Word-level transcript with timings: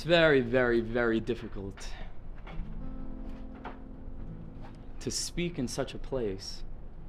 It's 0.00 0.06
very, 0.06 0.40
very, 0.40 0.80
very 0.80 1.20
difficult 1.20 1.86
to 5.00 5.10
speak 5.10 5.58
in 5.58 5.68
such 5.68 5.92
a 5.92 5.98
place 5.98 6.62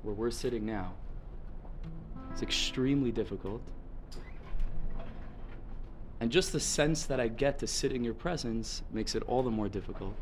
where 0.03 0.13
we're 0.13 0.29
sitting 0.29 0.65
now. 0.65 0.91
It's 2.33 2.41
extremely 2.41 3.09
difficult. 3.13 3.61
And 6.19 6.29
just 6.29 6.51
the 6.51 6.59
sense 6.59 7.05
that 7.05 7.17
I 7.17 7.29
get 7.29 7.59
to 7.59 7.65
sit 7.65 7.93
in 7.93 8.03
your 8.03 8.13
presence 8.13 8.83
makes 8.91 9.15
it 9.15 9.23
all 9.23 9.41
the 9.41 9.49
more 9.49 9.69
difficult. 9.69 10.13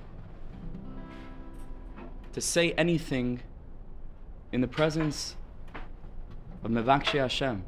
To 2.33 2.39
say 2.39 2.73
anything 2.73 3.41
in 4.51 4.61
the 4.61 4.67
presence 4.67 5.35
of 6.63 6.69
Mevakshi 6.69 7.17
Hashem, 7.17 7.63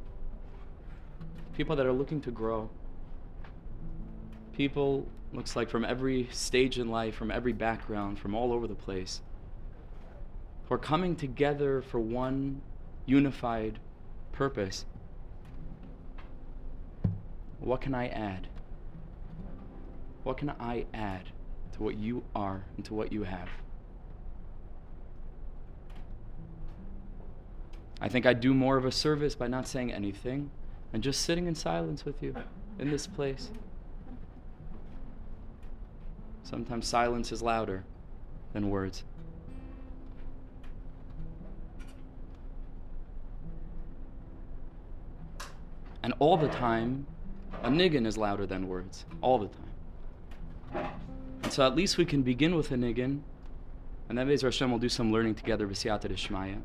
people 1.57 1.75
that 1.75 1.87
are 1.87 1.91
looking 1.91 2.21
to 2.21 2.29
grow, 2.29 2.69
people, 4.53 5.07
looks 5.33 5.55
like 5.55 5.69
from 5.69 5.85
every 5.85 6.27
stage 6.31 6.77
in 6.77 6.89
life, 6.89 7.15
from 7.15 7.31
every 7.31 7.53
background, 7.53 8.19
from 8.19 8.35
all 8.35 8.51
over 8.51 8.67
the 8.67 8.75
place, 8.75 9.21
who 10.67 10.75
are 10.75 10.79
coming 10.79 11.15
together 11.15 11.81
for 11.81 11.99
one 11.99 12.61
unified 13.05 13.79
purpose. 14.31 14.85
What 17.59 17.81
can 17.81 17.93
I 17.93 18.07
add? 18.07 18.47
What 20.23 20.37
can 20.37 20.49
I 20.59 20.85
add 20.93 21.29
to 21.73 21.83
what 21.83 21.97
you 21.97 22.23
are 22.35 22.65
and 22.75 22.85
to 22.85 22.93
what 22.93 23.11
you 23.11 23.23
have? 23.23 23.49
I 27.99 28.09
think 28.09 28.25
I 28.25 28.33
do 28.33 28.53
more 28.53 28.77
of 28.77 28.85
a 28.85 28.91
service 28.91 29.35
by 29.35 29.47
not 29.47 29.67
saying 29.67 29.93
anything 29.93 30.49
and 30.91 31.03
just 31.03 31.21
sitting 31.21 31.45
in 31.45 31.53
silence 31.53 32.03
with 32.03 32.23
you 32.23 32.35
in 32.79 32.89
this 32.89 33.05
place. 33.05 33.51
Sometimes 36.43 36.87
silence 36.87 37.31
is 37.31 37.41
louder 37.41 37.83
than 38.53 38.69
words. 38.69 39.03
And 46.03 46.13
all 46.19 46.35
the 46.37 46.47
time, 46.49 47.05
a 47.63 47.69
niggin 47.69 48.05
is 48.05 48.17
louder 48.17 48.45
than 48.45 48.67
words. 48.67 49.05
All 49.21 49.37
the 49.37 49.47
time. 49.47 50.91
And 51.43 51.53
so 51.53 51.65
at 51.65 51.75
least 51.75 51.97
we 51.97 52.05
can 52.05 52.21
begin 52.23 52.55
with 52.55 52.71
a 52.71 52.75
niggin, 52.75 53.21
and 54.09 54.17
then 54.17 54.27
Bezer 54.27 54.43
Hashem 54.43 54.71
will 54.71 54.79
do 54.79 54.89
some 54.89 55.11
learning 55.11 55.35
together, 55.35 55.67
V'siyata 55.67 56.09
Shmaya. 56.11 56.61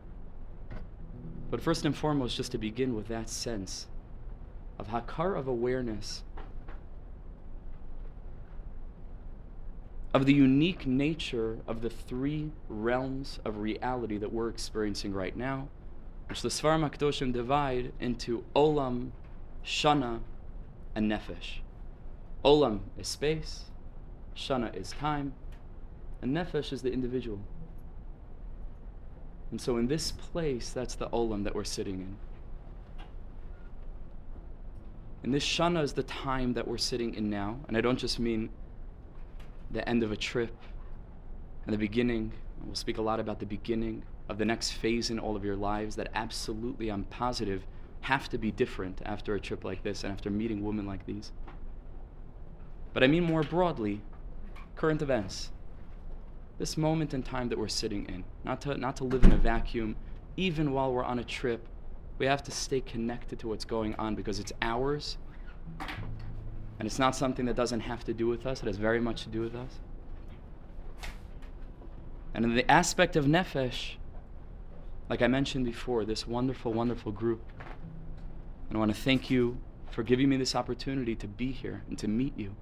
But 1.51 1.61
first 1.61 1.85
and 1.85 1.97
foremost, 1.97 2.37
just 2.37 2.53
to 2.53 2.59
begin 2.59 2.95
with 2.95 3.09
that 3.09 3.29
sense 3.29 3.87
of 4.79 4.89
hakar 4.89 5.39
of 5.39 5.47
awareness 5.47 6.23
of 10.17 10.25
the 10.25 10.33
unique 10.33 10.87
nature 10.87 11.59
of 11.69 11.83
the 11.83 11.91
three 11.91 12.51
realms 12.71 13.39
of 13.45 13.59
reality 13.59 14.17
that 14.17 14.33
we're 14.33 14.49
experiencing 14.49 15.13
right 15.13 15.37
now, 15.37 15.69
which 16.31 16.41
the 16.41 16.49
Sfarim 16.49 16.89
HaKadoshim 16.89 17.35
divide 17.35 17.93
into 18.01 18.43
Olam, 18.57 19.11
Shana, 19.63 20.21
and 20.95 21.13
Nefesh. 21.13 21.59
Olam 22.43 22.81
is 22.97 23.09
space, 23.09 23.65
Shana 24.35 24.75
is 24.75 24.93
time, 24.93 25.35
and 26.23 26.35
Nefesh 26.35 26.73
is 26.73 26.81
the 26.81 26.91
individual. 26.91 27.41
And 29.51 29.61
so 29.61 29.77
in 29.77 29.87
this 29.87 30.13
place, 30.13 30.71
that's 30.71 30.95
the 30.95 31.11
Olam 31.11 31.45
that 31.45 31.55
we're 31.55 31.65
sitting 31.65 32.01
in. 32.01 32.17
And 35.23 35.35
this 35.35 35.45
Shana 35.45 35.83
is 35.83 35.93
the 35.93 36.05
time 36.05 36.55
that 36.55 36.67
we're 36.67 36.79
sitting 36.79 37.15
in 37.15 37.29
now. 37.29 37.59
And 37.69 37.77
I 37.77 37.83
don't 37.83 37.99
just 37.99 38.19
mean 38.19 38.49
the 39.77 39.87
end 39.87 40.03
of 40.03 40.11
a 40.11 40.17
trip 40.17 40.57
and 41.67 41.75
the 41.75 41.79
beginning. 41.79 42.33
We'll 42.65 42.75
speak 42.75 42.97
a 42.97 43.03
lot 43.03 43.21
about 43.21 43.39
the 43.41 43.47
beginning 43.47 44.05
of 44.29 44.39
the 44.39 44.45
next 44.45 44.71
phase 44.73 45.11
in 45.11 45.19
all 45.19 45.37
of 45.37 45.45
your 45.45 45.55
lives 45.55 45.97
that 45.97 46.09
absolutely, 46.15 46.89
I'm 46.89 47.05
positive, 47.05 47.67
have 48.01 48.29
to 48.31 48.39
be 48.39 48.51
different 48.51 49.03
after 49.05 49.35
a 49.35 49.41
trip 49.41 49.65
like 49.65 49.83
this 49.83 50.03
and 50.03 50.13
after 50.13 50.31
meeting 50.31 50.65
women 50.65 50.87
like 50.87 51.05
these. 51.05 51.31
But 52.95 53.05
I 53.05 53.07
mean 53.07 53.23
more 53.23 53.43
broadly, 53.43 54.01
current 54.77 55.03
events. 55.03 55.51
This 56.59 56.79
moment 56.79 57.13
in 57.13 57.23
time 57.23 57.51
that 57.51 57.59
we're 57.59 57.69
sitting 57.69 58.07
in, 58.07 58.25
not 58.45 58.63
to, 58.63 58.79
not 58.79 58.97
to 58.97 59.05
live 59.05 59.25
in 59.25 59.33
a 59.33 59.37
vacuum, 59.37 59.95
even 60.39 60.73
while 60.73 60.91
we're 60.91 61.05
on 61.05 61.19
a 61.19 61.25
trip, 61.25 61.69
we 62.17 62.25
have 62.25 62.43
to 62.45 62.51
stay 62.51 62.81
connected 62.81 63.39
to 63.41 63.49
what's 63.49 63.67
going 63.67 63.95
on 63.97 64.15
because 64.15 64.39
it's 64.39 64.55
ours 64.63 65.19
and 66.79 66.87
it's 66.87 66.99
not 66.99 67.17
something 67.17 67.47
that 67.47 67.57
doesn't 67.57 67.81
have 67.81 68.05
to 68.05 68.15
do 68.15 68.27
with 68.27 68.47
us, 68.47 68.63
it 68.63 68.67
has 68.67 68.77
very 68.77 69.01
much 69.01 69.23
to 69.23 69.29
do 69.29 69.41
with 69.41 69.55
us. 69.55 69.81
And 72.35 72.45
in 72.45 72.55
the 72.55 72.71
aspect 72.71 73.17
of 73.17 73.25
Nefesh, 73.25 73.93
like 75.09 75.23
I 75.23 75.27
mentioned 75.27 75.65
before, 75.65 76.05
this 76.05 76.27
wonderful, 76.27 76.73
wonderful 76.73 77.13
group, 77.13 77.41
and 78.69 78.77
I 78.77 78.79
want 78.79 78.95
to 78.95 79.01
thank 79.01 79.31
you 79.31 79.59
for 79.91 80.03
giving 80.03 80.29
me 80.29 80.37
this 80.37 80.55
opportunity 80.55 81.15
to 81.17 81.27
be 81.27 81.53
here 81.53 81.83
and 81.89 81.97
to 81.99 82.09
meet 82.09 82.37
you 82.37 82.55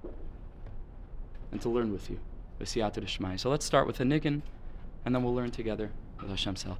and 1.51 1.61
to 1.61 1.69
learn 1.69 1.91
with 1.91 2.09
you. 2.09 2.19
So 2.63 3.49
let's 3.49 3.65
start 3.65 3.85
with 3.85 3.99
a 3.99 4.03
niggin, 4.03 4.41
and 5.03 5.13
then 5.13 5.23
we'll 5.23 5.35
learn 5.35 5.51
together 5.51 5.91
with 6.21 6.29
Hashem's 6.29 6.63
help. 6.63 6.79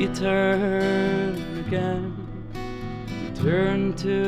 return 0.00 1.36
again. 1.66 2.16
Return 3.28 3.92
to 3.96 4.24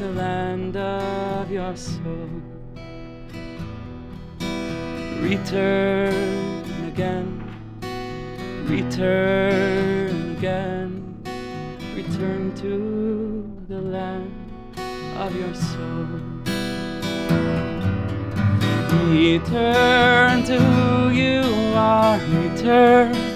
the 0.00 0.10
land 0.22 0.76
of 0.76 1.50
your 1.52 1.76
soul. 1.76 2.28
Return 5.20 6.64
again. 6.88 7.30
Return 8.66 10.36
again. 10.36 10.90
Return 11.94 12.52
to 12.56 12.74
the 13.68 13.80
land 13.80 14.32
of 15.16 15.30
your 15.36 15.54
soul. 15.54 16.08
Return 19.06 20.42
to 20.44 21.10
you 21.14 21.42
are 21.74 22.18
return 22.18 23.27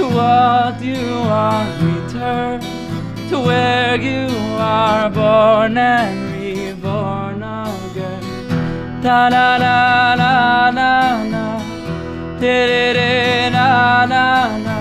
to 0.00 0.06
what 0.08 0.80
you 0.82 1.04
are 1.28 1.66
returned, 1.84 2.62
to 3.28 3.38
where 3.38 3.96
you 4.00 4.28
are 4.56 5.10
born 5.10 5.76
and 5.76 6.16
reborn 6.32 7.42
again. 7.42 8.22
Da 9.02 9.28
na 9.28 9.58
na 9.58 10.14
na 10.20 10.70
na 10.70 11.24
na, 11.32 11.44
de 12.40 12.92
de 12.96 13.50
na 13.50 14.06
na 14.06 14.24
na 14.66 14.66
na, 14.66 14.78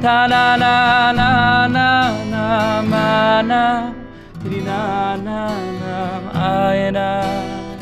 da 0.00 0.26
na 0.32 0.56
na 0.62 1.10
na 1.12 1.66
na 1.66 1.88
na 2.32 2.82
ma 2.82 3.42
na, 3.42 3.92
de 4.44 4.60
na 4.62 5.16
na 5.26 5.40
na, 5.80 5.96
ay 6.50 6.90
na 6.92 7.10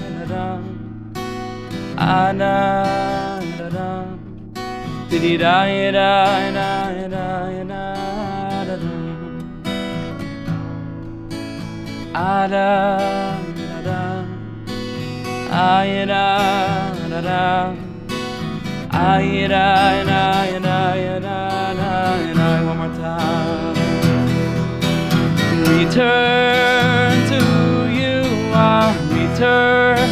na 0.00 0.24
na, 0.32 0.44
ana. 1.98 2.97
Diddy 5.20 5.36
da 5.36 5.66
da 5.90 6.50
da 6.52 6.70
da 7.08 7.26
da 7.64 7.94
da 8.66 8.76
da 8.76 8.90
Ada 12.14 12.70
da 13.58 13.78
da. 13.88 14.00
Ay 15.50 16.06
da 16.06 16.24
da 17.10 17.20
da. 17.20 17.74
Ay 18.92 19.48
da 19.48 19.66
da 20.04 20.24
da 20.66 20.78
da 21.02 21.20
da 21.26 22.34
da 22.38 22.48
One 22.68 22.78
more 22.78 22.94
time. 22.94 23.74
Return 25.66 27.14
to 27.32 27.42
you 28.00 28.22
are 28.54 28.94
return 29.18 30.08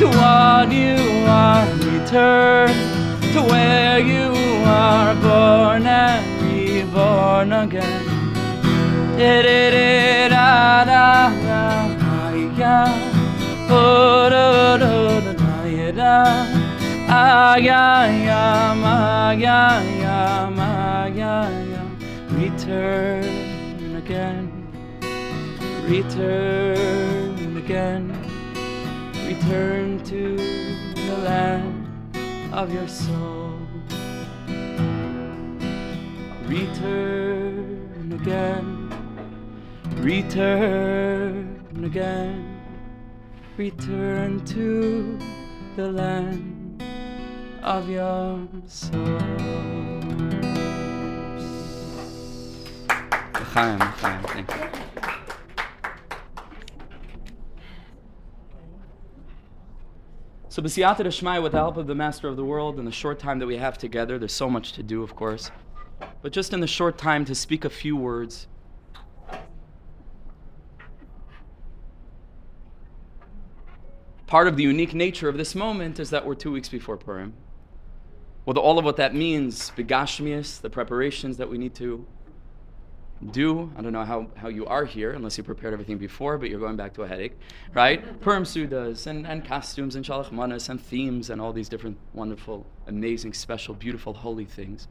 to 0.00 0.06
what 0.18 0.72
you 0.72 0.98
are. 1.28 1.66
Return 1.86 2.74
to 3.32 3.40
where 3.42 3.98
you 4.00 4.39
are 4.70 5.14
born 5.26 5.86
and 5.86 6.24
reborn 6.42 7.52
again. 7.52 8.04
Da 9.18 9.42
da 9.42 9.60
da 9.74 10.84
da 10.84 10.84
da 10.86 11.60
Return 22.40 23.96
again. 23.96 24.50
Return 25.88 27.56
again. 27.56 28.04
Return 29.26 30.02
to 30.04 30.36
the 30.36 31.16
land 31.24 31.88
of 32.52 32.72
your 32.72 32.88
soul. 32.88 33.59
Return 36.50 38.18
again, 38.20 38.90
return 39.98 41.84
again, 41.84 42.60
return 43.56 44.44
to 44.46 45.16
the 45.76 45.92
land 45.92 46.82
of 47.62 47.88
your 47.88 48.48
soul. 48.66 49.00
L'chaim, 53.36 53.78
l'chaim, 53.78 54.22
thank 54.24 54.50
you. 54.50 54.56
So, 60.48 60.60
B'siyata 60.60 61.04
Deshmai, 61.04 61.40
with 61.40 61.52
the 61.52 61.58
help 61.58 61.76
of 61.76 61.86
the 61.86 61.94
Master 61.94 62.26
of 62.26 62.34
the 62.34 62.44
World, 62.44 62.80
in 62.80 62.86
the 62.86 62.90
short 62.90 63.20
time 63.20 63.38
that 63.38 63.46
we 63.46 63.58
have 63.58 63.78
together, 63.78 64.18
there's 64.18 64.32
so 64.32 64.50
much 64.50 64.72
to 64.72 64.82
do, 64.82 65.04
of 65.04 65.14
course. 65.14 65.52
But 66.22 66.32
just 66.32 66.52
in 66.52 66.60
the 66.60 66.66
short 66.66 66.98
time 66.98 67.24
to 67.24 67.34
speak 67.34 67.64
a 67.64 67.70
few 67.70 67.96
words. 67.96 68.46
Part 74.26 74.46
of 74.46 74.56
the 74.56 74.62
unique 74.62 74.94
nature 74.94 75.28
of 75.28 75.36
this 75.36 75.54
moment 75.54 75.98
is 75.98 76.10
that 76.10 76.24
we're 76.24 76.34
two 76.34 76.52
weeks 76.52 76.68
before 76.68 76.96
Purim. 76.96 77.34
With 78.46 78.56
all 78.56 78.78
of 78.78 78.84
what 78.84 78.96
that 78.96 79.14
means, 79.14 79.72
Begashmias, 79.76 80.60
the 80.60 80.70
preparations 80.70 81.36
that 81.38 81.50
we 81.50 81.58
need 81.58 81.74
to 81.76 82.06
do. 83.30 83.70
I 83.76 83.82
don't 83.82 83.92
know 83.92 84.04
how, 84.04 84.28
how 84.36 84.48
you 84.48 84.66
are 84.66 84.84
here, 84.84 85.12
unless 85.12 85.36
you 85.36 85.44
prepared 85.44 85.72
everything 85.72 85.98
before, 85.98 86.38
but 86.38 86.48
you're 86.48 86.60
going 86.60 86.76
back 86.76 86.94
to 86.94 87.02
a 87.02 87.08
headache, 87.08 87.36
right? 87.74 88.20
Purim 88.20 88.44
Sudas 88.44 89.06
and, 89.06 89.26
and 89.26 89.44
costumes 89.44 89.96
and 89.96 90.04
Shalach 90.04 90.32
Manas 90.32 90.68
and 90.68 90.80
themes 90.80 91.30
and 91.30 91.40
all 91.40 91.52
these 91.52 91.68
different 91.68 91.98
wonderful, 92.14 92.66
amazing, 92.86 93.34
special, 93.34 93.74
beautiful, 93.74 94.14
holy 94.14 94.44
things. 94.44 94.88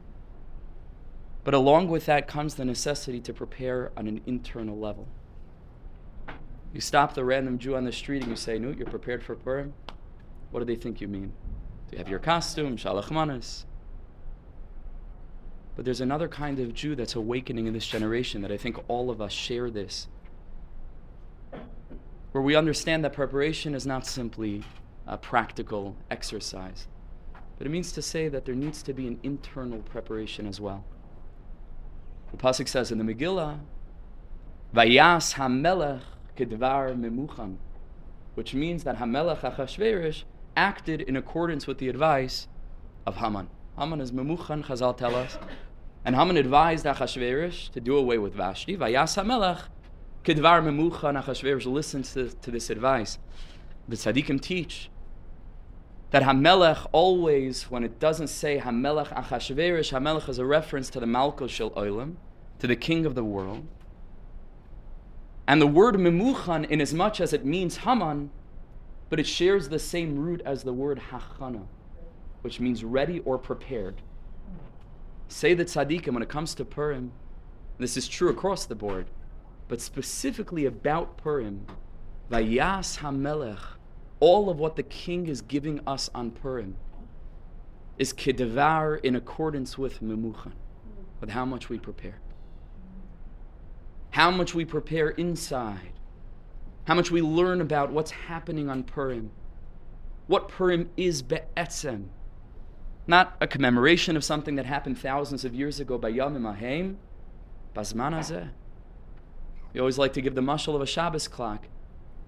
But 1.42 1.54
along 1.54 1.88
with 1.88 2.06
that 2.06 2.28
comes 2.28 2.54
the 2.54 2.64
necessity 2.64 3.20
to 3.20 3.32
prepare 3.32 3.92
on 3.96 4.06
an 4.06 4.20
internal 4.26 4.78
level. 4.78 5.08
You 6.72 6.80
stop 6.80 7.14
the 7.14 7.24
random 7.24 7.58
Jew 7.58 7.74
on 7.74 7.84
the 7.84 7.92
street 7.92 8.22
and 8.22 8.30
you 8.30 8.36
say, 8.36 8.58
Newt, 8.58 8.76
you're 8.76 8.86
prepared 8.86 9.24
for 9.24 9.34
Purim? 9.34 9.72
What 10.50 10.60
do 10.60 10.66
they 10.66 10.76
think 10.76 11.00
you 11.00 11.08
mean? 11.08 11.32
Do 11.88 11.96
you 11.96 11.98
have 11.98 12.08
your 12.08 12.18
costume, 12.18 12.76
Shalach 12.76 13.10
Manas? 13.10 13.64
But 15.74 15.84
there's 15.84 16.00
another 16.00 16.28
kind 16.28 16.60
of 16.60 16.74
Jew 16.74 16.94
that's 16.94 17.14
awakening 17.14 17.66
in 17.66 17.72
this 17.72 17.86
generation 17.86 18.42
that 18.42 18.52
I 18.52 18.56
think 18.56 18.76
all 18.86 19.10
of 19.10 19.20
us 19.20 19.32
share 19.32 19.70
this. 19.70 20.08
Where 22.32 22.42
we 22.42 22.54
understand 22.54 23.04
that 23.04 23.12
preparation 23.12 23.74
is 23.74 23.86
not 23.86 24.06
simply 24.06 24.62
a 25.06 25.16
practical 25.16 25.96
exercise, 26.10 26.86
but 27.58 27.66
it 27.66 27.70
means 27.70 27.90
to 27.92 28.02
say 28.02 28.28
that 28.28 28.44
there 28.44 28.54
needs 28.54 28.82
to 28.84 28.92
be 28.92 29.08
an 29.08 29.18
internal 29.22 29.80
preparation 29.80 30.46
as 30.46 30.60
well. 30.60 30.84
The 32.30 32.36
Pasuk 32.36 32.68
says 32.68 32.92
in 32.92 32.98
the 32.98 33.14
Megillah, 33.14 33.58
Vayas 34.74 35.34
HaMelech 35.34 36.02
Kedvar 36.36 36.96
Memuchan, 36.96 37.56
which 38.34 38.54
means 38.54 38.84
that 38.84 38.98
HaMelech 38.98 39.40
Achashverosh 39.40 40.24
acted 40.56 41.00
in 41.00 41.16
accordance 41.16 41.66
with 41.66 41.78
the 41.78 41.88
advice 41.88 42.46
of 43.06 43.16
Haman. 43.16 43.48
Haman 43.76 44.00
is 44.00 44.12
Memuchan, 44.12 44.64
Chazal 44.64 44.96
tell 44.96 45.14
us. 45.14 45.38
And 46.04 46.14
Haman 46.14 46.36
advised 46.36 46.86
Achashverosh 46.86 47.70
to 47.72 47.80
do 47.80 47.96
away 47.96 48.18
with 48.18 48.34
Vashti. 48.34 48.76
Vayas 48.76 49.22
HaMelech 49.22 49.62
Kedvar 50.24 50.62
Memuchan, 50.62 51.22
Achashverosh 51.22 51.66
listens 51.66 52.12
to, 52.12 52.30
to 52.30 52.50
this 52.50 52.70
advice. 52.70 53.18
The 53.88 53.96
tzaddikim 53.96 54.40
teach 54.40 54.88
that 56.10 56.22
Hamelech 56.24 56.88
always, 56.92 57.70
when 57.70 57.84
it 57.84 58.00
doesn't 58.00 58.28
say 58.28 58.58
Hamelech 58.58 59.08
Achashverosh, 59.08 59.92
Hamelech 59.92 60.28
is 60.28 60.38
a 60.38 60.44
reference 60.44 60.90
to 60.90 61.00
the 61.00 61.06
Malchus 61.06 61.52
Shel 61.52 61.70
Olam, 61.70 62.16
to 62.58 62.66
the 62.66 62.76
king 62.76 63.06
of 63.06 63.14
the 63.14 63.24
world. 63.24 63.66
And 65.46 65.60
the 65.60 65.66
word 65.66 65.94
Memuchan, 65.94 66.68
in 66.68 66.80
as 66.80 66.92
much 66.92 67.20
as 67.20 67.32
it 67.32 67.44
means 67.44 67.78
Haman, 67.78 68.30
but 69.08 69.20
it 69.20 69.26
shares 69.26 69.68
the 69.68 69.78
same 69.78 70.18
root 70.18 70.42
as 70.44 70.62
the 70.62 70.72
word 70.72 71.00
Hachana, 71.10 71.66
which 72.42 72.60
means 72.60 72.84
ready 72.84 73.20
or 73.20 73.38
prepared. 73.38 74.02
Say 75.28 75.54
that 75.54 75.68
tzaddikim, 75.68 76.12
when 76.12 76.22
it 76.22 76.28
comes 76.28 76.54
to 76.56 76.64
Purim, 76.64 77.12
this 77.78 77.96
is 77.96 78.08
true 78.08 78.28
across 78.28 78.66
the 78.66 78.74
board, 78.74 79.06
but 79.68 79.80
specifically 79.80 80.66
about 80.66 81.16
Purim, 81.16 81.66
Vayas 82.30 82.98
Hamelech, 82.98 83.60
all 84.20 84.50
of 84.50 84.58
what 84.58 84.76
the 84.76 84.82
king 84.82 85.26
is 85.26 85.40
giving 85.40 85.80
us 85.86 86.10
on 86.14 86.30
Purim 86.30 86.76
is 87.98 88.12
kedevar 88.12 89.00
in 89.02 89.16
accordance 89.16 89.76
with 89.76 90.02
memuchan, 90.02 90.52
with 91.20 91.30
how 91.30 91.44
much 91.44 91.68
we 91.68 91.78
prepare. 91.78 92.20
How 94.10 94.30
much 94.30 94.54
we 94.54 94.64
prepare 94.64 95.10
inside. 95.10 95.92
How 96.84 96.94
much 96.94 97.10
we 97.10 97.22
learn 97.22 97.60
about 97.60 97.92
what's 97.92 98.10
happening 98.10 98.68
on 98.68 98.84
Purim. 98.84 99.30
What 100.26 100.48
Purim 100.48 100.90
is 100.96 101.22
be'etzem. 101.22 102.08
Not 103.06 103.36
a 103.40 103.46
commemoration 103.46 104.16
of 104.16 104.24
something 104.24 104.56
that 104.56 104.66
happened 104.66 104.98
thousands 104.98 105.44
of 105.44 105.54
years 105.54 105.80
ago 105.80 105.98
by 105.98 106.08
Yom 106.08 106.44
Ahem, 106.44 106.98
Bazman 107.74 108.14
Hazeh. 108.14 108.50
We 109.72 109.80
always 109.80 109.98
like 109.98 110.12
to 110.14 110.20
give 110.20 110.34
the 110.34 110.40
mashal 110.40 110.74
of 110.74 110.80
a 110.80 110.86
Shabbos 110.86 111.28
clock 111.28 111.66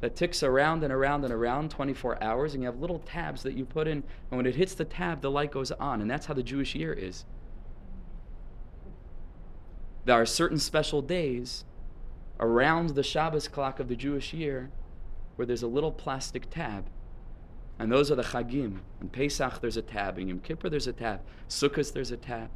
that 0.02 0.16
ticks 0.16 0.42
around 0.42 0.82
and 0.82 0.92
around 0.92 1.24
and 1.24 1.32
around 1.32 1.70
24 1.70 2.22
hours, 2.22 2.54
and 2.54 2.62
you 2.62 2.66
have 2.66 2.80
little 2.80 2.98
tabs 2.98 3.44
that 3.44 3.54
you 3.54 3.64
put 3.64 3.86
in, 3.86 4.02
and 4.30 4.36
when 4.36 4.46
it 4.46 4.56
hits 4.56 4.74
the 4.74 4.84
tab, 4.84 5.22
the 5.22 5.30
light 5.30 5.52
goes 5.52 5.70
on, 5.70 6.00
and 6.00 6.10
that's 6.10 6.26
how 6.26 6.34
the 6.34 6.42
Jewish 6.42 6.74
year 6.74 6.92
is. 6.92 7.24
There 10.04 10.16
are 10.16 10.26
certain 10.26 10.58
special 10.58 11.02
days 11.02 11.64
around 12.40 12.90
the 12.90 13.04
Shabbos 13.04 13.46
clock 13.46 13.78
of 13.78 13.86
the 13.86 13.94
Jewish 13.94 14.32
year 14.32 14.70
where 15.36 15.46
there's 15.46 15.62
a 15.62 15.68
little 15.68 15.92
plastic 15.92 16.50
tab. 16.50 16.86
And 17.78 17.90
those 17.90 18.10
are 18.10 18.16
the 18.16 18.24
Chagim. 18.24 18.80
In 19.00 19.08
Pesach, 19.08 19.60
there's 19.60 19.76
a 19.76 19.82
tab. 19.82 20.18
In 20.18 20.26
Yom 20.26 20.40
Kippur, 20.40 20.68
there's 20.68 20.88
a 20.88 20.92
tab. 20.92 21.20
Sukkot, 21.48 21.92
there's 21.92 22.10
a 22.10 22.16
tab. 22.16 22.50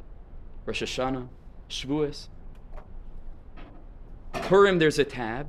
Rosh 0.65 0.83
Hashanah, 0.83 1.29
Shavuos. 1.69 2.27
Purim, 4.33 4.79
there's 4.79 4.99
a 4.99 5.05
tab. 5.05 5.47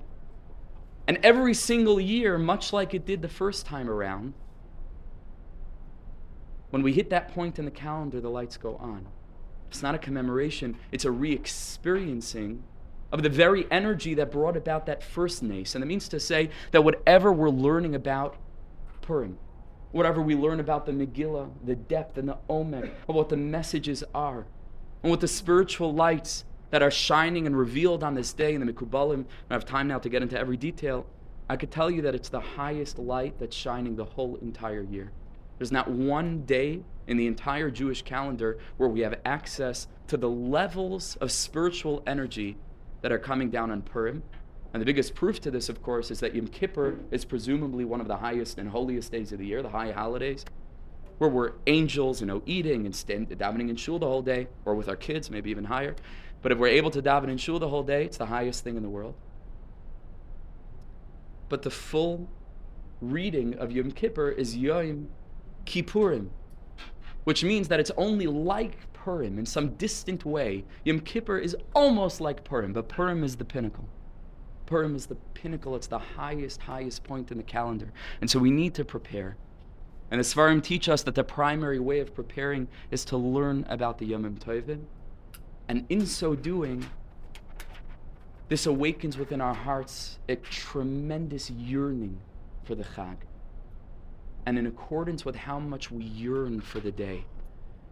And 1.09 1.19
every 1.23 1.55
single 1.55 1.99
year, 1.99 2.37
much 2.37 2.71
like 2.71 2.93
it 2.93 3.07
did 3.07 3.23
the 3.23 3.29
first 3.29 3.65
time 3.65 3.89
around, 3.89 4.35
when 6.69 6.83
we 6.83 6.93
hit 6.93 7.09
that 7.09 7.33
point 7.33 7.59
in 7.59 7.65
the 7.65 7.71
calendar, 7.71 8.21
the 8.21 8.29
lights 8.29 8.59
go 8.59 8.77
on. 8.77 9.07
It's 9.69 9.83
not 9.83 9.95
a 9.95 9.99
commemoration, 9.99 10.77
it's 10.93 11.07
a 11.07 11.11
re 11.11 11.33
experiencing 11.33 12.63
of 13.11 13.23
the 13.23 13.31
very 13.31 13.67
energy 13.71 14.13
that 14.15 14.31
brought 14.31 14.55
about 14.55 14.85
that 14.85 15.03
first 15.03 15.43
nace. 15.43 15.75
And 15.75 15.83
it 15.83 15.87
means 15.87 16.09
to 16.11 16.21
say 16.21 16.51
that 16.73 16.85
whatever 16.85 17.33
we're 17.33 17.49
learning 17.49 17.95
about 17.95 18.37
Purim, 19.01 19.39
whatever 19.93 20.21
we 20.21 20.35
learn 20.35 20.61
about 20.61 20.85
the 20.85 20.93
Megillah, 20.93 21.51
the 21.65 21.75
depth 21.75 22.19
and 22.19 22.29
the 22.29 22.37
omek 22.51 22.91
of 23.09 23.15
what 23.15 23.31
the 23.31 23.37
messages 23.39 24.05
are, 24.15 24.47
and 25.03 25.11
what 25.11 25.21
the 25.21 25.29
spiritual 25.29 25.95
lights 25.95 26.45
that 26.71 26.83
are 26.83 26.91
shining 26.91 27.47
and 27.47 27.57
revealed 27.57 28.05
on 28.05 28.15
this 28.15 28.33
day 28.33 28.55
in 28.55 28.65
the 28.65 28.73
Mikubalim, 28.73 29.25
I 29.51 29.55
have 29.55 29.65
time 29.65 29.89
now 29.89 29.99
to 29.99 30.09
get 30.09 30.23
into 30.23 30.39
every 30.39 30.57
detail, 30.57 31.07
I 31.49 31.57
could 31.57 31.71
tell 31.71 31.91
you 31.91 32.03
that 32.03 32.15
it's 32.15 32.29
the 32.29 32.41
highest 32.41 32.99
light 32.99 33.39
that's 33.39 33.57
shining 33.57 33.97
the 33.97 34.05
whole 34.05 34.37
entire 34.37 34.83
year. 34.83 35.13
There's 35.57 35.73
not 35.73 35.91
one 35.91 36.45
day 36.45 36.83
in 37.07 37.17
the 37.17 37.27
entire 37.27 37.71
Jewish 37.71 38.03
calendar 38.03 38.59
where 38.77 38.89
we 38.89 39.01
have 39.01 39.19
access 39.25 39.89
to 40.09 40.17
the 40.17 40.29
levels 40.29 41.17
of 41.17 41.33
spiritual 41.33 42.03
energy 42.07 42.57
that 43.01 43.13
are 43.13 43.19
coming 43.19 43.51
down 43.51 43.71
on 43.71 43.83
Purim. 43.83 44.23
And 44.73 44.83
the 44.83 44.87
biggest 44.87 45.15
proof 45.15 45.41
to 45.41 45.51
this, 45.51 45.71
of 45.71 45.83
course, 45.83 46.11
is 46.11 46.21
that 46.21 46.35
Yom 46.35 46.49
Kippur 46.49 46.99
is 47.11 47.25
presumably 47.25 47.85
one 47.87 48.01
of 48.01 48.09
the 48.09 48.17
highest 48.17 48.59
and 48.59 48.69
holiest 48.69 49.11
days 49.11 49.33
of 49.33 49.39
the 49.39 49.47
year, 49.47 49.63
the 49.63 49.71
high 49.71 49.91
holidays, 49.91 50.45
where 51.17 51.31
we're 51.31 51.53
angels, 51.67 52.21
you 52.21 52.27
know, 52.27 52.43
eating 52.45 52.85
and 52.85 52.95
stand, 52.95 53.29
davening 53.31 53.71
in 53.71 53.77
shul 53.77 53.99
the 53.99 54.07
whole 54.07 54.23
day, 54.23 54.49
or 54.67 54.75
with 54.75 54.89
our 54.89 54.97
kids, 54.97 55.31
maybe 55.31 55.51
even 55.51 55.65
higher. 55.65 55.97
But 56.43 56.53
if 56.53 56.59
we're 56.59 56.69
able 56.69 56.91
to 56.93 57.03
daven 57.03 57.29
in 57.29 57.39
shul 57.39 57.59
the 57.59 57.69
whole 57.69 57.83
day, 57.83 58.05
it's 58.05 58.17
the 58.17 58.27
highest 58.27 58.63
thing 58.63 58.77
in 58.77 58.83
the 58.83 58.89
world. 58.89 59.15
But 61.49 61.63
the 61.63 61.71
full 61.71 62.29
reading 63.01 63.55
of 63.55 63.73
Yom 63.73 63.91
Kippur 63.91 64.31
is 64.31 64.57
Yom 64.57 65.09
Kippurim, 65.65 66.29
which 67.25 67.43
means 67.43 67.69
that 67.69 67.81
it's 67.81 67.91
only 67.97 68.27
like 68.27 68.93
Purim 68.93 69.39
in 69.39 69.47
some 69.47 69.71
distant 69.75 70.25
way. 70.25 70.65
Yom 70.85 71.01
Kippur 71.01 71.39
is 71.39 71.57
almost 71.75 72.21
like 72.21 72.45
Purim, 72.45 72.73
but 72.73 72.89
Purim 72.89 73.25
is 73.25 73.37
the 73.37 73.45
pinnacle. 73.45 73.89
Purim 74.67 74.95
is 74.95 75.07
the 75.07 75.15
pinnacle, 75.33 75.75
it's 75.75 75.87
the 75.87 75.99
highest, 75.99 76.61
highest 76.61 77.03
point 77.05 77.31
in 77.31 77.39
the 77.39 77.43
calendar. 77.43 77.91
And 78.21 78.31
so 78.31 78.39
we 78.39 78.51
need 78.51 78.75
to 78.75 78.85
prepare. 78.85 79.37
And 80.11 80.21
the 80.21 80.25
Svarim 80.25 80.63
teach 80.63 80.89
us 80.89 81.03
that 81.05 81.15
the 81.15 81.25
primary 81.25 81.79
way 81.79 82.01
of 82.01 82.15
preparing 82.15 82.69
is 82.91 83.05
to 83.07 83.17
learn 83.17 83.65
about 83.69 83.99
the 83.99 84.11
Yomim 84.11 84.39
Tovim. 84.39 84.85
And 85.69 85.85
in 85.89 86.07
so 86.07 86.35
doing, 86.35 86.87
this 88.49 88.67
awakens 88.67 89.19
within 89.19 89.41
our 89.41 89.55
hearts 89.55 90.19
a 90.29 90.37
tremendous 90.37 91.51
yearning 91.51 92.19
for 92.65 92.75
the 92.75 92.85
Chag. 92.85 93.17
And 94.47 94.59
in 94.59 94.67
accordance 94.67 95.25
with 95.25 95.37
how 95.37 95.59
much 95.59 95.91
we 95.91 96.05
yearn 96.05 96.63
for 96.63 96.81
the 96.81 96.91
day, 96.91 97.27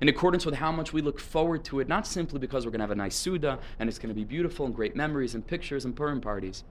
in 0.00 0.09
accordance 0.09 0.45
with 0.45 0.54
how 0.54 0.73
much 0.73 0.92
we 0.92 1.02
look 1.02 1.21
forward 1.21 1.64
to 1.64 1.80
it, 1.80 1.88
not 1.88 2.06
simply 2.06 2.38
because 2.38 2.64
we're 2.64 2.71
going 2.71 2.80
to 2.80 2.85
have 2.85 2.90
a 2.90 2.95
nice 2.95 3.16
Suda 3.16 3.59
and 3.78 3.88
it's 3.88 3.99
going 3.99 4.09
to 4.09 4.14
be 4.14 4.25
beautiful 4.25 4.66
and 4.66 4.75
great 4.75 4.97
memories 4.97 5.35
and 5.35 5.47
pictures 5.47 5.85
and 5.85 5.95
Purim 5.95 6.21
parties, 6.21 6.64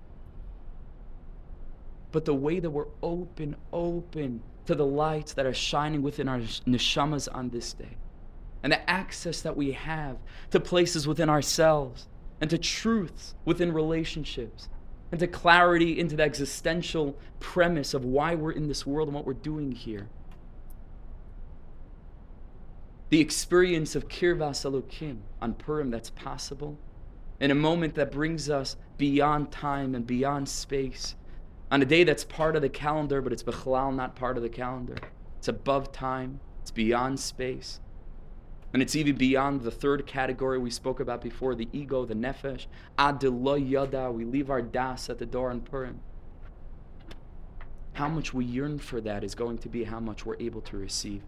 but 2.11 2.25
the 2.25 2.33
way 2.33 2.59
that 2.59 2.69
we're 2.69 2.87
open, 3.03 3.55
open 3.73 4.41
to 4.65 4.73
the 4.73 4.85
lights 4.85 5.33
that 5.33 5.45
are 5.45 5.53
shining 5.53 6.01
within 6.01 6.27
our 6.27 6.39
neshamas 6.39 7.27
on 7.33 7.49
this 7.49 7.73
day, 7.73 7.97
and 8.65 8.73
the 8.73 8.89
access 8.89 9.39
that 9.41 9.55
we 9.55 9.71
have 9.71 10.17
to 10.49 10.59
places 10.59 11.07
within 11.07 11.29
ourselves, 11.29 12.07
and 12.41 12.49
to 12.49 12.57
truths 12.57 13.35
within 13.45 13.71
relationships, 13.71 14.67
and 15.11 15.19
to 15.21 15.27
clarity 15.27 15.97
into 15.97 16.17
the 16.17 16.23
existential 16.23 17.15
premise 17.39 17.93
of 17.93 18.03
why 18.03 18.35
we're 18.35 18.51
in 18.51 18.67
this 18.67 18.85
world 18.85 19.07
and 19.07 19.15
what 19.15 19.25
we're 19.25 19.33
doing 19.33 19.71
here 19.71 20.09
the 23.09 23.21
experience 23.21 23.95
of 23.95 24.07
Kirvas 24.07 24.65
Elokim 24.65 25.19
on 25.41 25.53
Purim 25.53 25.91
that's 25.91 26.09
possible, 26.09 26.77
in 27.39 27.51
a 27.51 27.55
moment 27.55 27.95
that 27.95 28.11
brings 28.11 28.49
us 28.49 28.75
beyond 28.97 29.51
time 29.51 29.93
and 29.93 30.07
beyond 30.07 30.49
space, 30.49 31.15
on 31.71 31.81
a 31.81 31.85
day 31.85 32.03
that's 32.03 32.23
part 32.23 32.55
of 32.55 32.61
the 32.61 32.69
calendar, 32.69 33.21
but 33.21 33.31
it's 33.31 33.43
Bechlal 33.43 33.93
not 33.95 34.15
part 34.15 34.37
of 34.37 34.43
the 34.43 34.49
calendar. 34.49 34.95
It's 35.37 35.47
above 35.47 35.91
time, 35.91 36.39
it's 36.61 36.71
beyond 36.71 37.19
space. 37.19 37.79
And 38.75 38.81
it's 38.81 38.97
even 38.97 39.15
beyond 39.15 39.61
the 39.61 39.71
third 39.71 40.05
category 40.05 40.57
we 40.57 40.69
spoke 40.69 40.99
about 40.99 41.21
before 41.21 41.55
the 41.55 41.69
ego, 41.71 42.03
the 42.03 42.13
nefesh. 42.13 42.65
Ad 42.97 43.23
yada, 43.23 44.11
we 44.11 44.25
leave 44.25 44.49
our 44.49 44.61
das 44.61 45.09
at 45.09 45.17
the 45.17 45.25
door 45.25 45.49
on 45.49 45.61
Purim. 45.61 46.01
How 47.93 48.09
much 48.09 48.33
we 48.33 48.43
yearn 48.43 48.79
for 48.79 48.99
that 48.99 49.23
is 49.23 49.33
going 49.33 49.59
to 49.59 49.69
be 49.69 49.85
how 49.85 50.01
much 50.01 50.25
we're 50.25 50.35
able 50.41 50.59
to 50.59 50.75
receive. 50.75 51.21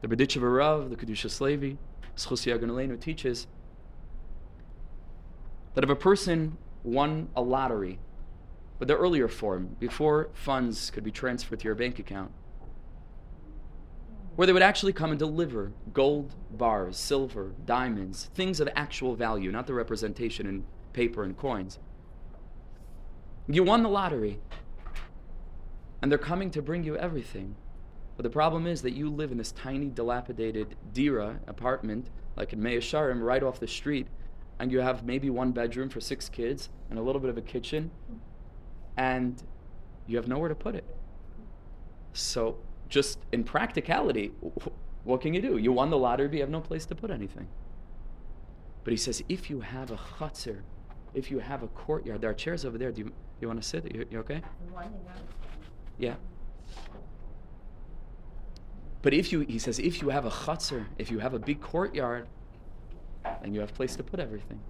The 0.00 0.08
Berditchev 0.08 0.42
Rav, 0.42 0.90
the 0.90 0.96
Kedushas 0.96 1.40
Levi, 1.40 1.76
Schusi 2.16 2.52
Aganolenu 2.52 2.98
teaches 2.98 3.46
that 5.74 5.84
if 5.84 5.90
a 5.90 5.94
person 5.94 6.58
won 6.82 7.28
a 7.36 7.42
lottery, 7.42 8.00
but 8.80 8.88
the 8.88 8.96
earlier 8.96 9.28
form, 9.28 9.76
before 9.78 10.30
funds 10.32 10.90
could 10.90 11.04
be 11.04 11.12
transferred 11.12 11.60
to 11.60 11.66
your 11.66 11.76
bank 11.76 12.00
account, 12.00 12.32
where 14.40 14.46
they 14.46 14.54
would 14.54 14.62
actually 14.62 14.94
come 14.94 15.10
and 15.10 15.18
deliver 15.18 15.70
gold 15.92 16.34
bars, 16.50 16.96
silver, 16.96 17.52
diamonds, 17.66 18.30
things 18.32 18.58
of 18.58 18.66
actual 18.74 19.14
value, 19.14 19.52
not 19.52 19.66
the 19.66 19.74
representation 19.74 20.46
in 20.46 20.64
paper 20.94 21.24
and 21.24 21.36
coins. 21.36 21.78
You 23.46 23.62
won 23.62 23.82
the 23.82 23.90
lottery, 23.90 24.40
and 26.00 26.10
they're 26.10 26.18
coming 26.18 26.50
to 26.52 26.62
bring 26.62 26.84
you 26.84 26.96
everything. 26.96 27.54
But 28.16 28.22
the 28.22 28.30
problem 28.30 28.66
is 28.66 28.80
that 28.80 28.92
you 28.92 29.10
live 29.10 29.30
in 29.30 29.36
this 29.36 29.52
tiny, 29.52 29.90
dilapidated 29.90 30.74
dira 30.94 31.38
apartment, 31.46 32.08
like 32.34 32.54
in 32.54 32.62
Mea 32.62 32.78
Sharim, 32.78 33.20
right 33.20 33.42
off 33.42 33.60
the 33.60 33.68
street, 33.68 34.06
and 34.58 34.72
you 34.72 34.80
have 34.80 35.04
maybe 35.04 35.28
one 35.28 35.52
bedroom 35.52 35.90
for 35.90 36.00
six 36.00 36.30
kids 36.30 36.70
and 36.88 36.98
a 36.98 37.02
little 37.02 37.20
bit 37.20 37.28
of 37.28 37.36
a 37.36 37.42
kitchen, 37.42 37.90
and 38.96 39.42
you 40.06 40.16
have 40.16 40.28
nowhere 40.28 40.48
to 40.48 40.54
put 40.54 40.74
it. 40.74 40.86
So, 42.14 42.56
just 42.90 43.18
in 43.32 43.44
practicality, 43.44 44.32
what 45.04 45.20
can 45.22 45.32
you 45.32 45.40
do? 45.40 45.56
You 45.56 45.72
won 45.72 45.88
the 45.88 45.96
lottery, 45.96 46.28
but 46.28 46.34
you 46.34 46.40
have 46.40 46.50
no 46.50 46.60
place 46.60 46.84
to 46.86 46.94
put 46.94 47.10
anything. 47.10 47.48
But 48.84 48.92
he 48.92 48.96
says, 48.96 49.22
if 49.28 49.48
you 49.48 49.60
have 49.60 49.90
a 49.90 49.96
chutzir, 49.96 50.60
if 51.14 51.30
you 51.30 51.38
have 51.38 51.62
a 51.62 51.68
courtyard, 51.68 52.20
there 52.20 52.30
are 52.30 52.34
chairs 52.34 52.64
over 52.64 52.76
there. 52.76 52.92
Do 52.92 53.02
you, 53.02 53.12
you 53.40 53.48
want 53.48 53.62
to 53.62 53.66
sit? 53.66 53.94
You, 53.94 54.06
you 54.10 54.18
okay? 54.18 54.42
Yeah. 55.98 56.14
But 59.02 59.14
if 59.14 59.32
you, 59.32 59.40
he 59.40 59.58
says, 59.58 59.78
if 59.78 60.02
you 60.02 60.10
have 60.10 60.26
a 60.26 60.30
chutzner, 60.30 60.86
if 60.98 61.10
you 61.10 61.20
have 61.20 61.32
a 61.32 61.38
big 61.38 61.60
courtyard, 61.60 62.28
then 63.42 63.54
you 63.54 63.60
have 63.60 63.72
place 63.72 63.96
to 63.96 64.02
put 64.02 64.20
everything. 64.20 64.60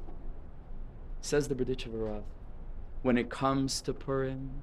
Says 1.20 1.48
the 1.48 1.54
Berditchev 1.54 1.90
Rav. 1.92 2.22
When 3.02 3.16
it 3.16 3.30
comes 3.30 3.80
to 3.82 3.92
Purim, 3.94 4.30
and 4.30 4.62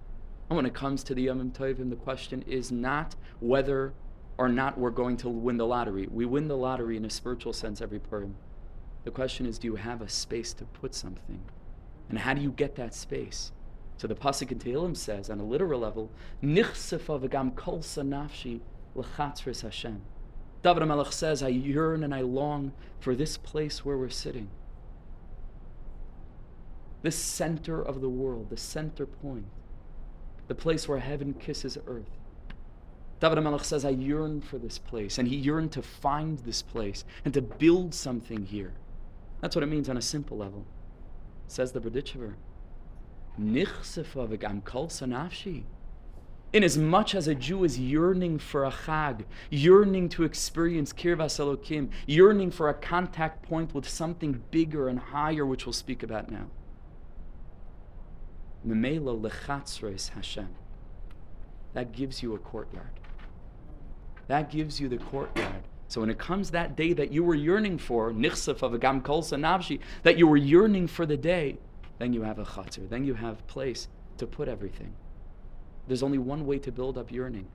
when 0.55 0.65
it 0.65 0.73
comes 0.73 1.03
to 1.03 1.13
the 1.13 1.23
Yom 1.23 1.51
Tovim, 1.51 1.89
the 1.89 1.95
question 1.95 2.43
is 2.47 2.71
not 2.71 3.15
whether 3.39 3.93
or 4.37 4.47
not 4.47 4.77
we're 4.77 4.91
going 4.91 5.17
to 5.17 5.29
win 5.29 5.57
the 5.57 5.65
lottery. 5.65 6.07
We 6.09 6.25
win 6.25 6.47
the 6.47 6.55
lottery 6.55 6.95
in 6.95 7.05
a 7.05 7.09
spiritual 7.09 7.53
sense 7.53 7.81
every 7.81 7.99
Purim. 7.99 8.35
The 9.03 9.11
question 9.11 9.45
is, 9.45 9.57
do 9.57 9.67
you 9.67 9.75
have 9.75 10.01
a 10.01 10.09
space 10.09 10.53
to 10.53 10.65
put 10.65 10.93
something? 10.93 11.41
And 12.09 12.19
how 12.19 12.33
do 12.33 12.41
you 12.41 12.51
get 12.51 12.75
that 12.75 12.93
space? 12.93 13.51
So 13.97 14.07
the 14.07 14.15
Pasuk 14.15 14.51
in 14.51 14.59
Tehillim 14.59 14.95
says, 14.95 15.29
on 15.29 15.39
a 15.39 15.43
literal 15.43 15.79
level, 15.79 16.11
nafshi 16.43 18.61
Hashem. 19.61 20.01
David 20.63 20.83
HaMelech 20.83 21.13
says, 21.13 21.43
I 21.43 21.49
yearn 21.49 22.03
and 22.03 22.13
I 22.13 22.21
long 22.21 22.73
for 22.99 23.15
this 23.15 23.37
place 23.37 23.83
where 23.83 23.97
we're 23.97 24.09
sitting. 24.09 24.49
This 27.01 27.15
center 27.15 27.81
of 27.81 28.01
the 28.01 28.09
world, 28.09 28.49
the 28.49 28.57
center 28.57 29.05
point, 29.05 29.45
the 30.47 30.55
place 30.55 30.87
where 30.87 30.99
heaven 30.99 31.33
kisses 31.33 31.77
earth. 31.87 32.09
David 33.19 33.39
HaMelech 33.39 33.63
says, 33.63 33.83
I 33.83 33.89
yearn 33.89 34.41
for 34.41 34.57
this 34.57 34.77
place. 34.77 35.17
And 35.17 35.27
he 35.27 35.35
yearned 35.35 35.71
to 35.73 35.81
find 35.81 36.37
this 36.39 36.61
place 36.61 37.03
and 37.25 37.33
to 37.33 37.41
build 37.41 37.93
something 37.93 38.45
here. 38.45 38.73
That's 39.41 39.55
what 39.55 39.63
it 39.63 39.67
means 39.67 39.89
on 39.89 39.97
a 39.97 40.01
simple 40.01 40.37
level. 40.37 40.65
Says 41.47 41.71
the 41.71 41.79
sanafshi. 44.87 45.63
Inasmuch 46.53 47.13
as 47.13 47.27
a 47.27 47.35
Jew 47.35 47.65
is 47.65 47.77
yearning 47.77 48.39
for 48.39 48.63
a 48.63 48.71
chag, 48.71 49.25
yearning 49.49 50.07
to 50.09 50.23
experience 50.23 50.93
kirvas 50.93 51.39
elokim, 51.39 51.89
yearning 52.05 52.51
for 52.51 52.69
a 52.69 52.73
contact 52.73 53.43
point 53.43 53.73
with 53.73 53.87
something 53.87 54.41
bigger 54.49 54.87
and 54.87 54.97
higher, 54.97 55.45
which 55.45 55.65
we'll 55.65 55.73
speak 55.73 56.03
about 56.03 56.31
now. 56.31 56.47
Memela 58.67 59.19
lechatzres 59.19 60.09
Hashem. 60.09 60.49
That 61.73 61.91
gives 61.91 62.21
you 62.21 62.33
a 62.33 62.37
courtyard. 62.37 62.99
That 64.27 64.49
gives 64.49 64.79
you 64.79 64.89
the 64.89 64.97
courtyard. 64.97 65.63
So 65.87 66.01
when 66.01 66.09
it 66.09 66.17
comes 66.17 66.51
that 66.51 66.75
day 66.75 66.93
that 66.93 67.13
you 67.13 67.23
were 67.23 67.35
yearning 67.35 67.77
for, 67.77 68.11
nichsaf 68.11 68.61
of 68.61 68.73
a 68.73 68.77
gam 68.77 69.01
kolsa 69.01 69.39
navshi, 69.39 69.79
that 70.03 70.17
you 70.17 70.27
were 70.27 70.37
yearning 70.37 70.87
for 70.87 71.05
the 71.05 71.15
day, 71.15 71.57
then 71.97 72.13
you 72.13 72.23
have 72.23 72.39
a 72.39 72.43
chatzir. 72.43 72.89
Then 72.89 73.05
you 73.05 73.13
have 73.13 73.45
place 73.47 73.87
to 74.17 74.27
put 74.27 74.49
everything. 74.49 74.93
There's 75.87 76.03
only 76.03 76.17
one 76.17 76.45
way 76.45 76.59
to 76.59 76.71
build 76.71 76.97
up 76.97 77.11
yearning, 77.11 77.47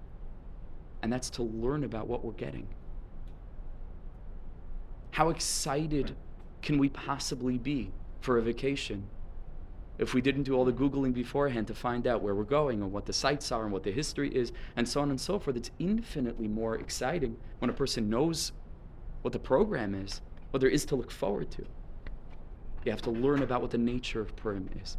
and 1.02 1.12
that's 1.12 1.28
to 1.31 1.42
learn 1.42 1.85
about 1.85 2.07
what 2.07 2.25
we're 2.25 2.33
getting. 2.33 2.66
How 5.11 5.28
excited 5.28 6.16
can 6.62 6.78
we 6.78 6.88
possibly 6.88 7.59
be 7.59 7.90
for 8.23 8.38
a 8.38 8.42
vacation 8.42 9.09
if 10.02 10.14
we 10.14 10.21
didn't 10.21 10.42
do 10.42 10.54
all 10.54 10.64
the 10.64 10.73
Googling 10.73 11.14
beforehand 11.14 11.66
to 11.68 11.75
find 11.75 12.06
out 12.06 12.23
where 12.23 12.35
we're 12.35 12.42
going 12.42 12.82
and 12.82 12.92
what 12.92 13.06
the 13.06 13.12
sites 13.12 13.52
are 13.52 13.62
and 13.62 13.73
what 13.73 13.85
the 13.85 13.92
history 13.92 14.35
is 14.35 14.52
and 14.76 14.88
so 14.88 15.00
on 15.00 15.11
and 15.11 15.21
so 15.21 15.38
forth? 15.38 15.56
It's 15.56 15.71
infinitely 15.78 16.49
more 16.49 16.76
exciting 16.76 17.37
when 17.61 17.71
a 17.71 17.75
person 17.75 18.11
knows 18.11 18.52
what 19.23 19.32
the 19.32 19.38
program 19.38 19.94
is, 19.94 20.21
what 20.50 20.61
there 20.61 20.68
is 20.68 20.85
to 20.87 20.97
look 20.97 21.11
forward 21.11 21.50
to. 21.52 21.64
You 22.85 22.90
have 22.90 23.02
to 23.02 23.11
learn 23.11 23.42
about 23.42 23.62
what 23.62 23.71
the 23.71 23.78
nature 23.78 24.21
of 24.21 24.35
Purim 24.35 24.68
is. 24.82 24.97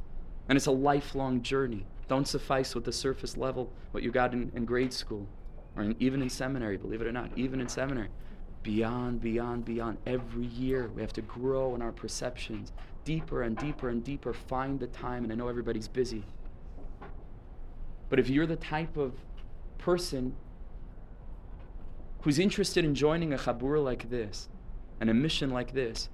And 0.48 0.55
it's 0.55 0.67
a 0.67 0.72
lifelong 0.72 1.41
journey. 1.41 1.86
Don't 2.07 2.27
suffice 2.27 2.74
with 2.74 2.86
the 2.86 2.91
surface 2.93 3.36
level, 3.36 3.72
what 3.91 4.03
you 4.03 4.12
got 4.12 4.33
in, 4.33 4.51
in 4.55 4.65
grade 4.65 4.93
school, 4.93 5.27
or 5.75 5.83
in, 5.83 5.95
even 6.00 6.22
in 6.22 6.29
seminary, 6.29 6.77
believe 6.77 7.01
it 7.01 7.07
or 7.07 7.12
not, 7.12 7.29
even 7.36 7.60
in 7.60 7.67
seminary. 7.67 8.10
Beyond, 8.62 9.19
beyond, 9.19 9.65
beyond. 9.65 9.98
Every 10.05 10.45
year 10.45 10.89
we 10.95 11.01
have 11.01 11.13
to 11.13 11.22
grow 11.22 11.75
in 11.75 11.81
our 11.81 11.91
perceptions, 11.91 12.72
deeper 13.05 13.43
and 13.43 13.57
deeper 13.57 13.89
and 13.89 14.03
deeper, 14.03 14.33
find 14.33 14.79
the 14.79 14.88
time, 14.88 15.24
and 15.24 15.31
I 15.31 15.36
know 15.36 15.48
everybody's 15.48 15.88
busy. 15.88 16.24
But 18.10 18.19
if 18.19 18.29
you're 18.29 18.45
the 18.45 18.55
type 18.55 18.98
of 18.98 19.13
person 19.77 20.36
who's 22.22 22.39
interested 22.39 22.86
in 22.86 22.95
joining 22.95 23.33
a 23.33 23.38
chabur 23.38 23.83
like 23.83 24.10
this 24.10 24.50
and 25.00 25.10
a 25.10 25.13
mission 25.13 25.50
like 25.50 25.74
this, 25.74 26.10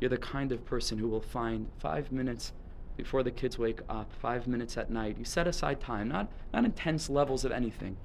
you're 0.00 0.10
the 0.10 0.16
kind 0.18 0.50
of 0.52 0.64
person 0.64 0.98
who 0.98 1.08
will 1.08 1.20
find 1.20 1.68
five 1.78 2.10
minutes 2.10 2.52
before 2.96 3.22
the 3.22 3.30
kids 3.30 3.58
wake 3.58 3.80
up, 3.88 4.12
five 4.20 4.46
minutes 4.48 4.76
at 4.76 4.90
night. 4.90 5.16
You 5.18 5.24
set 5.24 5.46
aside 5.46 5.80
time, 5.80 6.08
not, 6.08 6.30
not 6.52 6.64
intense 6.64 7.08
levels 7.08 7.44
of 7.44 7.52
anything. 7.52 7.96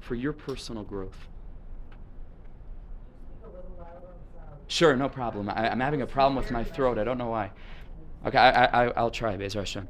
for 0.00 0.14
your 0.14 0.32
personal 0.32 0.84
growth. 0.84 1.28
Sure, 4.68 4.94
no 4.94 5.08
problem. 5.08 5.48
I, 5.48 5.68
am 5.68 5.80
having 5.80 6.02
a 6.02 6.06
problem 6.06 6.36
with 6.36 6.50
my 6.50 6.62
throat. 6.62 6.98
I 6.98 7.04
don't 7.04 7.16
know 7.16 7.30
why. 7.30 7.50
Okay, 8.26 8.36
I, 8.36 8.84
I, 8.84 8.90
I'll 8.90 9.10
try, 9.10 9.36
Be'ez 9.36 9.54
Hashem. 9.54 9.88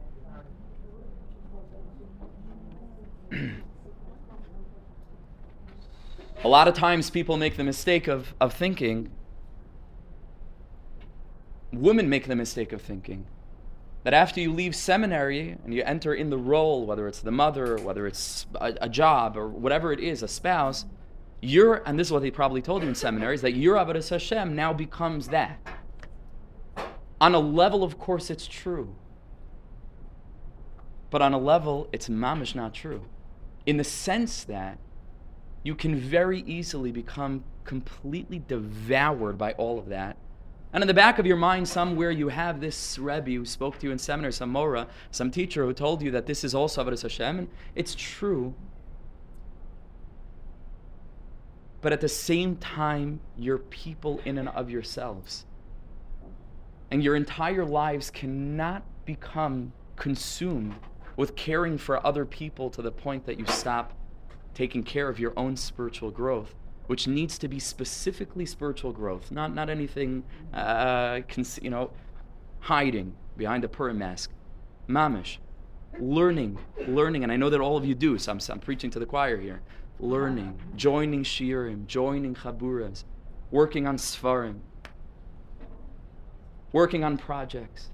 a 6.45 6.49
lot 6.49 6.69
of 6.69 6.75
times 6.75 7.11
people 7.11 7.37
make 7.37 7.57
the 7.57 7.65
mistake 7.65 8.07
of, 8.07 8.35
of 8.41 8.55
thinking, 8.55 9.11
women 11.73 12.09
make 12.09 12.29
the 12.29 12.37
mistake 12.37 12.73
of 12.73 12.81
thinking 12.81 13.27
that 14.05 14.15
after 14.15 14.41
you 14.41 14.53
leave 14.53 14.77
seminary 14.77 15.57
and 15.65 15.75
you 15.75 15.83
enter 15.83 16.15
in 16.15 16.31
the 16.31 16.39
role, 16.39 16.87
whether 16.87 17.09
it's 17.09 17.21
the 17.21 17.33
mother, 17.33 17.77
whether 17.79 18.07
it's 18.07 18.47
a, 18.55 18.75
a 18.83 18.89
job, 18.89 19.37
or 19.37 19.49
whatever 19.49 19.93
it 19.93 19.99
is, 20.01 20.23
a 20.23 20.29
spouse, 20.29 20.85
you're, 21.41 21.83
and 21.87 21.99
this 21.99 22.09
is 22.09 22.13
what 22.13 22.23
they 22.23 22.31
probably 22.31 22.63
told 22.63 22.83
you 22.83 22.89
in 22.89 22.95
seminary, 22.95 23.35
is 23.35 23.43
that 23.43 23.55
your 23.55 23.77
Avodas 23.77 24.11
Hashem 24.11 24.55
now 24.57 24.73
becomes 24.73 25.29
that. 25.29 25.59
On 27.21 27.35
a 27.35 27.39
level, 27.39 27.83
of 27.83 27.99
course, 27.99 28.31
it's 28.31 28.47
true. 28.47 28.95
But 31.11 31.23
on 31.23 31.33
a 31.33 31.39
level, 31.39 31.89
it's 31.93 32.09
mamish 32.09 32.55
not 32.55 32.75
true. 32.75 33.05
In 33.67 33.77
the 33.77 33.85
sense 33.85 34.45
that 34.45 34.79
you 35.63 35.75
can 35.75 35.97
very 35.97 36.41
easily 36.43 36.93
become 36.93 37.45
completely 37.65 38.43
devoured 38.47 39.37
by 39.37 39.53
all 39.53 39.79
of 39.79 39.89
that. 39.89 40.17
And 40.73 40.83
in 40.83 40.89
the 40.89 40.95
back 40.95 41.19
of 41.19 41.27
your 41.27 41.37
mind, 41.37 41.67
somewhere 41.67 42.11
you 42.11 42.29
have 42.29 42.61
this 42.61 42.99
Rebbe 42.99 43.31
who 43.31 43.45
spoke 43.45 43.79
to 43.79 43.87
you 43.87 43.93
in 43.93 43.99
seminary, 43.99 44.33
some 44.33 44.51
Mora, 44.51 44.87
some 45.11 45.31
teacher 45.31 45.65
who 45.65 45.73
told 45.73 46.03
you 46.03 46.11
that 46.11 46.27
this 46.27 46.45
is 46.45 46.55
also 46.55 46.85
Avodah 46.85 47.01
Hashem. 47.01 47.39
And 47.39 47.49
it's 47.75 47.95
true. 47.95 48.55
But 51.81 51.93
at 51.93 52.01
the 52.01 52.09
same 52.09 52.57
time, 52.57 53.21
you're 53.37 53.59
people 53.59 54.21
in 54.25 54.39
and 54.39 54.49
of 54.49 54.71
yourselves. 54.71 55.45
And 56.91 57.03
your 57.03 57.15
entire 57.15 57.65
lives 57.65 58.11
cannot 58.11 58.83
become 59.05 59.73
consumed 59.97 60.75
with 61.17 61.37
caring 61.37 61.79
for 61.79 62.05
other 62.07 62.25
people 62.25 62.71
to 62.71 62.83
the 62.83 62.93
point 62.93 63.27
that 63.27 63.39
you 63.39 63.47
stop 63.47 63.93
taking 64.55 64.83
care 64.83 65.09
of 65.09 65.19
your 65.19 65.33
own 65.37 65.57
spiritual 65.57 66.11
growth, 66.11 66.55
which 66.87 67.07
needs 67.07 67.39
to 67.39 67.49
be 67.49 67.59
specifically 67.59 68.47
spiritual 68.47 68.93
growth, 68.93 69.31
not, 69.31 69.55
not 69.55 69.69
anything, 69.69 70.25
uh, 70.55 71.21
cons- 71.29 71.61
you 71.63 71.71
know, 71.71 71.91
hiding 72.61 73.15
behind 73.37 73.65
a 73.65 73.69
Purim 73.69 73.99
mask. 73.99 74.31
Mamish. 74.89 75.39
Learning, 76.01 76.59
learning, 76.87 77.23
and 77.23 77.33
I 77.33 77.37
know 77.37 77.51
that 77.51 77.61
all 77.61 77.77
of 77.77 77.85
you 77.85 77.95
do, 77.95 78.19
so 78.19 78.33
I'm, 78.33 78.41
I'm 78.49 78.61
preaching 78.61 78.91
to 78.91 78.99
the 78.99 79.07
choir 79.07 79.37
here. 79.37 79.61
Learning, 80.01 80.59
joining 80.77 81.25
shiurim, 81.25 81.87
joining 81.87 82.35
chaburas, 82.35 83.05
working 83.51 83.87
on 83.87 83.97
svarim, 83.97 84.61
working 86.73 87.03
on 87.03 87.19
projects. 87.19 87.91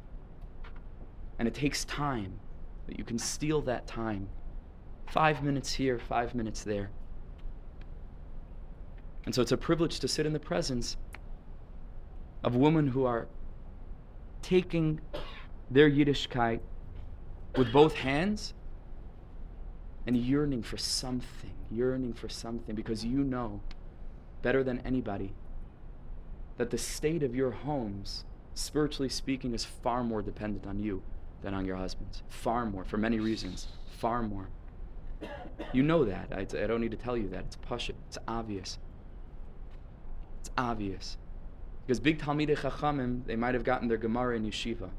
And 1.38 1.48
it 1.48 1.54
takes 1.54 1.84
time, 1.86 2.38
but 2.86 2.98
you 2.98 3.04
can 3.04 3.18
steal 3.18 3.62
that 3.62 3.86
time. 3.86 4.28
Five 5.08 5.42
minutes 5.42 5.72
here, 5.72 5.98
five 5.98 6.34
minutes 6.34 6.62
there. 6.62 6.90
And 9.24 9.34
so 9.34 9.40
it's 9.40 9.52
a 9.52 9.56
privilege 9.56 10.00
to 10.00 10.08
sit 10.08 10.26
in 10.26 10.32
the 10.32 10.40
presence 10.40 10.96
of 12.42 12.54
women 12.54 12.88
who 12.88 13.06
are 13.06 13.26
taking 14.42 15.00
their 15.70 15.90
Yiddishkeit 15.90 16.60
with 17.56 17.72
both 17.72 17.94
hands 17.94 18.52
and 20.06 20.16
yearning 20.16 20.62
for 20.62 20.76
something, 20.76 21.54
yearning 21.70 22.12
for 22.12 22.28
something, 22.28 22.74
because 22.74 23.04
you 23.04 23.24
know 23.24 23.60
better 24.42 24.62
than 24.62 24.80
anybody 24.80 25.32
that 26.56 26.70
the 26.70 26.78
state 26.78 27.22
of 27.22 27.34
your 27.34 27.50
homes 27.50 28.24
spiritually 28.54 29.08
speaking, 29.08 29.52
is 29.52 29.64
far 29.64 30.02
more 30.02 30.22
dependent 30.22 30.66
on 30.66 30.78
you 30.78 31.02
than 31.42 31.52
on 31.52 31.66
your 31.66 31.76
husbands. 31.76 32.22
Far 32.28 32.64
more, 32.64 32.84
for 32.84 32.96
many 32.96 33.18
reasons. 33.18 33.68
Far 33.98 34.22
more. 34.22 34.48
You 35.72 35.82
know 35.82 36.04
that. 36.04 36.28
I, 36.32 36.40
I 36.40 36.66
don't 36.66 36.80
need 36.80 36.92
to 36.92 36.96
tell 36.96 37.16
you 37.16 37.28
that. 37.30 37.44
It's 37.46 37.56
pashut. 37.56 37.94
It's 38.08 38.18
obvious. 38.26 38.78
It's 40.40 40.50
obvious. 40.56 41.18
Because 41.86 42.00
big 42.00 42.18
Talmidei 42.18 42.56
Chachamim, 42.56 43.26
they 43.26 43.36
might 43.36 43.54
have 43.54 43.64
gotten 43.64 43.88
their 43.88 43.98
Gemara 43.98 44.36
in 44.36 44.44
yeshiva, 44.44 44.90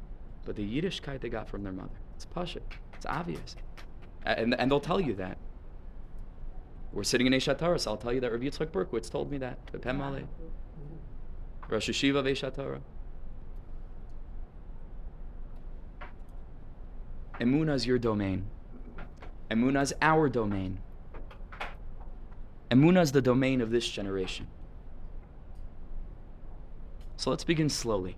but 0.45 0.55
the 0.55 0.63
Yiddishkeit 0.63 1.21
they 1.21 1.29
got 1.29 1.49
from 1.49 1.63
their 1.63 1.73
mother. 1.73 1.97
It's 2.15 2.25
pashut. 2.25 2.61
It's 2.93 3.05
obvious. 3.05 3.55
And, 4.25 4.59
and 4.59 4.71
they'll 4.71 4.79
tell 4.79 4.99
you 4.99 5.13
that. 5.15 5.37
We're 6.91 7.03
sitting 7.03 7.27
in 7.27 7.33
Eshat 7.33 7.59
so 7.79 7.91
I'll 7.91 7.97
tell 7.97 8.13
you 8.13 8.21
that 8.21 8.31
Rabbi 8.31 8.45
Yitzchak 8.45 8.67
Berkowitz 8.67 9.09
told 9.09 9.29
me 9.29 9.37
that. 9.39 9.59
Rosh 11.69 11.89
Yeshiva 11.89 12.19
of 12.19 12.25
Aish 12.25 12.49
HaTorah. 12.49 12.81
Your 17.85 17.99
domain. 17.99 18.45
Emunah 19.51 19.83
is 19.83 19.93
our 20.01 20.29
domain. 20.29 20.79
Emunah 22.71 23.01
is 23.01 23.11
the 23.11 23.21
domain 23.21 23.61
of 23.61 23.71
this 23.71 23.87
generation. 23.87 24.47
So 27.17 27.29
let's 27.29 27.43
begin 27.43 27.69
slowly. 27.69 28.15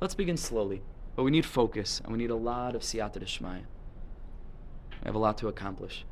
Let's 0.00 0.14
begin 0.14 0.36
slowly. 0.36 0.82
But 1.18 1.24
we 1.24 1.32
need 1.32 1.44
focus, 1.44 2.00
and 2.04 2.12
we 2.12 2.18
need 2.18 2.30
a 2.30 2.36
lot 2.36 2.76
of 2.76 2.82
siyata 2.82 3.18
d'shmaya. 3.18 3.64
We 5.00 5.06
have 5.06 5.16
a 5.16 5.18
lot 5.18 5.36
to 5.38 5.48
accomplish. 5.48 6.04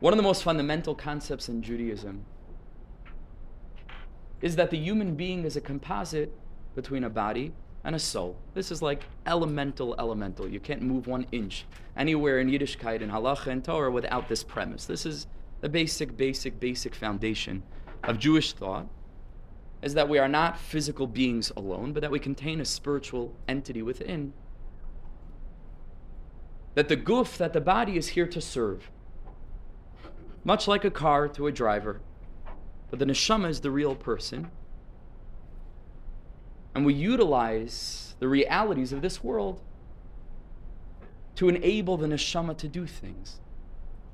One 0.00 0.14
of 0.14 0.16
the 0.16 0.22
most 0.22 0.42
fundamental 0.42 0.94
concepts 0.94 1.50
in 1.50 1.60
Judaism 1.60 2.24
is 4.40 4.56
that 4.56 4.70
the 4.70 4.78
human 4.78 5.14
being 5.14 5.44
is 5.44 5.56
a 5.56 5.60
composite 5.60 6.32
between 6.74 7.04
a 7.04 7.10
body 7.10 7.52
and 7.84 7.94
a 7.94 7.98
soul. 7.98 8.38
This 8.54 8.70
is 8.70 8.80
like 8.80 9.04
elemental, 9.26 9.94
elemental. 9.98 10.48
You 10.48 10.58
can't 10.58 10.80
move 10.80 11.06
one 11.06 11.26
inch 11.32 11.66
anywhere 11.98 12.40
in 12.40 12.48
Yiddishkeit 12.48 13.02
and 13.02 13.12
Halacha 13.12 13.48
and 13.48 13.62
Torah 13.62 13.90
without 13.90 14.30
this 14.30 14.42
premise. 14.42 14.86
This 14.86 15.04
is 15.04 15.26
the 15.60 15.68
basic, 15.68 16.16
basic, 16.16 16.58
basic 16.58 16.94
foundation 16.94 17.62
of 18.04 18.18
Jewish 18.18 18.54
thought 18.54 18.88
is 19.82 19.94
that 19.94 20.08
we 20.08 20.18
are 20.18 20.28
not 20.28 20.58
physical 20.58 21.06
beings 21.06 21.50
alone, 21.56 21.92
but 21.92 22.00
that 22.00 22.10
we 22.10 22.20
contain 22.20 22.60
a 22.60 22.64
spiritual 22.64 23.34
entity 23.48 23.82
within. 23.82 24.32
That 26.74 26.88
the 26.88 26.96
guf, 26.96 27.36
that 27.36 27.52
the 27.52 27.60
body 27.60 27.96
is 27.96 28.08
here 28.08 28.26
to 28.28 28.40
serve. 28.40 28.90
Much 30.44 30.68
like 30.68 30.84
a 30.84 30.90
car 30.90 31.28
to 31.28 31.46
a 31.46 31.52
driver, 31.52 32.00
but 32.90 32.98
the 32.98 33.04
neshama 33.04 33.48
is 33.48 33.60
the 33.60 33.70
real 33.70 33.94
person. 33.94 34.50
And 36.74 36.86
we 36.86 36.94
utilize 36.94 38.14
the 38.18 38.28
realities 38.28 38.92
of 38.92 39.02
this 39.02 39.22
world 39.22 39.60
to 41.34 41.48
enable 41.48 41.96
the 41.96 42.06
neshama 42.06 42.56
to 42.58 42.68
do 42.68 42.86
things 42.86 43.40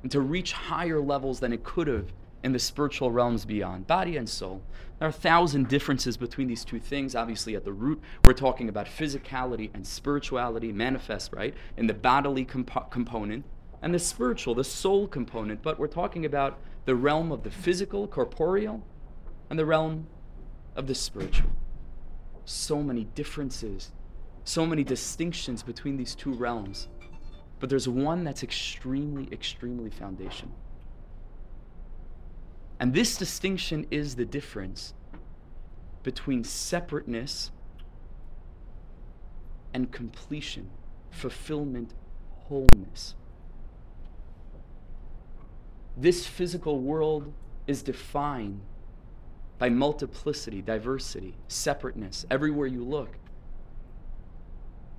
and 0.03 0.11
to 0.11 0.21
reach 0.21 0.53
higher 0.53 1.01
levels 1.01 1.41
than 1.41 1.53
it 1.53 1.63
could 1.63 1.89
have 1.89 2.13
in 2.49 2.53
the 2.55 2.59
spiritual 2.59 3.11
realms 3.11 3.45
beyond, 3.45 3.87
body 3.87 4.17
and 4.17 4.27
soul. 4.27 4.63
There 4.99 5.07
are 5.07 5.11
a 5.11 5.13
thousand 5.13 5.69
differences 5.69 6.17
between 6.17 6.49
these 6.49 6.65
two 6.65 6.81
things. 6.81 7.15
Obviously, 7.15 7.55
at 7.55 7.67
the 7.67 7.75
root, 7.75 8.01
we're 8.25 8.33
talking 8.33 8.71
about 8.71 8.87
physicality 8.87 9.69
and 9.75 9.87
spirituality 9.87 10.73
manifest, 10.73 11.35
right, 11.35 11.55
in 11.77 11.87
the 11.87 11.93
bodily 11.93 12.47
comp- 12.47 12.91
component 12.91 13.45
and 13.83 13.93
the 13.93 13.99
spiritual, 13.99 14.55
the 14.55 14.65
soul 14.65 15.07
component. 15.07 15.63
But 15.63 15.79
we're 15.79 15.89
talking 15.89 16.25
about 16.25 16.59
the 16.87 16.95
realm 16.95 17.33
of 17.33 17.43
the 17.43 17.51
physical, 17.51 18.09
corporeal, 18.09 18.83
and 19.51 19.59
the 19.59 19.67
realm 19.67 20.07
of 20.75 20.87
the 20.87 20.95
spiritual. 20.95 21.51
So 22.47 22.83
many 22.83 23.05
differences, 23.15 23.93
so 24.45 24.65
many 24.65 24.85
distinctions 24.85 25.63
between 25.63 25.99
these 25.99 26.15
two 26.15 26.33
realms. 26.33 26.89
But 27.61 27.69
there's 27.69 27.91
one 27.91 28.25
that's 28.25 28.43
extremely, 28.43 29.29
extremely 29.31 29.91
foundational. 29.91 30.55
And 32.81 32.95
this 32.95 33.17
distinction 33.17 33.87
is 33.91 34.14
the 34.14 34.25
difference 34.25 34.95
between 36.03 36.45
separateness 36.45 37.51
and 39.75 39.91
completion, 39.91 40.71
fulfillment, 41.11 41.95
wholeness 42.47 43.14
this 46.01 46.27
physical 46.27 46.81
world 46.81 47.33
is 47.67 47.83
defined 47.83 48.61
by 49.59 49.69
multiplicity, 49.69 50.62
diversity, 50.62 51.35
separateness, 51.49 52.25
everywhere 52.31 52.69
you 52.69 52.85
look. 52.85 53.17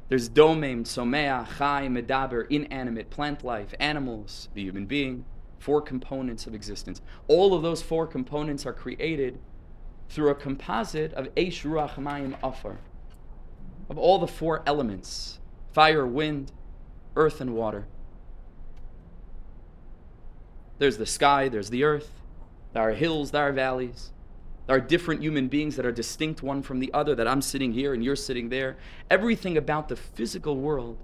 There's 0.10 0.30
domem, 0.30 0.82
tzomeach, 0.82 1.58
chai, 1.58 1.88
medaber, 1.88 2.46
inanimate, 2.50 3.10
plant 3.10 3.44
life, 3.44 3.74
animals, 3.80 4.50
the 4.54 4.64
human 4.64 4.86
being, 4.86 5.24
four 5.60 5.82
components 5.82 6.48
of 6.48 6.56
existence. 6.56 7.02
All 7.28 7.54
of 7.54 7.62
those 7.62 7.82
four 7.82 8.08
components 8.08 8.66
are 8.66 8.74
created 8.74 9.40
through 10.10 10.30
a 10.30 10.36
composite 10.36 11.14
of 11.14 11.34
Eish, 11.36 11.64
Ruach, 11.64 11.96
Mayim, 11.96 12.36
Afar. 12.42 12.78
of 13.90 13.98
all 13.98 14.20
the 14.20 14.28
four 14.28 14.64
elements 14.66 15.40
fire, 15.72 16.06
wind, 16.06 16.52
earth, 17.16 17.40
and 17.42 17.54
water. 17.54 17.86
There's 20.80 20.98
the 20.98 21.06
sky, 21.06 21.48
there's 21.48 21.70
the 21.70 21.84
earth, 21.84 22.10
there 22.74 22.82
are 22.84 22.92
hills, 22.92 23.32
there 23.32 23.48
are 23.48 23.52
valleys. 23.52 24.12
There 24.66 24.76
are 24.76 24.82
different 24.82 25.22
human 25.22 25.48
beings 25.48 25.76
that 25.78 25.86
are 25.86 25.92
distinct 25.92 26.44
one 26.44 26.62
from 26.62 26.80
the 26.80 26.94
other, 26.94 27.16
that 27.16 27.28
I'm 27.28 27.42
sitting 27.42 27.74
here 27.74 27.94
and 27.96 28.04
you're 28.04 28.16
sitting 28.16 28.50
there. 28.50 28.78
Everything 29.10 29.58
about 29.58 29.90
the 29.90 29.96
physical 29.96 30.58
world 30.58 30.98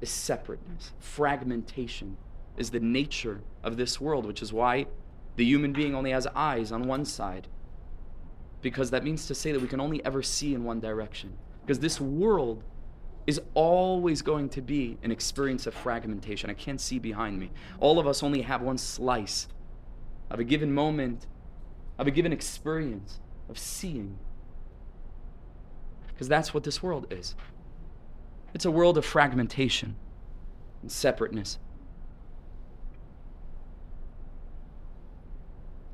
is 0.00 0.10
separateness. 0.10 0.90
Fragmentation 0.98 2.16
is 2.56 2.70
the 2.70 2.80
nature 2.80 3.40
of 3.62 3.76
this 3.76 4.00
world, 4.00 4.26
which 4.26 4.42
is 4.42 4.52
why 4.52 4.86
the 5.36 5.44
human 5.44 5.72
being 5.72 5.94
only 5.94 6.10
has 6.10 6.26
eyes 6.34 6.70
on 6.70 6.86
one 6.86 7.04
side. 7.04 7.48
Because 8.62 8.90
that 8.90 9.04
means 9.04 9.26
to 9.26 9.34
say 9.34 9.52
that 9.52 9.60
we 9.60 9.68
can 9.68 9.80
only 9.80 10.04
ever 10.04 10.22
see 10.22 10.54
in 10.54 10.64
one 10.64 10.80
direction. 10.80 11.36
Because 11.62 11.80
this 11.80 12.00
world 12.00 12.62
is 13.26 13.40
always 13.54 14.22
going 14.22 14.48
to 14.50 14.60
be 14.60 14.98
an 15.02 15.10
experience 15.10 15.66
of 15.66 15.74
fragmentation. 15.74 16.50
I 16.50 16.54
can't 16.54 16.80
see 16.80 16.98
behind 16.98 17.38
me. 17.38 17.50
All 17.80 17.98
of 17.98 18.06
us 18.06 18.22
only 18.22 18.42
have 18.42 18.62
one 18.62 18.78
slice 18.78 19.48
of 20.30 20.38
a 20.38 20.44
given 20.44 20.72
moment 20.72 21.26
of 21.98 22.06
a 22.06 22.10
given 22.10 22.32
experience 22.32 23.20
of 23.48 23.58
seeing. 23.58 24.18
Because 26.08 26.28
that's 26.28 26.54
what 26.54 26.64
this 26.64 26.82
world 26.82 27.06
is 27.10 27.34
it's 28.54 28.64
a 28.64 28.70
world 28.70 28.96
of 28.96 29.04
fragmentation 29.04 29.96
and 30.80 30.90
separateness. 30.90 31.58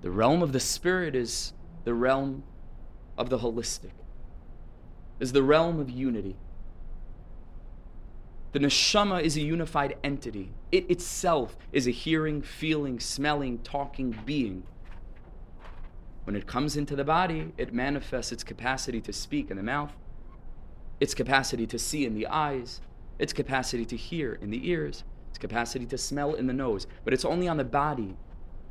The 0.02 0.10
realm 0.10 0.42
of 0.42 0.52
the 0.52 0.60
spirit 0.60 1.14
is 1.14 1.52
the 1.84 1.94
realm 1.94 2.42
of 3.18 3.28
the 3.28 3.38
holistic, 3.38 3.92
is 5.18 5.32
the 5.32 5.42
realm 5.42 5.78
of 5.78 5.90
unity. 5.90 6.36
The 8.52 8.58
neshama 8.58 9.22
is 9.22 9.36
a 9.36 9.42
unified 9.42 9.96
entity. 10.02 10.52
It 10.72 10.90
itself 10.90 11.56
is 11.72 11.86
a 11.86 11.92
hearing, 11.92 12.42
feeling, 12.42 12.98
smelling, 12.98 13.58
talking 13.58 14.18
being. 14.24 14.64
When 16.24 16.34
it 16.34 16.46
comes 16.46 16.76
into 16.76 16.96
the 16.96 17.04
body, 17.04 17.52
it 17.56 17.72
manifests 17.72 18.32
its 18.32 18.42
capacity 18.42 19.00
to 19.02 19.12
speak 19.12 19.50
in 19.50 19.56
the 19.56 19.62
mouth, 19.62 19.92
its 20.98 21.14
capacity 21.14 21.66
to 21.66 21.78
see 21.78 22.04
in 22.04 22.14
the 22.14 22.26
eyes, 22.26 22.80
its 23.18 23.32
capacity 23.32 23.84
to 23.84 23.96
hear 23.96 24.34
in 24.34 24.50
the 24.50 24.68
ears, 24.68 25.04
its 25.28 25.38
capacity 25.38 25.86
to 25.86 25.98
smell 25.98 26.34
in 26.34 26.46
the 26.46 26.52
nose. 26.52 26.86
But 27.04 27.12
it's 27.12 27.24
only 27.24 27.46
on 27.46 27.56
the 27.56 27.64
body 27.64 28.16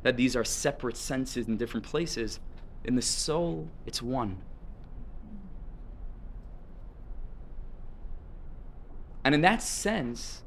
that 0.02 0.16
these 0.16 0.34
are 0.36 0.44
separate 0.44 0.96
senses 0.96 1.48
in 1.48 1.56
different 1.56 1.84
places. 1.84 2.40
In 2.84 2.94
the 2.94 3.02
soul, 3.02 3.68
it's 3.86 4.02
one. 4.02 4.38
And 9.24 9.34
in 9.34 9.42
that 9.42 9.62
sense, 9.62 10.42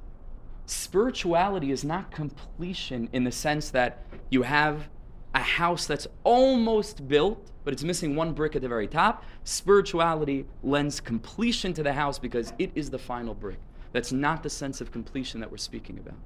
spirituality 0.65 1.71
is 1.71 1.83
not 1.83 2.11
completion 2.11 3.09
in 3.13 3.23
the 3.23 3.31
sense 3.31 3.69
that 3.71 4.05
you 4.29 4.41
have 4.41 4.89
a 5.35 5.39
house 5.39 5.85
that's 5.85 6.07
almost 6.23 7.07
built, 7.07 7.51
but 7.63 7.73
it's 7.73 7.83
missing 7.83 8.15
one 8.15 8.33
brick 8.33 8.55
at 8.55 8.61
the 8.61 8.67
very 8.67 8.87
top. 8.87 9.23
Spirituality 9.43 10.45
lends 10.63 10.99
completion 10.99 11.73
to 11.73 11.83
the 11.83 11.93
house 11.93 12.19
because 12.19 12.53
it 12.59 12.71
is 12.75 12.89
the 12.89 12.99
final 12.99 13.33
brick. 13.33 13.59
That's 13.91 14.11
not 14.11 14.41
the 14.43 14.49
sense 14.49 14.81
of 14.81 14.91
completion 14.91 15.39
that 15.39 15.49
we're 15.49 15.57
speaking 15.57 15.99
about. 15.99 16.17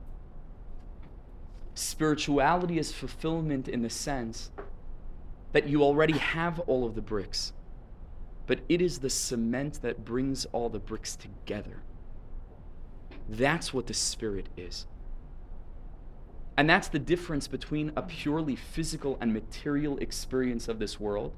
Spirituality 1.78 2.80
is 2.80 2.92
fulfillment 2.92 3.68
in 3.68 3.84
the 3.84 3.90
sense 3.92 4.50
that 5.52 5.68
you 5.68 5.84
already 5.84 6.18
have 6.18 6.60
all 6.62 6.88
of 6.88 6.96
the 6.96 7.04
bricks, 7.04 7.54
but 8.48 8.62
it 8.68 8.82
is 8.82 8.98
the 8.98 9.12
cement 9.12 9.84
that 9.84 10.04
brings 10.04 10.46
all 10.46 10.70
the 10.70 10.80
bricks 10.80 11.16
together. 11.16 11.84
That's 13.30 13.76
what 13.76 13.86
the 13.86 13.94
Spirit 13.94 14.50
is. 14.58 14.88
And 16.58 16.68
that's 16.68 16.88
the 16.88 16.98
difference 16.98 17.48
between 17.48 17.92
a 17.96 18.02
purely 18.02 18.56
physical 18.56 19.16
and 19.22 19.32
material 19.32 20.00
experience 20.00 20.68
of 20.68 20.80
this 20.80 21.00
world, 21.00 21.32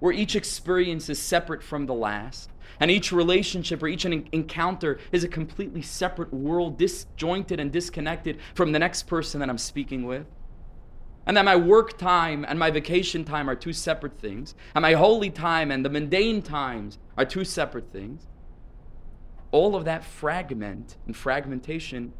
where 0.00 0.12
each 0.12 0.36
experience 0.36 1.08
is 1.08 1.18
separate 1.18 1.62
from 1.62 1.86
the 1.86 1.94
last, 1.94 2.50
and 2.80 2.90
each 2.90 3.10
relationship 3.12 3.82
or 3.82 3.88
each 3.88 4.04
encounter 4.04 4.98
is 5.10 5.24
a 5.24 5.28
completely 5.28 5.82
separate 5.82 6.32
world, 6.32 6.78
disjointed 6.78 7.58
and 7.58 7.72
disconnected 7.72 8.38
from 8.54 8.72
the 8.72 8.78
next 8.78 9.04
person 9.04 9.40
that 9.40 9.50
I'm 9.50 9.58
speaking 9.58 10.04
with. 10.06 10.26
And 11.26 11.36
that 11.36 11.44
my 11.44 11.56
work 11.56 11.98
time 11.98 12.46
and 12.48 12.58
my 12.58 12.70
vacation 12.70 13.24
time 13.24 13.50
are 13.50 13.56
two 13.56 13.72
separate 13.72 14.18
things, 14.18 14.54
and 14.74 14.82
my 14.82 14.94
holy 14.94 15.30
time 15.30 15.70
and 15.70 15.84
the 15.84 15.90
mundane 15.90 16.42
times 16.42 16.98
are 17.16 17.24
two 17.24 17.44
separate 17.44 17.92
things. 17.92 18.26
All 19.50 19.74
of 19.74 19.84
that 19.84 20.04
fragment 20.04 20.96
and 21.06 21.16
fragmentation 21.16 22.12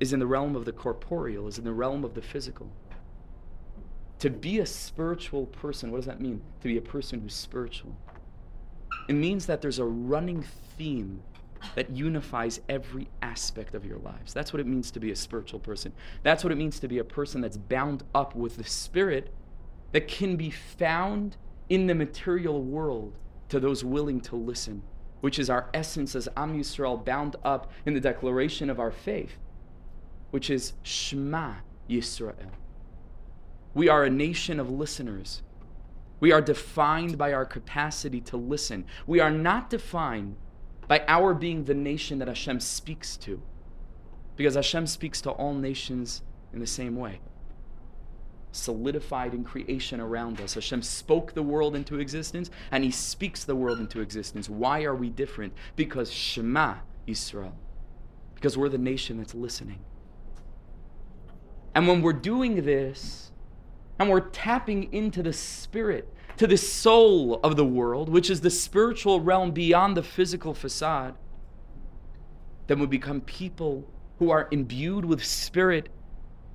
is 0.00 0.12
in 0.12 0.18
the 0.18 0.26
realm 0.26 0.56
of 0.56 0.64
the 0.64 0.72
corporeal, 0.72 1.46
is 1.46 1.58
in 1.58 1.64
the 1.64 1.72
realm 1.72 2.04
of 2.04 2.14
the 2.14 2.22
physical. 2.22 2.72
To 4.24 4.30
be 4.30 4.60
a 4.60 4.64
spiritual 4.64 5.44
person, 5.44 5.90
what 5.90 5.98
does 5.98 6.06
that 6.06 6.18
mean? 6.18 6.40
To 6.62 6.68
be 6.68 6.78
a 6.78 6.80
person 6.80 7.20
who's 7.20 7.34
spiritual. 7.34 7.94
It 9.06 9.12
means 9.12 9.44
that 9.44 9.60
there's 9.60 9.78
a 9.78 9.84
running 9.84 10.46
theme 10.78 11.22
that 11.74 11.90
unifies 11.90 12.58
every 12.70 13.10
aspect 13.20 13.74
of 13.74 13.84
your 13.84 13.98
lives. 13.98 14.32
That's 14.32 14.50
what 14.50 14.60
it 14.60 14.66
means 14.66 14.90
to 14.92 14.98
be 14.98 15.10
a 15.10 15.14
spiritual 15.14 15.60
person. 15.60 15.92
That's 16.22 16.42
what 16.42 16.54
it 16.54 16.56
means 16.56 16.80
to 16.80 16.88
be 16.88 16.96
a 16.96 17.04
person 17.04 17.42
that's 17.42 17.58
bound 17.58 18.02
up 18.14 18.34
with 18.34 18.56
the 18.56 18.64
spirit 18.64 19.30
that 19.92 20.08
can 20.08 20.36
be 20.36 20.48
found 20.48 21.36
in 21.68 21.86
the 21.86 21.94
material 21.94 22.62
world 22.62 23.18
to 23.50 23.60
those 23.60 23.84
willing 23.84 24.22
to 24.22 24.36
listen, 24.36 24.82
which 25.20 25.38
is 25.38 25.50
our 25.50 25.68
essence 25.74 26.16
as 26.16 26.30
Am 26.34 26.58
Yisrael 26.58 27.04
bound 27.04 27.36
up 27.44 27.70
in 27.84 27.92
the 27.92 28.00
declaration 28.00 28.70
of 28.70 28.80
our 28.80 28.90
faith 28.90 29.36
which 30.30 30.48
is 30.48 30.72
Shema 30.82 31.56
Yisrael. 31.88 32.50
We 33.74 33.88
are 33.88 34.04
a 34.04 34.10
nation 34.10 34.60
of 34.60 34.70
listeners. 34.70 35.42
We 36.20 36.32
are 36.32 36.40
defined 36.40 37.18
by 37.18 37.32
our 37.32 37.44
capacity 37.44 38.20
to 38.22 38.36
listen. 38.36 38.86
We 39.06 39.20
are 39.20 39.30
not 39.30 39.68
defined 39.68 40.36
by 40.86 41.04
our 41.08 41.34
being 41.34 41.64
the 41.64 41.74
nation 41.74 42.18
that 42.20 42.28
Hashem 42.28 42.60
speaks 42.60 43.16
to, 43.18 43.42
because 44.36 44.54
Hashem 44.54 44.86
speaks 44.86 45.20
to 45.22 45.30
all 45.30 45.54
nations 45.54 46.22
in 46.52 46.60
the 46.60 46.66
same 46.66 46.96
way. 46.96 47.20
Solidified 48.52 49.34
in 49.34 49.42
creation 49.42 50.00
around 50.00 50.40
us. 50.40 50.54
Hashem 50.54 50.82
spoke 50.82 51.34
the 51.34 51.42
world 51.42 51.74
into 51.74 51.98
existence, 51.98 52.50
and 52.70 52.84
He 52.84 52.92
speaks 52.92 53.44
the 53.44 53.56
world 53.56 53.80
into 53.80 54.00
existence. 54.00 54.48
Why 54.48 54.84
are 54.84 54.94
we 54.94 55.10
different? 55.10 55.52
Because 55.74 56.12
Shema 56.12 56.76
Israel. 57.06 57.56
Because 58.34 58.56
we're 58.56 58.68
the 58.68 58.78
nation 58.78 59.18
that's 59.18 59.34
listening. 59.34 59.80
And 61.74 61.88
when 61.88 62.02
we're 62.02 62.12
doing 62.12 62.64
this, 62.64 63.32
and 63.98 64.10
we're 64.10 64.20
tapping 64.20 64.92
into 64.92 65.22
the 65.22 65.32
spirit, 65.32 66.12
to 66.36 66.46
the 66.46 66.56
soul 66.56 67.40
of 67.44 67.56
the 67.56 67.64
world, 67.64 68.08
which 68.08 68.28
is 68.28 68.40
the 68.40 68.50
spiritual 68.50 69.20
realm 69.20 69.52
beyond 69.52 69.96
the 69.96 70.02
physical 70.02 70.54
facade, 70.54 71.14
then 72.66 72.78
we 72.78 72.86
become 72.86 73.20
people 73.20 73.88
who 74.18 74.30
are 74.30 74.48
imbued 74.50 75.04
with 75.04 75.24
spirit 75.24 75.88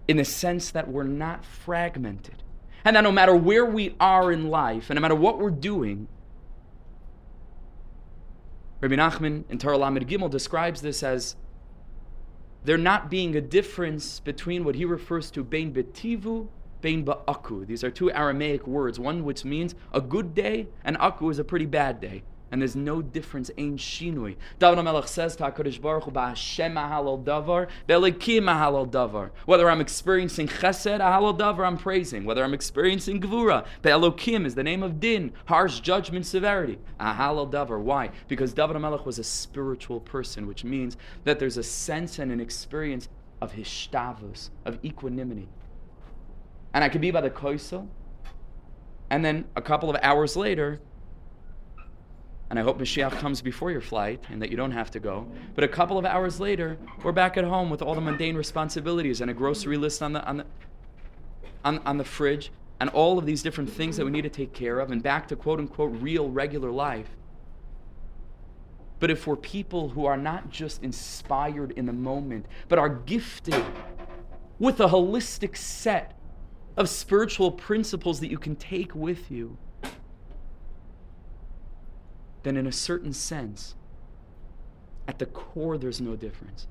in 0.08 0.18
the 0.18 0.26
sense 0.26 0.72
that 0.72 0.88
we're 0.88 1.04
not 1.04 1.46
fragmented. 1.46 2.44
And 2.84 2.96
that 2.96 3.02
no 3.02 3.12
matter 3.12 3.36
where 3.36 3.66
we 3.66 3.96
are 4.00 4.32
in 4.32 4.50
life, 4.50 4.90
and 4.90 4.96
no 4.96 5.02
matter 5.02 5.16
what 5.16 5.38
we're 5.38 5.52
doing, 5.52 6.08
Rabbi 8.82 8.96
Nachman 8.96 9.44
in 9.50 9.58
Torah 9.58 9.78
Lamed 9.78 10.08
Gimel 10.08 10.30
describes 10.30 10.82
this 10.82 11.04
as 11.04 11.36
there 12.64 12.78
not 12.78 13.10
being 13.10 13.36
a 13.36 13.42
difference 13.42 14.20
between 14.20 14.64
what 14.64 14.76
he 14.76 14.86
refers 14.86 15.30
to 15.32 15.44
bein 15.44 15.74
betivu, 15.74 16.48
ba'aku. 16.82 17.66
These 17.68 17.84
are 17.84 17.92
two 17.92 18.12
Aramaic 18.12 18.68
words, 18.68 19.00
one 19.00 19.24
which 19.24 19.46
means 19.46 19.76
a 19.94 20.02
good 20.02 20.34
day, 20.34 20.68
and 20.84 20.98
aku 20.98 21.30
is 21.30 21.40
a 21.40 21.44
pretty 21.44 21.66
bad 21.66 22.00
day. 22.00 22.24
And 22.52 22.62
there's 22.62 22.76
no 22.76 23.04
difference, 23.04 23.52
ein 23.60 23.78
shinui. 23.78 24.36
David 24.58 24.80
HaMelech 24.80 25.08
says 25.08 25.36
to 25.36 25.44
HaKadosh 25.44 25.80
Baruch 25.80 26.06
Hu, 26.06 26.12
ba'ashem 26.12 26.74
ahalal 26.74 27.24
davar, 27.24 27.68
be'elokim 27.86 28.46
ahalal 28.46 28.90
davar. 28.90 29.30
Whether 29.46 29.70
I'm 29.70 29.82
experiencing 29.82 30.48
chesed, 30.48 31.00
ahalal 31.00 31.38
davar, 31.38 31.68
I'm 31.68 31.78
praising. 31.78 32.26
Whether 32.26 32.44
I'm 32.44 32.56
experiencing 32.56 33.22
gvura, 33.22 33.68
be'elokim 33.84 34.48
is 34.48 34.56
the 34.56 34.64
name 34.64 34.82
of 34.82 35.00
din, 35.00 35.32
harsh 35.46 35.80
judgment, 35.82 36.26
severity. 36.26 36.80
Ahalal 37.00 37.52
davar. 37.52 37.80
Why? 37.80 38.10
Because 38.28 38.52
David 38.54 38.78
HaMelech 38.78 39.06
was 39.06 39.20
a 39.20 39.24
spiritual 39.24 40.00
person, 40.00 40.48
which 40.48 40.64
means 40.64 40.98
that 41.26 41.38
there's 41.38 41.58
a 41.58 41.64
sense 41.64 42.18
and 42.18 42.32
an 42.32 42.40
experience 42.40 43.10
of 43.42 43.54
hishtavus, 43.54 44.50
of 44.66 44.84
equanimity. 44.84 45.48
And 46.74 46.84
I 46.84 46.90
could 46.90 47.02
be 47.02 47.12
by 47.12 47.22
the 47.22 47.30
koisel, 47.30 47.88
and 49.10 49.26
then 49.26 49.46
a 49.56 49.62
couple 49.62 49.90
of 49.90 49.98
hours 50.04 50.36
later, 50.36 50.80
and 52.50 52.58
I 52.58 52.64
hope 52.64 52.80
Mashiach 52.80 53.12
comes 53.20 53.42
before 53.42 53.72
your 53.72 53.82
flight 53.82 54.24
and 54.30 54.42
that 54.42 54.50
you 54.50 54.58
don't 54.58 54.72
have 54.72 54.90
to 54.92 55.00
go. 55.00 55.28
But 55.54 55.64
a 55.64 55.68
couple 55.68 55.98
of 55.98 56.06
hours 56.06 56.40
later, 56.40 56.78
we're 57.04 57.12
back 57.12 57.38
at 57.38 57.44
home 57.44 57.70
with 57.70 57.82
all 57.82 57.94
the 57.94 58.02
mundane 58.02 58.36
responsibilities 58.36 59.22
and 59.22 59.30
a 59.30 59.34
grocery 59.36 59.78
list 59.78 60.02
on 60.02 60.14
the, 60.14 60.26
on 60.26 60.38
the, 60.38 60.46
on, 61.64 61.80
on 61.80 61.98
the 61.98 62.04
fridge 62.04 62.52
and 62.80 62.90
all 62.90 63.20
of 63.20 63.26
these 63.26 63.44
different 63.44 63.70
things 63.70 63.98
that 63.98 64.06
we 64.06 64.12
need 64.12 64.24
to 64.24 64.30
take 64.30 64.54
care 64.54 64.80
of 64.80 64.90
and 64.90 65.04
back 65.04 65.28
to 65.28 65.36
quote 65.36 65.60
unquote 65.60 65.92
real, 66.02 66.30
regular 66.30 66.72
life. 66.72 67.10
but 69.00 69.12
if 69.12 69.28
we're 69.28 69.36
people 69.36 69.90
who 69.90 70.06
are 70.06 70.18
not 70.18 70.50
just 70.50 70.84
inspired 70.84 71.72
in 71.72 71.86
the 71.86 71.94
moment, 71.94 72.46
but 72.68 72.80
are 72.80 72.90
gifted 72.90 73.64
with 74.60 74.80
a 74.80 74.88
holistic 74.88 75.56
set 75.56 76.19
of 76.80 76.88
spiritual 76.88 77.52
principles 77.52 78.22
that 78.22 78.32
you 78.32 78.38
can 78.38 78.56
take 78.56 78.96
with 78.96 79.30
you, 79.30 79.58
then 82.44 82.56
in 82.56 82.66
a 82.66 82.72
certain 82.72 83.12
sense, 83.12 83.76
at 85.06 85.20
the 85.20 85.26
core, 85.26 85.78
there's 85.78 86.00
no 86.00 86.16
difference. 86.16 86.68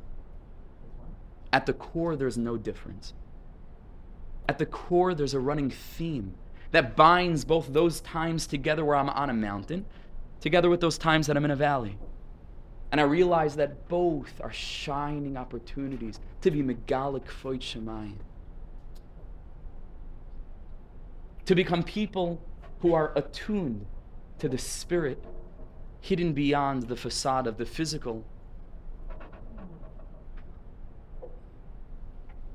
At 1.52 1.66
the 1.66 1.74
core, 1.74 2.16
there's 2.16 2.38
no 2.38 2.56
difference. 2.56 3.12
At 4.48 4.58
the 4.58 4.64
core, 4.64 5.12
there's 5.12 5.34
a 5.34 5.40
running 5.40 5.70
theme 5.70 6.34
that 6.70 6.96
binds 6.96 7.44
both 7.44 7.74
those 7.74 8.00
times 8.00 8.46
together 8.46 8.86
where 8.86 8.96
I'm 8.96 9.10
on 9.10 9.28
a 9.28 9.34
mountain, 9.34 9.84
together 10.40 10.70
with 10.70 10.80
those 10.80 10.96
times 10.96 11.26
that 11.26 11.36
I'm 11.36 11.44
in 11.44 11.50
a 11.50 11.56
valley. 11.56 11.98
And 12.92 12.98
I 12.98 13.04
realize 13.04 13.56
that 13.56 13.88
both 13.88 14.40
are 14.40 14.52
shining 14.52 15.36
opportunities 15.36 16.18
to 16.40 16.50
be 16.50 16.62
megalik 16.62 17.26
foit 17.26 17.60
shemayim. 17.60 18.16
To 21.48 21.54
become 21.54 21.82
people 21.82 22.42
who 22.80 22.92
are 22.92 23.10
attuned 23.16 23.86
to 24.38 24.50
the 24.50 24.58
spirit 24.58 25.24
hidden 26.02 26.34
beyond 26.34 26.88
the 26.88 26.94
facade 26.94 27.46
of 27.46 27.56
the 27.56 27.64
physical. 27.64 28.22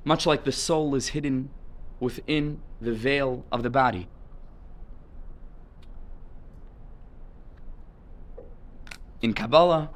Much 0.04 0.28
like 0.28 0.44
the 0.44 0.52
soul 0.52 0.94
is 0.94 1.08
hidden 1.08 1.50
within 2.00 2.62
the 2.80 2.94
veil 2.94 3.44
of 3.52 3.64
the 3.64 3.72
body. 3.72 4.10
In 9.24 9.34
Kabbalah, 9.34 9.90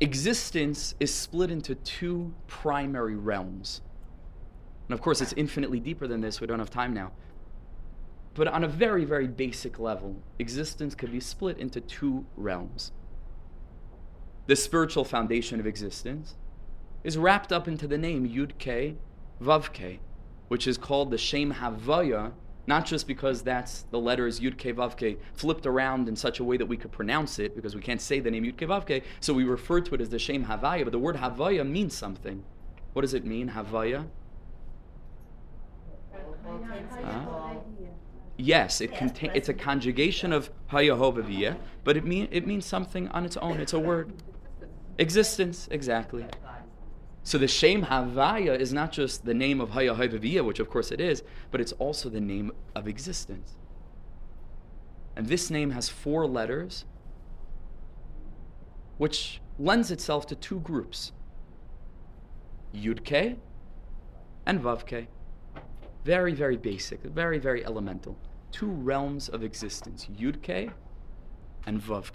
existence 0.00 0.94
is 1.00 1.14
split 1.14 1.50
into 1.50 1.74
two 1.76 2.34
primary 2.46 3.16
realms. 3.16 3.80
And 4.88 4.94
of 4.94 5.02
course, 5.02 5.20
it's 5.20 5.34
infinitely 5.34 5.80
deeper 5.80 6.06
than 6.06 6.22
this. 6.22 6.40
We 6.40 6.46
don't 6.46 6.58
have 6.58 6.70
time 6.70 6.94
now. 6.94 7.12
But 8.34 8.48
on 8.48 8.64
a 8.64 8.68
very, 8.68 9.04
very 9.04 9.26
basic 9.26 9.78
level, 9.78 10.22
existence 10.38 10.94
could 10.94 11.12
be 11.12 11.20
split 11.20 11.58
into 11.58 11.80
two 11.80 12.24
realms. 12.36 12.92
The 14.46 14.56
spiritual 14.56 15.04
foundation 15.04 15.60
of 15.60 15.66
existence 15.66 16.36
is 17.04 17.18
wrapped 17.18 17.52
up 17.52 17.68
into 17.68 17.86
the 17.86 17.98
name 17.98 18.26
Yud 18.26 18.52
Ke 18.58 18.96
Vav 19.42 19.98
which 20.48 20.66
is 20.66 20.78
called 20.78 21.10
the 21.10 21.18
Shem 21.18 21.52
Havaya, 21.52 22.32
not 22.66 22.86
just 22.86 23.06
because 23.06 23.42
that's 23.42 23.82
the 23.90 23.98
letters 23.98 24.40
Yud 24.40 24.56
Ke 24.56 24.74
Vav 24.74 25.18
flipped 25.34 25.66
around 25.66 26.08
in 26.08 26.16
such 26.16 26.40
a 26.40 26.44
way 26.44 26.56
that 26.56 26.66
we 26.66 26.78
could 26.78 26.92
pronounce 26.92 27.38
it, 27.38 27.54
because 27.54 27.74
we 27.74 27.82
can't 27.82 28.00
say 28.00 28.20
the 28.20 28.30
name 28.30 28.44
Yud 28.44 28.56
Ke 28.56 28.68
Vav 28.68 29.02
so 29.20 29.34
we 29.34 29.44
refer 29.44 29.80
to 29.82 29.94
it 29.94 30.00
as 30.00 30.08
the 30.08 30.18
Shem 30.18 30.46
Havaya, 30.46 30.84
but 30.84 30.92
the 30.92 30.98
word 30.98 31.16
Havaya 31.16 31.68
means 31.68 31.94
something. 31.94 32.42
What 32.94 33.02
does 33.02 33.14
it 33.14 33.26
mean, 33.26 33.50
Havaya? 33.50 34.06
Yes, 38.36 38.80
it 38.80 38.94
contain, 38.94 39.32
it's 39.34 39.48
a 39.48 39.54
conjugation 39.54 40.32
of 40.32 40.50
Hayahovaviyah, 40.70 41.58
but 41.82 41.96
it, 41.96 42.04
mean, 42.04 42.28
it 42.30 42.46
means 42.46 42.64
something 42.64 43.08
on 43.08 43.24
its 43.24 43.36
own. 43.38 43.58
It's 43.58 43.72
a 43.72 43.80
word. 43.80 44.12
Existence, 44.98 45.68
exactly. 45.70 46.24
So 47.24 47.36
the 47.36 47.48
Shem 47.48 47.84
Havaya 47.84 48.58
is 48.58 48.72
not 48.72 48.92
just 48.92 49.24
the 49.24 49.34
name 49.34 49.60
of 49.60 49.70
Haya 49.70 49.94
Havaviyah, 49.94 50.44
which 50.44 50.60
of 50.60 50.70
course 50.70 50.90
it 50.90 51.00
is, 51.00 51.22
but 51.50 51.60
it's 51.60 51.72
also 51.72 52.08
the 52.08 52.20
name 52.20 52.52
of 52.74 52.88
existence. 52.88 53.56
And 55.16 55.26
this 55.26 55.50
name 55.50 55.72
has 55.72 55.88
four 55.88 56.26
letters, 56.26 56.84
which 58.98 59.40
lends 59.58 59.90
itself 59.90 60.26
to 60.28 60.36
two 60.36 60.60
groups 60.60 61.12
Yud 62.72 63.36
and 64.46 64.60
Vav 64.62 65.08
Very, 66.08 66.32
very 66.32 66.56
basic, 66.56 67.02
very, 67.02 67.38
very 67.38 67.62
elemental. 67.66 68.16
Two 68.50 68.70
realms 68.70 69.28
of 69.28 69.42
existence 69.42 70.08
Yud 70.18 70.72
and 71.66 71.82
Vav 71.82 72.10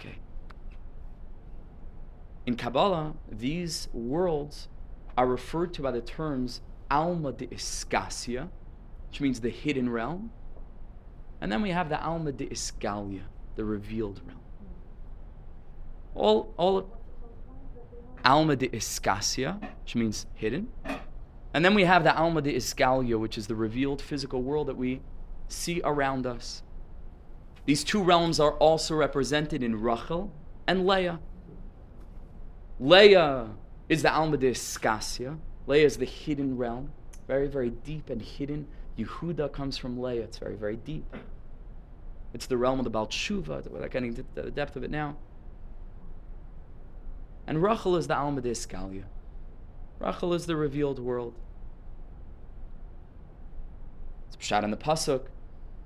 In 2.44 2.56
Kabbalah, 2.56 3.14
these 3.30 3.86
worlds 3.92 4.66
are 5.16 5.28
referred 5.28 5.72
to 5.74 5.82
by 5.82 5.92
the 5.92 6.00
terms 6.00 6.60
Alma 6.90 7.30
de 7.30 7.46
Iskasia, 7.46 8.48
which 9.10 9.20
means 9.20 9.38
the 9.38 9.48
hidden 9.48 9.88
realm. 9.88 10.32
And 11.40 11.52
then 11.52 11.62
we 11.62 11.70
have 11.70 11.88
the 11.88 12.02
Alma 12.04 12.32
de 12.32 12.46
Iskalia, 12.46 13.26
the 13.54 13.64
revealed 13.64 14.20
realm. 14.26 14.40
All, 16.16 16.52
all 16.56 16.98
Alma 18.24 18.56
de 18.56 18.70
Iskasia, 18.70 19.60
which 19.82 19.94
means 19.94 20.26
hidden. 20.34 20.66
And 21.54 21.64
then 21.64 21.74
we 21.74 21.84
have 21.84 22.02
the 22.02 22.14
Alma 22.14 22.42
de 22.42 22.52
Iskalia, 22.52 23.18
which 23.18 23.38
is 23.38 23.46
the 23.46 23.54
revealed 23.54 24.02
physical 24.02 24.42
world 24.42 24.66
that 24.66 24.76
we 24.76 25.00
see 25.46 25.80
around 25.84 26.26
us. 26.26 26.64
These 27.64 27.84
two 27.84 28.02
realms 28.02 28.40
are 28.40 28.54
also 28.54 28.96
represented 28.96 29.62
in 29.62 29.80
Rachel 29.80 30.32
and 30.66 30.84
Leah. 30.84 31.20
Leah 32.80 33.50
is 33.88 34.02
the 34.02 34.12
Alma 34.12 34.36
de 34.36 34.50
Scasia. 34.50 35.38
Leah 35.68 35.86
is 35.86 35.96
the 35.96 36.04
hidden 36.04 36.56
realm, 36.56 36.90
very, 37.28 37.46
very 37.46 37.70
deep 37.70 38.10
and 38.10 38.20
hidden. 38.20 38.66
Yehuda 38.98 39.52
comes 39.52 39.78
from 39.78 39.98
Leah. 39.98 40.24
It's 40.24 40.38
very, 40.38 40.56
very 40.56 40.76
deep. 40.76 41.04
It's 42.34 42.46
the 42.46 42.56
realm 42.56 42.80
of 42.80 42.84
the 42.84 42.90
Baal 42.90 43.06
Tshuva, 43.06 43.70
without 43.70 43.92
getting 43.92 44.08
into 44.08 44.24
the 44.34 44.50
depth 44.50 44.74
of 44.74 44.82
it 44.82 44.90
now. 44.90 45.16
And 47.46 47.62
Rachel 47.62 47.94
is 47.94 48.08
the 48.08 48.16
Alma 48.16 48.40
de 48.40 48.50
Iskalia. 48.50 49.04
Rachel 50.00 50.34
is 50.34 50.46
the 50.46 50.56
revealed 50.56 50.98
world. 50.98 51.38
It's 54.34 54.46
shot 54.46 54.64
in 54.64 54.70
the 54.70 54.76
Pasuk, 54.76 55.26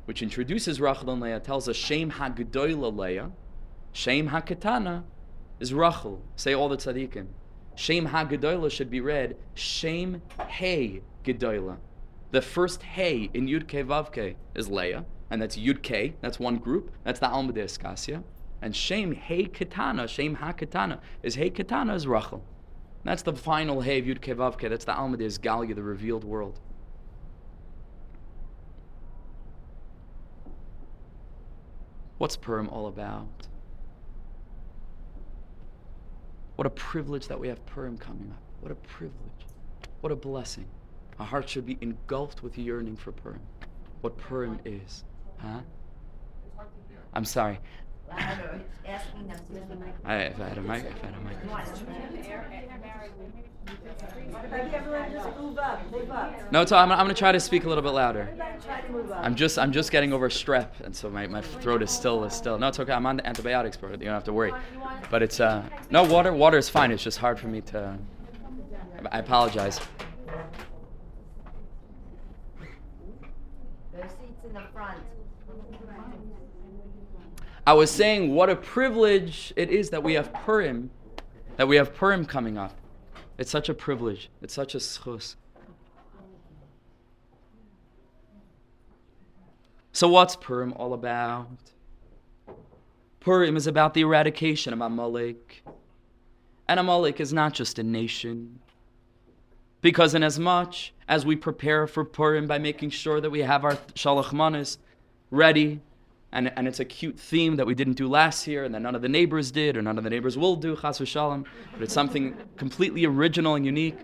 which 0.07 0.23
introduces 0.23 0.81
Rachel 0.81 1.11
and 1.11 1.21
Leah, 1.21 1.41
tells 1.41 1.69
us 1.69 1.77
Shem 1.77 2.13
HaGedoyla 2.13 2.97
Leah, 2.97 3.31
Shem 3.93 4.31
HaKetana 4.31 5.05
is 5.61 5.75
Rachel. 5.75 6.23
Say 6.37 6.55
all 6.55 6.69
the 6.69 6.77
tzaddikim. 6.77 7.27
Shem 7.75 8.09
HaGedoyla 8.09 8.71
should 8.71 8.91
be 8.91 9.01
read 9.01 9.37
Shem 9.55 10.23
Hey 10.49 11.03
Gedoyla. 11.25 11.77
The 12.31 12.43
first 12.43 12.83
Hey 12.83 13.31
in 13.35 13.47
Yud 13.47 13.65
Ke 13.69 13.87
Vav 13.87 14.35
is 14.55 14.69
Leah, 14.69 15.05
and 15.31 15.43
that's 15.43 15.57
Yud 15.57 15.83
Ke, 15.83 16.15
that's 16.21 16.39
one 16.39 16.57
group, 16.57 16.91
that's 17.05 17.21
the 17.21 17.29
Alma 17.29 17.53
de 17.53 17.65
Eskasia. 17.65 18.23
And 18.63 18.75
Shem 18.75 19.13
Hey 19.13 19.45
Katana, 19.45 20.09
Shem 20.09 20.37
HaKatana, 20.37 21.01
is 21.23 21.35
Hey 21.35 21.51
Katana 21.51 21.95
is 21.95 22.07
Rachel. 22.07 22.43
That's 23.05 23.23
the 23.23 23.33
final 23.33 23.83
Hey 23.83 23.99
of 23.99 24.07
Yud 24.07 24.21
Ke 24.21 24.37
Vav 24.37 24.61
that's 24.69 24.85
the 24.85 24.95
Alma 24.95 25.17
de 25.17 25.27
Esgalia, 25.27 25.75
the 25.75 25.83
revealed 25.83 26.25
world. 26.25 26.61
What's 32.19 32.37
Purim 32.37 32.69
all 32.69 32.89
about? 32.89 33.29
What 36.57 36.67
a 36.67 36.71
privilege 36.71 37.29
that 37.29 37.39
we 37.39 37.47
have 37.47 37.65
Purim 37.67 37.97
coming 37.97 38.33
up. 38.33 38.43
What 38.61 38.73
a 38.73 38.75
privilege. 38.75 39.47
What 40.01 40.11
a 40.11 40.17
blessing. 40.17 40.67
Our 41.21 41.27
hearts 41.27 41.53
should 41.53 41.67
be 41.67 41.79
engulfed 41.81 42.43
with 42.43 42.59
yearning 42.59 42.97
for 42.97 43.13
Purim. 43.13 43.41
What 44.01 44.19
Purim 44.19 44.59
is. 44.65 45.05
Huh? 45.39 45.61
I'm 47.15 47.25
sorry. 47.25 47.61
I, 50.05 50.15
if 50.17 50.41
I 50.41 50.49
had 50.49 50.59
a 50.59 50.63
mic, 50.63 50.85
if 50.85 51.05
I 51.05 51.07
had 51.07 51.15
a 51.15 51.21
mic. 51.21 51.37
No, 56.51 56.63
it's, 56.63 56.73
I'm, 56.73 56.91
I'm 56.91 56.99
going 56.99 57.09
to 57.09 57.15
try 57.15 57.33
to 57.33 57.41
speak 57.41 57.65
a 57.65 57.69
little 57.69 57.83
bit 57.83 57.93
louder. 57.93 58.29
I'm 59.13 59.35
just 59.35 59.59
I'm 59.59 59.73
just 59.73 59.91
getting 59.91 60.13
over 60.13 60.29
strep, 60.29 60.81
and 60.83 60.95
so 60.95 61.11
my, 61.11 61.27
my 61.27 61.43
throat 61.43 61.83
is 61.83 61.91
still 61.91 62.25
is 62.25 62.33
still. 62.33 62.59
No, 62.59 62.69
it's 62.69 62.81
okay. 62.81 62.93
I'm 62.93 63.05
on 63.07 63.19
the 63.19 63.27
antibiotics, 63.27 63.77
bro. 63.77 63.91
You 63.91 63.97
don't 63.97 64.07
have 64.09 64.25
to 64.25 64.33
worry. 64.33 64.53
But 65.11 65.23
it's 65.23 65.41
uh 65.41 65.63
no 65.91 66.05
water. 66.05 66.33
Water 66.33 66.57
is 66.57 66.69
fine. 66.69 66.91
It's 66.91 67.03
just 67.03 67.19
hard 67.19 67.39
for 67.39 67.49
me 67.49 67.61
to. 67.63 67.99
I 69.11 69.19
apologize. 69.19 69.81
I 77.69 77.75
was 77.75 77.91
saying 77.91 78.35
what 78.35 78.49
a 78.49 78.57
privilege 78.57 79.53
it 79.55 79.69
is 79.69 79.91
that 79.91 80.03
we 80.03 80.15
have 80.15 80.33
Purim, 80.33 80.89
that 81.59 81.69
we 81.69 81.77
have 81.77 81.95
Purim 81.95 82.25
coming 82.25 82.57
up. 82.57 82.73
It's 83.37 83.51
such 83.51 83.69
a 83.69 83.75
privilege. 83.75 84.31
It's 84.41 84.55
such 84.55 84.75
a 84.75 84.79
schus. 84.79 85.37
So, 89.93 90.09
what's 90.09 90.35
Purim 90.35 90.73
all 90.77 90.95
about? 90.95 91.51
Purim 93.21 93.55
is 93.55 93.67
about 93.67 93.93
the 93.93 94.01
eradication 94.01 94.73
of 94.73 94.81
Amalek. 94.81 95.63
And 96.69 96.81
Amalek 96.81 97.21
is 97.21 97.35
not 97.35 97.53
just 97.53 97.79
a 97.79 97.83
nation. 97.83 98.61
Because, 99.83 100.15
inasmuch 100.15 100.69
as 100.69 100.69
much 100.69 100.95
as 101.07 101.27
we 101.27 101.37
prepare 101.37 101.87
for 101.87 102.07
Purim 102.07 102.47
by 102.47 102.57
making 102.57 102.89
sure 102.89 103.21
that 103.21 103.29
we 103.29 103.41
have 103.41 103.63
our 103.63 103.75
Shalach 103.95 104.33
Manas 104.33 104.79
ready, 105.31 105.83
and, 106.33 106.53
and 106.57 106.69
it's 106.69 106.81
a 106.81 106.85
cute 106.85 107.19
theme 107.19 107.57
that 107.57 107.67
we 107.67 107.75
didn't 107.75 107.95
do 107.95 108.07
last 108.07 108.47
year 108.47 108.65
and 108.65 108.75
that 108.75 108.83
none 108.83 108.95
of 108.95 109.03
the 109.03 109.09
neighbors 109.09 109.51
did 109.51 109.77
or 109.77 109.83
none 109.83 109.97
of 109.97 110.05
the 110.05 110.11
neighbors 110.11 110.37
will 110.37 110.57
do, 110.57 110.77
chas 110.77 110.99
v'shalom, 110.99 111.47
but 111.73 111.83
it's 111.83 111.95
something 111.95 112.37
completely 112.57 113.07
original 113.07 113.55
and 113.55 113.65
unique. 113.65 113.99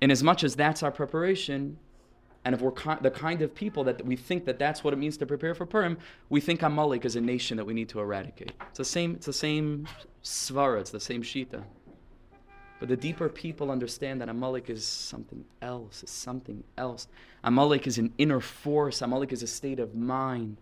In 0.00 0.10
as 0.10 0.22
much 0.22 0.42
as 0.42 0.56
that's 0.56 0.82
our 0.82 0.90
preparation, 0.90 1.78
and 2.44 2.54
if 2.54 2.60
we're 2.60 2.72
ki- 2.72 2.96
the 3.02 3.10
kind 3.10 3.42
of 3.42 3.54
people 3.54 3.84
that 3.84 4.04
we 4.04 4.16
think 4.16 4.46
that 4.46 4.58
that's 4.58 4.82
what 4.82 4.92
it 4.92 4.96
means 4.96 5.16
to 5.18 5.26
prepare 5.26 5.54
for 5.54 5.66
Purim, 5.66 5.98
we 6.28 6.40
think 6.40 6.62
Amalek 6.62 7.04
is 7.04 7.16
a 7.16 7.20
nation 7.20 7.56
that 7.56 7.64
we 7.64 7.74
need 7.74 7.88
to 7.90 8.00
eradicate. 8.00 8.52
It's 8.68 8.78
the 8.78 8.84
same, 8.84 9.14
it's 9.14 9.26
the 9.26 9.32
same 9.32 9.86
svara, 10.24 10.80
it's 10.80 10.90
the 10.90 11.00
same 11.00 11.22
shita. 11.22 11.62
But 12.82 12.88
the 12.88 12.96
deeper 12.96 13.28
people 13.28 13.70
understand 13.70 14.20
that 14.20 14.28
Amalek 14.28 14.68
is 14.68 14.84
something 14.84 15.44
else, 15.62 16.02
is 16.02 16.10
something 16.10 16.64
else. 16.76 17.06
Amalek 17.44 17.86
is 17.86 17.96
an 17.96 18.12
inner 18.18 18.40
force. 18.40 19.02
Amalek 19.02 19.30
is 19.30 19.40
a 19.40 19.46
state 19.46 19.78
of 19.78 19.94
mind. 19.94 20.56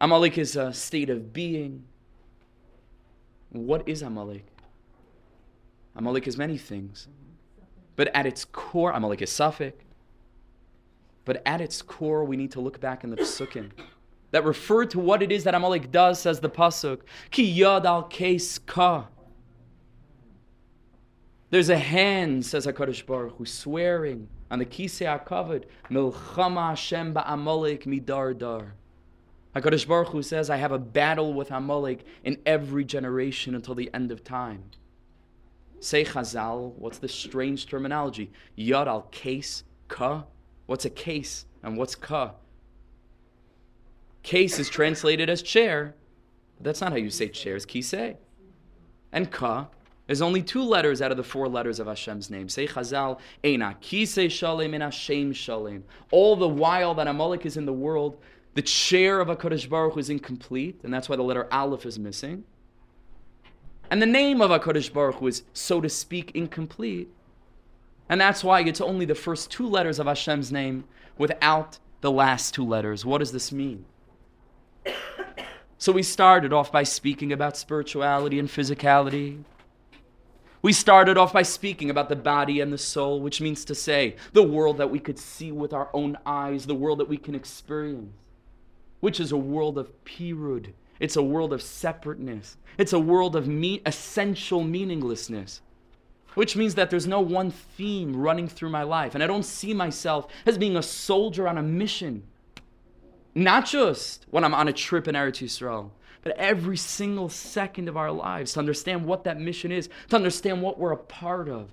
Amalek 0.00 0.38
is 0.38 0.56
a 0.56 0.72
state 0.72 1.08
of 1.08 1.32
being. 1.32 1.84
What 3.50 3.88
is 3.88 4.02
Amalek? 4.02 4.44
Amalek 5.94 6.26
is 6.26 6.36
many 6.36 6.58
things. 6.58 7.06
But 7.94 8.08
at 8.08 8.26
its 8.26 8.44
core, 8.44 8.90
Amalek 8.90 9.22
is 9.22 9.30
safek. 9.30 9.74
But 11.24 11.42
at 11.46 11.60
its 11.60 11.80
core, 11.80 12.24
we 12.24 12.36
need 12.36 12.50
to 12.50 12.60
look 12.60 12.80
back 12.80 13.04
in 13.04 13.10
the 13.10 13.18
Psukim 13.18 13.70
that 14.32 14.44
refer 14.44 14.84
to 14.86 14.98
what 14.98 15.22
it 15.22 15.30
is 15.30 15.44
that 15.44 15.54
Amalek 15.54 15.92
does, 15.92 16.18
says 16.18 16.40
the 16.40 16.50
Pasuk. 16.50 17.02
Ki 17.30 17.56
yad 17.56 17.84
al 17.84 18.10
ka. 18.66 19.06
There's 21.50 21.68
a 21.68 21.78
hand, 21.78 22.46
says 22.46 22.64
HaKadosh 22.66 23.04
Baruch 23.06 23.36
Hu, 23.36 23.44
swearing 23.44 24.28
on 24.52 24.60
the 24.60 24.66
Kisei 24.66 25.06
HaKavod, 25.06 25.64
Milchama 25.90 26.70
Hashem 26.70 27.12
ba'amalek 27.12 27.86
midar 27.86 28.38
dar. 28.38 28.74
HaKadosh 29.56 29.86
Baruch 29.88 30.08
Hu 30.08 30.22
says, 30.22 30.48
I 30.48 30.56
have 30.56 30.70
a 30.70 30.78
battle 30.78 31.34
with 31.34 31.50
Amalek 31.50 32.06
in 32.22 32.38
every 32.46 32.84
generation 32.84 33.56
until 33.56 33.74
the 33.74 33.90
end 33.92 34.12
of 34.12 34.22
time. 34.22 34.62
Say 35.80 36.04
Chazal, 36.04 36.74
what's 36.76 36.98
the 36.98 37.08
strange 37.08 37.66
terminology? 37.66 38.30
Yad 38.56 38.86
al 38.86 39.02
case 39.10 39.64
ka. 39.88 40.24
What's 40.66 40.84
a 40.84 40.90
case 40.90 41.46
and 41.64 41.76
what's 41.76 41.96
ka? 41.96 42.34
Case 44.22 44.60
is 44.60 44.68
translated 44.68 45.28
as 45.28 45.42
chair. 45.42 45.96
That's 46.60 46.80
not 46.80 46.92
how 46.92 46.98
you 46.98 47.10
say 47.10 47.28
chair, 47.28 47.56
it's 47.56 47.66
kisei. 47.66 48.16
And 49.10 49.32
ka 49.32 49.68
there's 50.10 50.22
only 50.22 50.42
two 50.42 50.64
letters 50.64 51.00
out 51.00 51.12
of 51.12 51.16
the 51.16 51.22
four 51.22 51.48
letters 51.48 51.78
of 51.78 51.86
Hashem's 51.86 52.30
name. 52.30 52.48
Say 52.48 52.66
Chazal, 52.66 53.20
Eina 53.44 53.80
Kisei 53.80 54.28
Shalem 54.28 54.74
and 54.74 54.82
Hashem 54.82 55.32
Shalem. 55.32 55.84
All 56.10 56.34
the 56.34 56.48
while 56.48 56.96
that 56.96 57.06
Amalek 57.06 57.46
is 57.46 57.56
in 57.56 57.64
the 57.64 57.72
world, 57.72 58.18
the 58.54 58.62
chair 58.62 59.20
of 59.20 59.28
HaKadosh 59.28 59.68
Baruch 59.68 59.92
Hu 59.92 60.00
is 60.00 60.10
incomplete, 60.10 60.80
and 60.82 60.92
that's 60.92 61.08
why 61.08 61.14
the 61.14 61.22
letter 61.22 61.46
Aleph 61.52 61.86
is 61.86 61.96
missing. 61.96 62.42
And 63.88 64.02
the 64.02 64.06
name 64.06 64.42
of 64.42 64.50
HaKadosh 64.50 64.92
Baruch 64.92 65.14
Hu 65.20 65.28
is, 65.28 65.44
so 65.52 65.80
to 65.80 65.88
speak, 65.88 66.32
incomplete. 66.34 67.08
And 68.08 68.20
that's 68.20 68.42
why 68.42 68.62
it's 68.62 68.80
only 68.80 69.04
the 69.04 69.14
first 69.14 69.52
two 69.52 69.68
letters 69.68 70.00
of 70.00 70.08
Hashem's 70.08 70.50
name 70.50 70.86
without 71.18 71.78
the 72.00 72.10
last 72.10 72.52
two 72.52 72.66
letters. 72.66 73.04
What 73.04 73.18
does 73.18 73.30
this 73.30 73.52
mean? 73.52 73.84
So 75.78 75.92
we 75.92 76.02
started 76.02 76.52
off 76.52 76.70
by 76.70 76.82
speaking 76.82 77.32
about 77.32 77.56
spirituality 77.56 78.38
and 78.38 78.50
physicality. 78.50 79.44
We 80.62 80.72
started 80.74 81.16
off 81.16 81.32
by 81.32 81.42
speaking 81.42 81.88
about 81.88 82.10
the 82.10 82.16
body 82.16 82.60
and 82.60 82.72
the 82.72 82.78
soul, 82.78 83.20
which 83.20 83.40
means 83.40 83.64
to 83.64 83.74
say 83.74 84.16
the 84.32 84.42
world 84.42 84.76
that 84.76 84.90
we 84.90 84.98
could 84.98 85.18
see 85.18 85.50
with 85.52 85.72
our 85.72 85.88
own 85.94 86.18
eyes, 86.26 86.66
the 86.66 86.74
world 86.74 86.98
that 87.00 87.08
we 87.08 87.16
can 87.16 87.34
experience, 87.34 88.12
which 89.00 89.20
is 89.20 89.32
a 89.32 89.38
world 89.38 89.78
of 89.78 89.92
pirud. 90.04 90.72
It's 90.98 91.16
a 91.16 91.22
world 91.22 91.54
of 91.54 91.62
separateness. 91.62 92.58
It's 92.76 92.92
a 92.92 92.98
world 92.98 93.34
of 93.36 93.48
me- 93.48 93.80
essential 93.86 94.62
meaninglessness, 94.62 95.62
which 96.34 96.56
means 96.56 96.74
that 96.74 96.90
there's 96.90 97.06
no 97.06 97.20
one 97.20 97.50
theme 97.50 98.14
running 98.14 98.46
through 98.46 98.68
my 98.68 98.82
life. 98.82 99.14
And 99.14 99.24
I 99.24 99.26
don't 99.26 99.44
see 99.44 99.72
myself 99.72 100.26
as 100.44 100.58
being 100.58 100.76
a 100.76 100.82
soldier 100.82 101.48
on 101.48 101.56
a 101.56 101.62
mission. 101.62 102.24
Not 103.34 103.64
just 103.64 104.26
when 104.30 104.44
I'm 104.44 104.54
on 104.54 104.68
a 104.68 104.74
trip 104.74 105.08
in 105.08 105.14
Eretz 105.14 105.42
Yisrael, 105.42 105.90
but 106.22 106.36
every 106.36 106.76
single 106.76 107.28
second 107.28 107.88
of 107.88 107.96
our 107.96 108.10
lives 108.10 108.52
to 108.52 108.58
understand 108.58 109.06
what 109.06 109.24
that 109.24 109.40
mission 109.40 109.72
is, 109.72 109.88
to 110.08 110.16
understand 110.16 110.62
what 110.62 110.78
we're 110.78 110.92
a 110.92 110.96
part 110.96 111.48
of, 111.48 111.70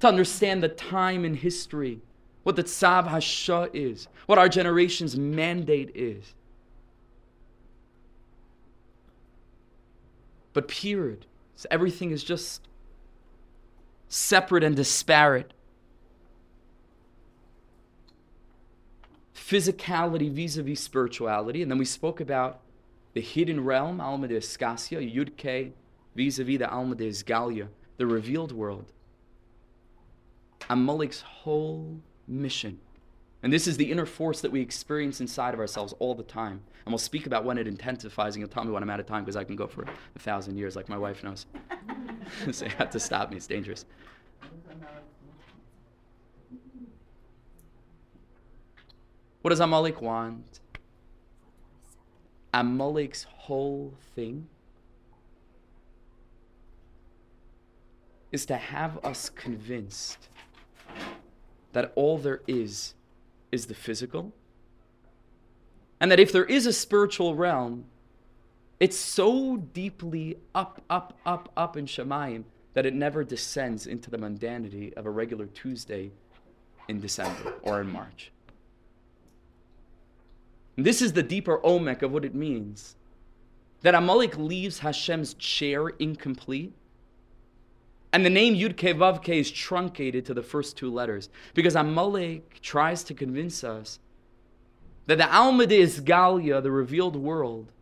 to 0.00 0.06
understand 0.06 0.62
the 0.62 0.68
time 0.68 1.24
in 1.24 1.34
history, 1.34 2.00
what 2.42 2.56
the 2.56 2.64
Tzav 2.64 3.06
Hasha 3.06 3.70
is, 3.72 4.06
what 4.26 4.38
our 4.38 4.48
generation's 4.48 5.16
mandate 5.16 5.90
is. 5.94 6.34
But 10.52 10.68
pirud. 10.68 11.22
So 11.56 11.68
everything 11.70 12.10
is 12.10 12.22
just 12.22 12.68
separate 14.08 14.62
and 14.62 14.76
disparate. 14.76 15.52
Physicality 19.34 20.30
vis 20.30 20.56
a 20.56 20.62
vis 20.62 20.80
spirituality. 20.80 21.62
And 21.62 21.70
then 21.70 21.78
we 21.78 21.84
spoke 21.84 22.20
about 22.20 22.60
the 23.14 23.20
hidden 23.20 23.64
realm, 23.64 24.00
Alma 24.00 24.28
de 24.28 24.36
Escasia, 24.36 24.98
Yud 24.98 25.72
vis 26.14 26.38
a 26.38 26.44
vis 26.44 26.58
the 26.58 26.68
Alma 26.68 26.94
de 26.94 27.08
Esgalia, 27.08 27.68
the 27.96 28.06
revealed 28.06 28.52
world. 28.52 28.92
Amalek's 30.68 31.20
whole 31.20 32.00
mission. 32.26 32.80
And 33.42 33.52
this 33.52 33.66
is 33.66 33.76
the 33.76 33.90
inner 33.90 34.06
force 34.06 34.40
that 34.40 34.50
we 34.50 34.60
experience 34.60 35.20
inside 35.20 35.54
of 35.54 35.60
ourselves 35.60 35.94
all 35.98 36.14
the 36.14 36.22
time. 36.22 36.62
And 36.84 36.92
we'll 36.92 36.98
speak 36.98 37.26
about 37.26 37.44
when 37.44 37.58
it 37.58 37.66
intensifies, 37.66 38.34
and 38.34 38.40
you'll 38.40 38.48
tell 38.48 38.64
me 38.64 38.70
when 38.70 38.82
I'm 38.82 38.90
out 38.90 39.00
of 39.00 39.06
time 39.06 39.22
because 39.22 39.36
I 39.36 39.44
can 39.44 39.56
go 39.56 39.66
for 39.66 39.84
a 40.16 40.18
thousand 40.18 40.56
years, 40.56 40.76
like 40.76 40.88
my 40.88 40.98
wife 40.98 41.22
knows. 41.22 41.46
so 42.50 42.64
you 42.64 42.70
have 42.72 42.90
to 42.90 43.00
stop 43.00 43.30
me, 43.30 43.36
it's 43.36 43.46
dangerous. 43.46 43.84
What 49.42 49.50
does 49.50 49.60
Amalek 49.60 50.00
want? 50.00 50.60
Amalek's 52.54 53.24
whole 53.24 53.92
thing 54.14 54.46
is 58.30 58.46
to 58.46 58.56
have 58.56 59.04
us 59.04 59.28
convinced 59.28 60.28
that 61.72 61.92
all 61.96 62.16
there 62.16 62.42
is 62.46 62.94
is 63.50 63.66
the 63.66 63.74
physical, 63.74 64.32
and 65.98 66.12
that 66.12 66.20
if 66.20 66.30
there 66.30 66.44
is 66.44 66.64
a 66.66 66.72
spiritual 66.72 67.34
realm, 67.34 67.86
it's 68.78 68.96
so 68.96 69.56
deeply 69.56 70.36
up, 70.54 70.80
up, 70.88 71.18
up, 71.26 71.50
up 71.56 71.76
in 71.76 71.86
Shamayim 71.86 72.44
that 72.74 72.86
it 72.86 72.94
never 72.94 73.24
descends 73.24 73.88
into 73.88 74.10
the 74.10 74.18
mundanity 74.18 74.92
of 74.94 75.06
a 75.06 75.10
regular 75.10 75.46
Tuesday 75.46 76.12
in 76.86 77.00
December 77.00 77.54
or 77.62 77.80
in 77.80 77.90
March. 77.90 78.30
This 80.76 81.00
is 81.00 81.12
the 81.12 81.22
deeper 81.22 81.58
omek 81.58 82.02
of 82.02 82.12
what 82.12 82.24
it 82.24 82.34
means. 82.34 82.96
That 83.82 83.94
Amalek 83.94 84.36
leaves 84.36 84.80
Hashem's 84.80 85.34
chair 85.34 85.88
incomplete. 85.88 86.72
And 88.12 88.24
the 88.24 88.30
name 88.30 88.54
Yud 88.54 88.76
Ke 88.76 89.28
is 89.28 89.50
truncated 89.50 90.24
to 90.26 90.34
the 90.34 90.42
first 90.42 90.76
two 90.76 90.90
letters. 90.90 91.28
Because 91.52 91.74
Amalek 91.74 92.60
tries 92.60 93.04
to 93.04 93.14
convince 93.14 93.62
us 93.62 93.98
that 95.06 95.18
the 95.18 95.32
Alma 95.32 95.66
de 95.66 95.82
Isgalia, 95.82 96.62
the 96.62 96.70
revealed 96.70 97.16
world, 97.16 97.72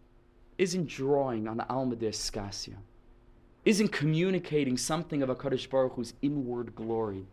isn't 0.58 0.88
drawing 0.88 1.46
on 1.46 1.56
the 1.56 1.68
Alma 1.68 1.96
de 1.96 2.08
Escasia, 2.08 2.76
isn't 3.64 3.88
communicating 3.88 4.76
something 4.76 5.22
of 5.22 5.28
HaKadosh 5.28 5.70
Baruch 5.70 5.94
Hu's 5.94 6.14
inward 6.20 6.74
glory 6.74 7.26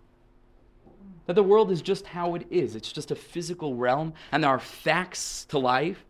that 1.30 1.36
the 1.36 1.44
world 1.44 1.70
is 1.70 1.84
just 1.84 2.08
how 2.08 2.34
it 2.34 2.48
is. 2.50 2.76
It's 2.76 2.92
just 2.92 3.12
a 3.12 3.16
physical 3.16 3.76
realm, 3.76 4.14
and 4.32 4.44
there 4.44 4.50
are 4.50 4.60
facts 4.60 5.46
to 5.50 5.60
life, 5.60 6.04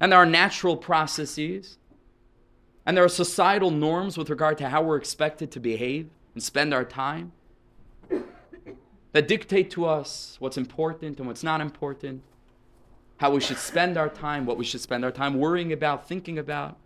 and 0.00 0.10
there 0.10 0.18
are 0.18 0.26
natural 0.26 0.76
processes, 0.76 1.78
and 2.84 2.96
there 2.96 3.04
are 3.04 3.08
societal 3.08 3.70
norms 3.70 4.18
with 4.18 4.30
regard 4.30 4.58
to 4.58 4.68
how 4.68 4.82
we're 4.82 4.96
expected 4.96 5.52
to 5.52 5.60
behave 5.60 6.10
and 6.34 6.42
spend 6.42 6.74
our 6.74 6.84
time 6.84 7.30
that 9.12 9.28
dictate 9.28 9.70
to 9.70 9.84
us 9.84 10.34
what's 10.40 10.58
important 10.58 11.20
and 11.20 11.28
what's 11.28 11.44
not 11.44 11.60
important, 11.60 12.24
how 13.18 13.30
we 13.30 13.40
should 13.40 13.58
spend 13.58 13.96
our 13.96 14.08
time, 14.08 14.44
what 14.44 14.58
we 14.58 14.64
should 14.64 14.80
spend 14.80 15.04
our 15.04 15.12
time 15.12 15.34
worrying 15.38 15.72
about, 15.72 16.08
thinking 16.08 16.36
about, 16.36 16.78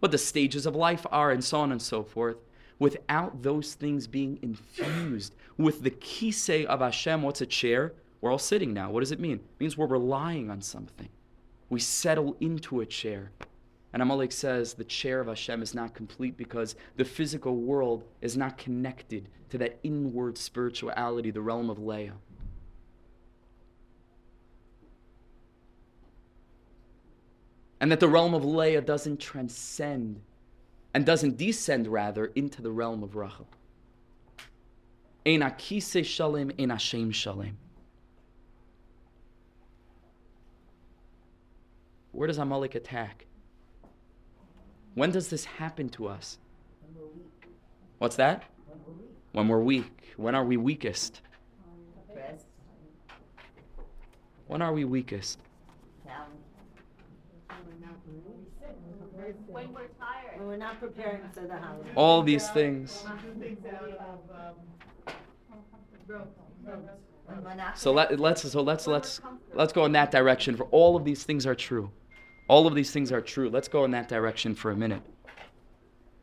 what 0.00 0.12
the 0.12 0.16
stages 0.16 0.64
of 0.64 0.74
life 0.74 1.04
are, 1.12 1.30
and 1.30 1.44
so 1.44 1.60
on 1.60 1.70
and 1.72 1.82
so 1.82 2.02
forth 2.02 2.38
without 2.78 3.42
those 3.42 3.74
things 3.74 4.06
being 4.06 4.38
infused 4.42 5.34
with 5.56 5.82
the 5.82 5.90
kisei 5.90 6.64
of 6.66 6.80
Hashem. 6.80 7.22
What's 7.22 7.40
a 7.40 7.46
chair? 7.46 7.94
We're 8.20 8.30
all 8.30 8.38
sitting 8.38 8.72
now. 8.72 8.90
What 8.90 9.00
does 9.00 9.12
it 9.12 9.20
mean? 9.20 9.36
It 9.36 9.60
means 9.60 9.76
we're 9.76 9.86
relying 9.86 10.50
on 10.50 10.60
something. 10.60 11.08
We 11.68 11.80
settle 11.80 12.36
into 12.40 12.80
a 12.80 12.86
chair. 12.86 13.30
And 13.92 14.02
Amalek 14.02 14.32
says 14.32 14.74
the 14.74 14.84
chair 14.84 15.20
of 15.20 15.28
Hashem 15.28 15.62
is 15.62 15.74
not 15.74 15.94
complete 15.94 16.36
because 16.36 16.76
the 16.96 17.04
physical 17.04 17.56
world 17.56 18.04
is 18.20 18.36
not 18.36 18.58
connected 18.58 19.28
to 19.50 19.58
that 19.58 19.78
inward 19.82 20.36
spirituality, 20.36 21.30
the 21.30 21.40
realm 21.40 21.70
of 21.70 21.78
Leah. 21.78 22.14
And 27.80 27.92
that 27.92 28.00
the 28.00 28.08
realm 28.08 28.34
of 28.34 28.44
Leah 28.44 28.80
doesn't 28.80 29.20
transcend 29.20 30.20
and 30.96 31.04
doesn't 31.04 31.36
descend 31.36 31.86
rather 31.86 32.24
into 32.36 32.62
the 32.62 32.70
realm 32.70 33.02
of 33.02 33.16
Rachel. 33.16 33.46
Shalem, 35.26 36.52
shalem. 37.12 37.58
Where 42.12 42.26
does 42.26 42.38
Amalek 42.38 42.76
attack? 42.76 43.26
When 44.94 45.10
does 45.10 45.28
this 45.28 45.44
happen 45.44 45.90
to 45.90 46.06
us? 46.06 46.38
What's 47.98 48.16
that? 48.16 48.44
When 49.32 49.48
we're 49.48 49.60
weak. 49.60 50.14
When 50.16 50.34
are 50.34 50.46
we 50.46 50.56
weakest? 50.56 51.20
When 54.46 54.62
are 54.62 54.72
we 54.72 54.86
weakest? 54.86 55.40
When 59.46 59.72
we're 59.74 59.88
We're 60.40 60.56
not 60.56 60.80
preparing 60.80 61.22
for 61.32 61.40
the 61.42 61.56
holiday. 61.56 61.90
All 61.94 62.22
these 62.22 62.48
things. 62.50 63.04
When 67.26 67.42
we're 67.42 67.54
not 67.54 67.78
So 67.78 67.92
let, 67.92 68.18
let's 68.20 68.50
so 68.50 68.62
let's 68.62 68.86
let's 68.86 69.20
let's 69.54 69.72
go 69.72 69.84
in 69.84 69.92
that 69.92 70.10
direction. 70.10 70.56
For 70.56 70.64
all 70.64 70.96
of 70.96 71.04
these 71.04 71.24
things 71.24 71.46
are 71.46 71.54
true. 71.54 71.90
All 72.48 72.66
of 72.66 72.74
these 72.74 72.90
things 72.92 73.10
are 73.10 73.20
true. 73.20 73.50
Let's 73.50 73.68
go 73.68 73.84
in 73.84 73.90
that 73.90 74.08
direction 74.08 74.54
for 74.54 74.70
a 74.70 74.76
minute. 74.76 75.02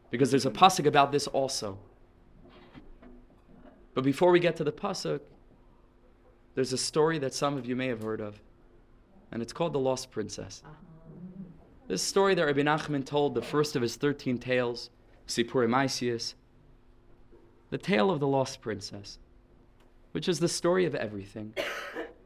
Because 0.09 0.31
there's 0.31 0.45
a 0.45 0.51
pasuk 0.51 0.85
about 0.85 1.11
this 1.11 1.27
also. 1.27 1.77
But 3.93 4.03
before 4.03 4.31
we 4.31 4.39
get 4.39 4.55
to 4.57 4.63
the 4.63 4.71
pasuk, 4.71 5.19
there's 6.55 6.71
a 6.71 6.77
story 6.77 7.19
that 7.19 7.33
some 7.33 7.57
of 7.57 7.65
you 7.65 7.75
may 7.75 7.87
have 7.87 8.01
heard 8.01 8.21
of, 8.21 8.39
and 9.31 9.41
it's 9.41 9.53
called 9.53 9.73
the 9.73 9.79
Lost 9.79 10.11
Princess. 10.11 10.61
Uh-huh. 10.65 10.92
This 11.87 12.01
story 12.01 12.33
that 12.35 12.45
Rabbi 12.45 12.61
Nachman 12.61 13.05
told, 13.05 13.35
the 13.35 13.41
first 13.41 13.75
of 13.75 13.81
his 13.81 13.97
13 13.97 14.37
tales, 14.37 14.89
Sipur 15.27 15.67
Maisius, 15.67 16.33
the 17.71 17.77
tale 17.77 18.09
of 18.09 18.19
the 18.19 18.27
Lost 18.27 18.61
Princess, 18.61 19.19
which 20.13 20.29
is 20.29 20.39
the 20.39 20.47
story 20.47 20.85
of 20.85 20.95
everything. 20.95 21.53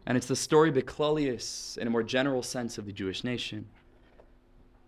And 0.05 0.15
it's 0.15 0.27
the 0.27 0.35
story 0.35 0.71
Beklalius 0.71 1.77
in 1.77 1.87
a 1.87 1.89
more 1.89 2.03
general 2.03 2.43
sense 2.43 2.77
of 2.77 2.85
the 2.85 2.91
Jewish 2.91 3.23
nation. 3.23 3.67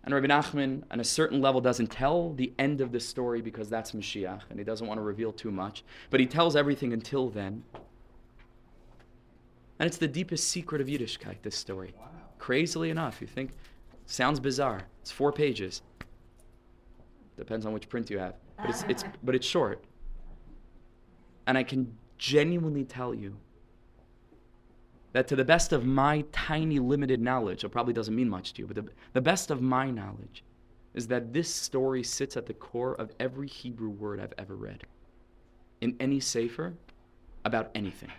And 0.04 0.14
Rabbi 0.14 0.28
Nachman, 0.28 0.84
on 0.90 1.00
a 1.00 1.04
certain 1.04 1.42
level, 1.42 1.60
doesn't 1.60 1.88
tell 1.88 2.32
the 2.32 2.52
end 2.58 2.80
of 2.80 2.92
the 2.92 3.00
story 3.00 3.42
because 3.42 3.68
that's 3.68 3.92
Mashiach, 3.92 4.42
and 4.48 4.58
he 4.58 4.64
doesn't 4.64 4.86
want 4.86 4.98
to 4.98 5.02
reveal 5.02 5.32
too 5.32 5.50
much. 5.50 5.84
But 6.10 6.20
he 6.20 6.26
tells 6.26 6.56
everything 6.56 6.92
until 6.92 7.28
then. 7.28 7.64
And 9.78 9.86
it's 9.86 9.98
the 9.98 10.08
deepest 10.08 10.48
secret 10.48 10.80
of 10.80 10.86
Yiddishkeit, 10.86 11.42
this 11.42 11.56
story. 11.56 11.92
Crazily 12.38 12.88
enough, 12.88 13.20
you 13.20 13.26
think, 13.26 13.50
sounds 14.10 14.40
bizarre. 14.40 14.82
It's 15.02 15.10
four 15.10 15.32
pages. 15.32 15.82
Depends 17.36 17.64
on 17.64 17.72
which 17.72 17.88
print 17.88 18.10
you 18.10 18.18
have. 18.18 18.34
But 18.58 18.70
it's, 18.70 18.82
it's, 18.88 19.04
but 19.22 19.34
it's 19.34 19.46
short. 19.46 19.84
And 21.46 21.56
I 21.56 21.62
can 21.62 21.96
genuinely 22.18 22.84
tell 22.84 23.14
you 23.14 23.36
that 25.12 25.26
to 25.28 25.36
the 25.36 25.44
best 25.44 25.72
of 25.72 25.84
my 25.84 26.24
tiny, 26.32 26.78
limited 26.78 27.20
knowledge, 27.20 27.64
it 27.64 27.70
probably 27.70 27.92
doesn't 27.92 28.14
mean 28.14 28.28
much 28.28 28.52
to 28.54 28.62
you, 28.62 28.66
but 28.66 28.76
the, 28.76 28.84
the 29.12 29.20
best 29.20 29.50
of 29.50 29.60
my 29.60 29.90
knowledge 29.90 30.44
is 30.94 31.06
that 31.08 31.32
this 31.32 31.52
story 31.52 32.02
sits 32.02 32.36
at 32.36 32.46
the 32.46 32.54
core 32.54 32.94
of 32.94 33.10
every 33.18 33.48
Hebrew 33.48 33.90
word 33.90 34.20
I've 34.20 34.34
ever 34.38 34.54
read 34.54 34.84
in 35.80 35.96
any 35.98 36.20
Sefer 36.20 36.74
about 37.44 37.70
anything. 37.74 38.10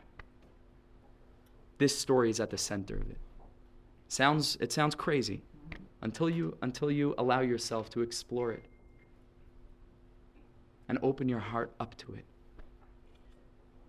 This 1.78 1.98
story 1.98 2.30
is 2.30 2.40
at 2.40 2.50
the 2.50 2.58
center 2.58 2.96
of 2.96 3.10
it. 3.10 3.18
Sounds, 4.08 4.58
it 4.60 4.72
sounds 4.72 4.96
crazy 4.96 5.44
until 6.02 6.30
you, 6.30 6.58
until 6.62 6.92
you 6.92 7.16
allow 7.18 7.42
yourself 7.42 7.90
to 7.92 8.02
explore 8.02 8.52
it 8.52 8.66
and 10.90 10.98
open 11.02 11.30
your 11.30 11.40
heart 11.40 11.72
up 11.80 11.96
to 11.98 12.14
it. 12.16 12.26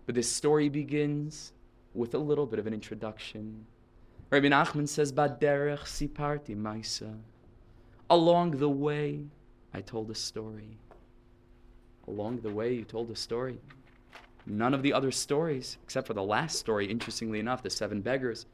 But 0.05 0.15
this 0.15 0.31
story 0.31 0.69
begins 0.69 1.53
with 1.93 2.13
a 2.13 2.17
little 2.17 2.45
bit 2.45 2.59
of 2.59 2.67
an 2.67 2.73
introduction. 2.73 3.65
Rabbi 4.29 4.47
Nachman 4.47 4.87
says, 4.87 5.11
Baderech 5.11 5.83
siparti 5.83 6.55
maisa. 6.55 7.17
Along 8.09 8.51
the 8.51 8.69
way, 8.69 9.25
I 9.73 9.81
told 9.81 10.11
a 10.11 10.15
story. 10.15 10.77
Along 12.07 12.37
the 12.37 12.51
way, 12.51 12.73
you 12.73 12.83
told 12.83 13.09
a 13.11 13.15
story. 13.15 13.59
None 14.45 14.73
of 14.73 14.81
the 14.81 14.93
other 14.93 15.11
stories, 15.11 15.77
except 15.83 16.07
for 16.07 16.13
the 16.13 16.23
last 16.23 16.59
story, 16.59 16.85
interestingly 16.85 17.39
enough, 17.39 17.63
the 17.63 17.69
seven 17.69 18.01
beggars. 18.01 18.45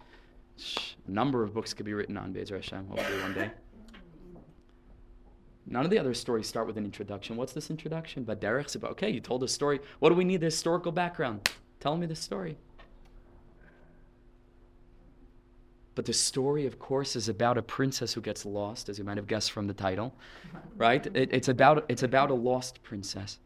A 1.07 1.12
number 1.12 1.43
of 1.43 1.53
books 1.53 1.74
could 1.74 1.86
be 1.86 1.93
written 1.93 2.18
on 2.18 2.34
Bezer 2.34 2.55
Hashem, 2.55 2.88
hopefully 2.88 3.22
one 3.22 3.34
day. 3.34 3.51
None 5.66 5.86
of 5.86 5.91
the 5.91 5.99
other 5.99 6.14
stories 6.14 6.47
start 6.47 6.66
with 6.66 6.78
an 6.78 6.86
introduction. 6.86 7.38
What's 7.38 7.53
this 7.53 7.70
introduction? 7.70 8.24
But 8.24 8.41
Baderech 8.41 8.76
siparti. 8.76 8.91
Okay, 8.91 9.10
you 9.10 9.20
told 9.20 9.43
a 9.43 9.47
story. 9.47 9.80
What 9.99 10.10
do 10.10 10.16
we 10.16 10.24
need? 10.24 10.41
The 10.41 10.47
historical 10.47 10.91
background. 10.91 11.49
Tell 11.80 11.95
me 11.95 12.07
the 12.07 12.16
story. 12.16 12.57
But 15.93 16.05
the 16.05 16.14
story, 16.14 16.66
of 16.66 16.80
course, 16.80 17.16
is 17.16 17.30
about 17.30 17.57
a 17.57 17.62
princess 17.62 18.14
who 18.14 18.22
gets 18.22 18.45
lost, 18.45 18.89
as 18.89 18.97
you 18.97 19.03
might 19.03 19.18
have 19.18 19.28
guessed 19.28 19.51
from 19.51 19.68
the 19.68 19.74
title, 19.74 20.16
right? 20.78 21.05
It, 21.05 21.30
it's, 21.32 21.49
about, 21.49 21.86
it's 21.88 22.03
about 22.03 22.32
a 22.32 22.34
lost 22.34 22.82
princess. 22.82 23.38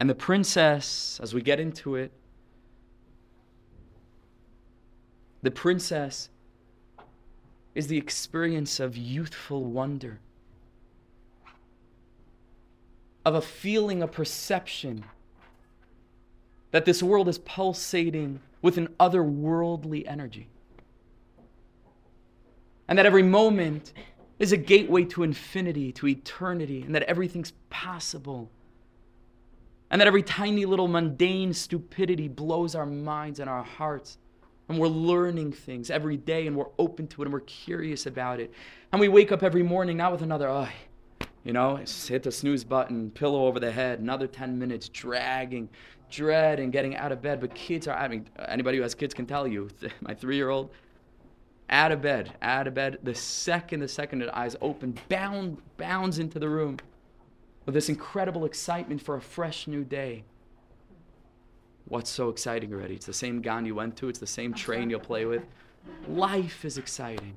And 0.00 0.10
the 0.10 0.14
princess, 0.14 1.20
as 1.22 1.32
we 1.32 1.42
get 1.42 1.60
into 1.60 1.94
it, 1.94 2.12
the 5.44 5.50
princess 5.50 6.30
is 7.74 7.86
the 7.86 7.98
experience 7.98 8.80
of 8.80 8.96
youthful 8.96 9.62
wonder, 9.62 10.18
of 13.26 13.34
a 13.34 13.42
feeling, 13.42 14.02
a 14.02 14.08
perception 14.08 15.04
that 16.70 16.86
this 16.86 17.02
world 17.02 17.28
is 17.28 17.38
pulsating 17.38 18.40
with 18.62 18.78
an 18.78 18.88
otherworldly 18.98 20.08
energy. 20.08 20.48
And 22.88 22.98
that 22.98 23.04
every 23.04 23.22
moment 23.22 23.92
is 24.38 24.52
a 24.52 24.56
gateway 24.56 25.04
to 25.04 25.24
infinity, 25.24 25.92
to 25.92 26.08
eternity, 26.08 26.82
and 26.82 26.94
that 26.94 27.02
everything's 27.02 27.52
possible. 27.68 28.50
And 29.90 30.00
that 30.00 30.08
every 30.08 30.22
tiny 30.22 30.64
little 30.64 30.88
mundane 30.88 31.52
stupidity 31.52 32.28
blows 32.28 32.74
our 32.74 32.86
minds 32.86 33.40
and 33.40 33.50
our 33.50 33.62
hearts. 33.62 34.16
And 34.68 34.78
we're 34.78 34.88
learning 34.88 35.52
things 35.52 35.90
every 35.90 36.16
day 36.16 36.46
and 36.46 36.56
we're 36.56 36.70
open 36.78 37.06
to 37.08 37.22
it 37.22 37.26
and 37.26 37.32
we're 37.32 37.40
curious 37.40 38.06
about 38.06 38.40
it. 38.40 38.52
And 38.92 39.00
we 39.00 39.08
wake 39.08 39.30
up 39.30 39.42
every 39.42 39.62
morning 39.62 39.98
not 39.98 40.12
with 40.12 40.22
another, 40.22 40.48
eye, 40.48 40.72
you 41.44 41.52
know, 41.52 41.76
hit 41.76 42.22
the 42.22 42.32
snooze 42.32 42.64
button, 42.64 43.10
pillow 43.10 43.46
over 43.46 43.60
the 43.60 43.70
head, 43.70 44.00
another 44.00 44.26
10 44.26 44.58
minutes 44.58 44.88
dragging, 44.88 45.68
dread 46.10 46.60
and 46.60 46.72
getting 46.72 46.96
out 46.96 47.12
of 47.12 47.20
bed. 47.20 47.40
But 47.40 47.54
kids 47.54 47.86
are, 47.86 47.96
I 47.96 48.08
mean, 48.08 48.26
anybody 48.48 48.78
who 48.78 48.82
has 48.82 48.94
kids 48.94 49.12
can 49.12 49.26
tell 49.26 49.46
you, 49.46 49.68
my 50.00 50.14
three 50.14 50.36
year 50.36 50.48
old, 50.48 50.70
out 51.70 51.92
of 51.92 52.00
bed, 52.02 52.32
out 52.40 52.66
of 52.66 52.74
bed, 52.74 52.98
the 53.02 53.14
second 53.14 53.80
the 53.80 53.88
second 53.88 54.20
the 54.20 54.38
eyes 54.38 54.56
open, 54.60 54.98
bound, 55.08 55.58
bounds 55.76 56.18
into 56.18 56.38
the 56.38 56.48
room 56.48 56.78
with 57.66 57.74
this 57.74 57.88
incredible 57.88 58.44
excitement 58.44 59.02
for 59.02 59.16
a 59.16 59.20
fresh 59.20 59.66
new 59.66 59.84
day. 59.84 60.24
What's 61.86 62.10
so 62.10 62.28
exciting 62.30 62.72
already? 62.72 62.94
It's 62.94 63.06
the 63.06 63.12
same 63.12 63.40
gan 63.40 63.66
you 63.66 63.74
went 63.74 63.96
to, 63.98 64.08
it's 64.08 64.18
the 64.18 64.26
same 64.26 64.54
train 64.54 64.90
you'll 64.90 65.00
play 65.00 65.26
with. 65.26 65.44
Life 66.08 66.64
is 66.64 66.78
exciting. 66.78 67.36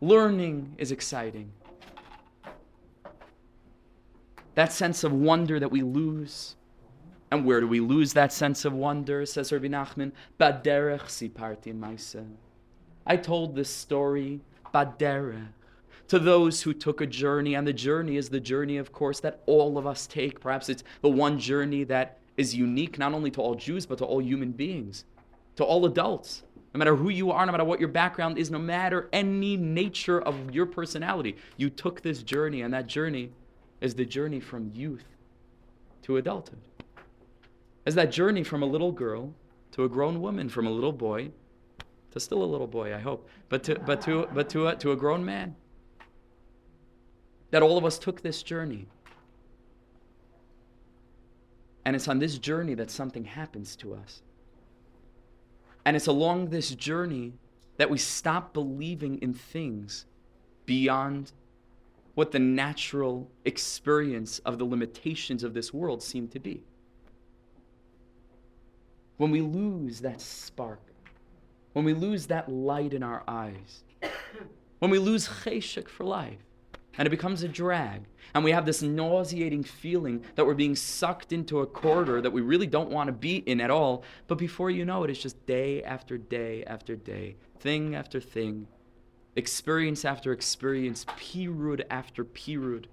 Learning 0.00 0.74
is 0.76 0.92
exciting. 0.92 1.50
That 4.54 4.72
sense 4.72 5.02
of 5.02 5.12
wonder 5.12 5.58
that 5.58 5.70
we 5.70 5.82
lose. 5.82 6.56
And 7.30 7.44
where 7.44 7.60
do 7.60 7.66
we 7.66 7.80
lose 7.80 8.12
that 8.12 8.32
sense 8.32 8.64
of 8.64 8.72
wonder? 8.72 9.24
Says 9.26 9.50
Rabbi 9.50 9.66
Nachman, 9.66 10.12
Baderech 10.38 11.06
siparti 11.06 11.74
maisa. 11.74 12.26
I 13.06 13.16
told 13.16 13.56
this 13.56 13.70
story, 13.70 14.40
Baderech, 14.72 15.48
to 16.08 16.18
those 16.18 16.62
who 16.62 16.72
took 16.72 17.00
a 17.00 17.06
journey. 17.06 17.54
And 17.54 17.66
the 17.66 17.72
journey 17.72 18.16
is 18.16 18.28
the 18.28 18.40
journey, 18.40 18.76
of 18.76 18.92
course, 18.92 19.20
that 19.20 19.40
all 19.46 19.78
of 19.78 19.86
us 19.86 20.06
take. 20.06 20.40
Perhaps 20.40 20.68
it's 20.68 20.84
the 21.00 21.08
one 21.08 21.38
journey 21.38 21.82
that 21.84 22.18
is 22.36 22.54
unique 22.54 22.98
not 22.98 23.12
only 23.12 23.30
to 23.32 23.40
all 23.40 23.54
Jews, 23.54 23.86
but 23.86 23.98
to 23.98 24.04
all 24.04 24.22
human 24.22 24.52
beings, 24.52 25.04
to 25.56 25.64
all 25.64 25.84
adults. 25.86 26.42
No 26.72 26.78
matter 26.78 26.96
who 26.96 27.08
you 27.08 27.30
are, 27.30 27.46
no 27.46 27.52
matter 27.52 27.64
what 27.64 27.78
your 27.78 27.88
background 27.88 28.36
is, 28.36 28.50
no 28.50 28.58
matter 28.58 29.08
any 29.12 29.56
nature 29.56 30.20
of 30.20 30.52
your 30.52 30.66
personality, 30.66 31.36
you 31.56 31.70
took 31.70 32.02
this 32.02 32.22
journey, 32.22 32.62
and 32.62 32.74
that 32.74 32.88
journey 32.88 33.30
is 33.80 33.94
the 33.94 34.04
journey 34.04 34.40
from 34.40 34.72
youth 34.74 35.04
to 36.02 36.16
adulthood. 36.16 36.60
Is 37.86 37.94
that 37.94 38.10
journey 38.10 38.42
from 38.42 38.62
a 38.62 38.66
little 38.66 38.90
girl 38.90 39.32
to 39.72 39.84
a 39.84 39.88
grown 39.88 40.20
woman, 40.20 40.48
from 40.48 40.66
a 40.66 40.70
little 40.70 40.92
boy 40.92 41.30
to 42.14 42.20
still 42.20 42.42
a 42.42 42.44
little 42.44 42.68
boy, 42.68 42.94
I 42.94 43.00
hope, 43.00 43.28
but 43.48 43.64
to, 43.64 43.74
but 43.80 44.00
to, 44.02 44.28
but 44.32 44.48
to, 44.50 44.68
a, 44.68 44.76
to 44.76 44.92
a 44.92 44.96
grown 44.96 45.24
man. 45.24 45.56
That 47.50 47.62
all 47.62 47.76
of 47.76 47.84
us 47.84 47.98
took 47.98 48.22
this 48.22 48.42
journey. 48.42 48.86
And 51.84 51.94
it's 51.94 52.08
on 52.08 52.18
this 52.18 52.38
journey 52.38 52.74
that 52.74 52.90
something 52.90 53.24
happens 53.24 53.76
to 53.76 53.94
us. 53.94 54.22
And 55.84 55.96
it's 55.96 56.06
along 56.06 56.48
this 56.48 56.70
journey 56.70 57.34
that 57.76 57.90
we 57.90 57.98
stop 57.98 58.54
believing 58.54 59.20
in 59.20 59.34
things 59.34 60.06
beyond 60.64 61.32
what 62.14 62.32
the 62.32 62.38
natural 62.38 63.28
experience 63.44 64.38
of 64.40 64.58
the 64.58 64.64
limitations 64.64 65.42
of 65.42 65.52
this 65.52 65.74
world 65.74 66.02
seem 66.02 66.28
to 66.28 66.38
be. 66.38 66.62
When 69.16 69.30
we 69.30 69.40
lose 69.40 70.00
that 70.00 70.20
spark, 70.20 70.80
when 71.72 71.84
we 71.84 71.92
lose 71.92 72.26
that 72.26 72.48
light 72.48 72.94
in 72.94 73.02
our 73.02 73.22
eyes, 73.26 73.84
when 74.78 74.90
we 74.90 74.98
lose 74.98 75.28
cheshek 75.28 75.88
for 75.88 76.04
life, 76.04 76.38
and 76.96 77.06
it 77.06 77.10
becomes 77.10 77.42
a 77.42 77.48
drag, 77.48 78.02
and 78.34 78.44
we 78.44 78.52
have 78.52 78.66
this 78.66 78.82
nauseating 78.82 79.62
feeling 79.64 80.24
that 80.34 80.46
we're 80.46 80.54
being 80.54 80.76
sucked 80.76 81.32
into 81.32 81.60
a 81.60 81.66
corridor 81.66 82.20
that 82.20 82.32
we 82.32 82.40
really 82.40 82.66
don't 82.66 82.90
want 82.90 83.08
to 83.08 83.12
be 83.12 83.36
in 83.36 83.60
at 83.60 83.70
all, 83.70 84.04
but 84.26 84.38
before 84.38 84.70
you 84.70 84.84
know 84.84 85.04
it, 85.04 85.10
it's 85.10 85.22
just 85.22 85.44
day 85.46 85.82
after 85.82 86.18
day 86.18 86.64
after 86.64 86.96
day, 86.96 87.36
thing 87.58 87.94
after 87.94 88.20
thing, 88.20 88.66
experience 89.36 90.04
after 90.04 90.32
experience, 90.32 91.04
pirud 91.16 91.82
after 91.90 92.24
pirud. 92.24 92.86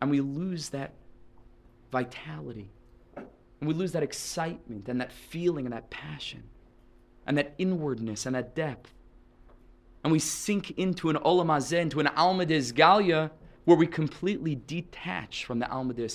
And 0.00 0.10
we 0.10 0.20
lose 0.20 0.68
that 0.70 0.92
vitality. 1.90 2.70
And 3.16 3.66
we 3.66 3.74
lose 3.74 3.92
that 3.92 4.02
excitement 4.02 4.88
and 4.88 5.00
that 5.00 5.12
feeling 5.12 5.66
and 5.66 5.72
that 5.72 5.90
passion 5.90 6.44
and 7.26 7.36
that 7.36 7.54
inwardness 7.58 8.24
and 8.26 8.36
that 8.36 8.54
depth. 8.54 8.94
And 10.04 10.12
we 10.12 10.18
sink 10.18 10.72
into 10.78 11.10
an 11.10 11.16
olam 11.16 11.46
hazeh, 11.46 11.80
into 11.80 12.00
an 12.00 12.08
alma 12.08 12.46
galia, 12.46 13.30
where 13.64 13.76
we 13.76 13.86
completely 13.86 14.54
detach 14.66 15.44
from 15.44 15.58
the 15.58 15.70
alma 15.70 15.92
de. 15.92 16.08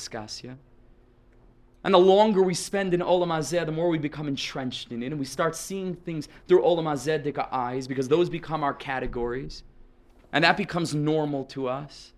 And 1.84 1.93
the 1.93 1.99
longer 1.99 2.41
we 2.41 2.53
spend 2.53 2.93
in 2.93 3.01
Olam 3.01 3.27
Hazeh, 3.27 3.65
the 3.65 3.71
more 3.71 3.89
we 3.89 3.97
become 3.97 4.27
entrenched 4.27 4.91
in 4.91 5.03
it. 5.03 5.07
And 5.07 5.19
we 5.19 5.25
start 5.25 5.55
seeing 5.55 5.95
things 5.95 6.29
through 6.47 6.63
Olam 6.63 6.86
Hazeh 6.86 7.47
eyes 7.51 7.88
because 7.88 8.07
those 8.07 8.29
become 8.29 8.63
our 8.63 8.73
categories. 8.73 9.63
And 10.31 10.43
that 10.43 10.55
becomes 10.55 10.95
normal 10.95 11.43
to 11.45 11.67
us. 11.67 12.13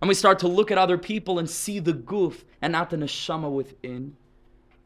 And 0.00 0.08
we 0.08 0.14
start 0.14 0.38
to 0.40 0.48
look 0.48 0.70
at 0.70 0.78
other 0.78 0.98
people 0.98 1.38
and 1.38 1.48
see 1.48 1.78
the 1.78 1.92
guf 1.92 2.42
and 2.62 2.72
not 2.72 2.90
the 2.90 2.96
neshama 2.96 3.50
within. 3.50 4.16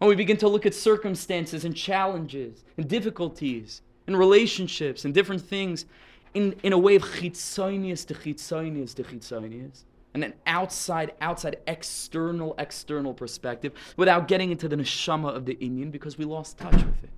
And 0.00 0.08
we 0.08 0.16
begin 0.16 0.36
to 0.38 0.48
look 0.48 0.66
at 0.66 0.74
circumstances 0.74 1.64
and 1.64 1.76
challenges 1.76 2.64
and 2.76 2.88
difficulties 2.88 3.82
and 4.10 4.18
relationships 4.18 5.04
and 5.04 5.14
different 5.14 5.40
things 5.40 5.86
in, 6.34 6.52
in 6.64 6.72
a 6.72 6.78
way 6.78 6.96
of 6.96 7.02
chitzonius 7.02 8.04
to 8.08 8.14
chitzonius 8.14 8.92
to 8.92 9.04
chitzonius 9.04 9.84
and 10.14 10.24
an 10.24 10.34
outside, 10.46 11.12
outside, 11.20 11.60
external, 11.68 12.56
external 12.58 13.14
perspective 13.14 13.72
without 13.96 14.26
getting 14.26 14.50
into 14.50 14.66
the 14.66 14.74
neshama 14.74 15.28
of 15.28 15.44
the 15.46 15.54
inyan 15.56 15.92
because 15.92 16.18
we 16.18 16.24
lost 16.24 16.58
touch 16.58 16.74
with 16.74 17.04
it. 17.04 17.10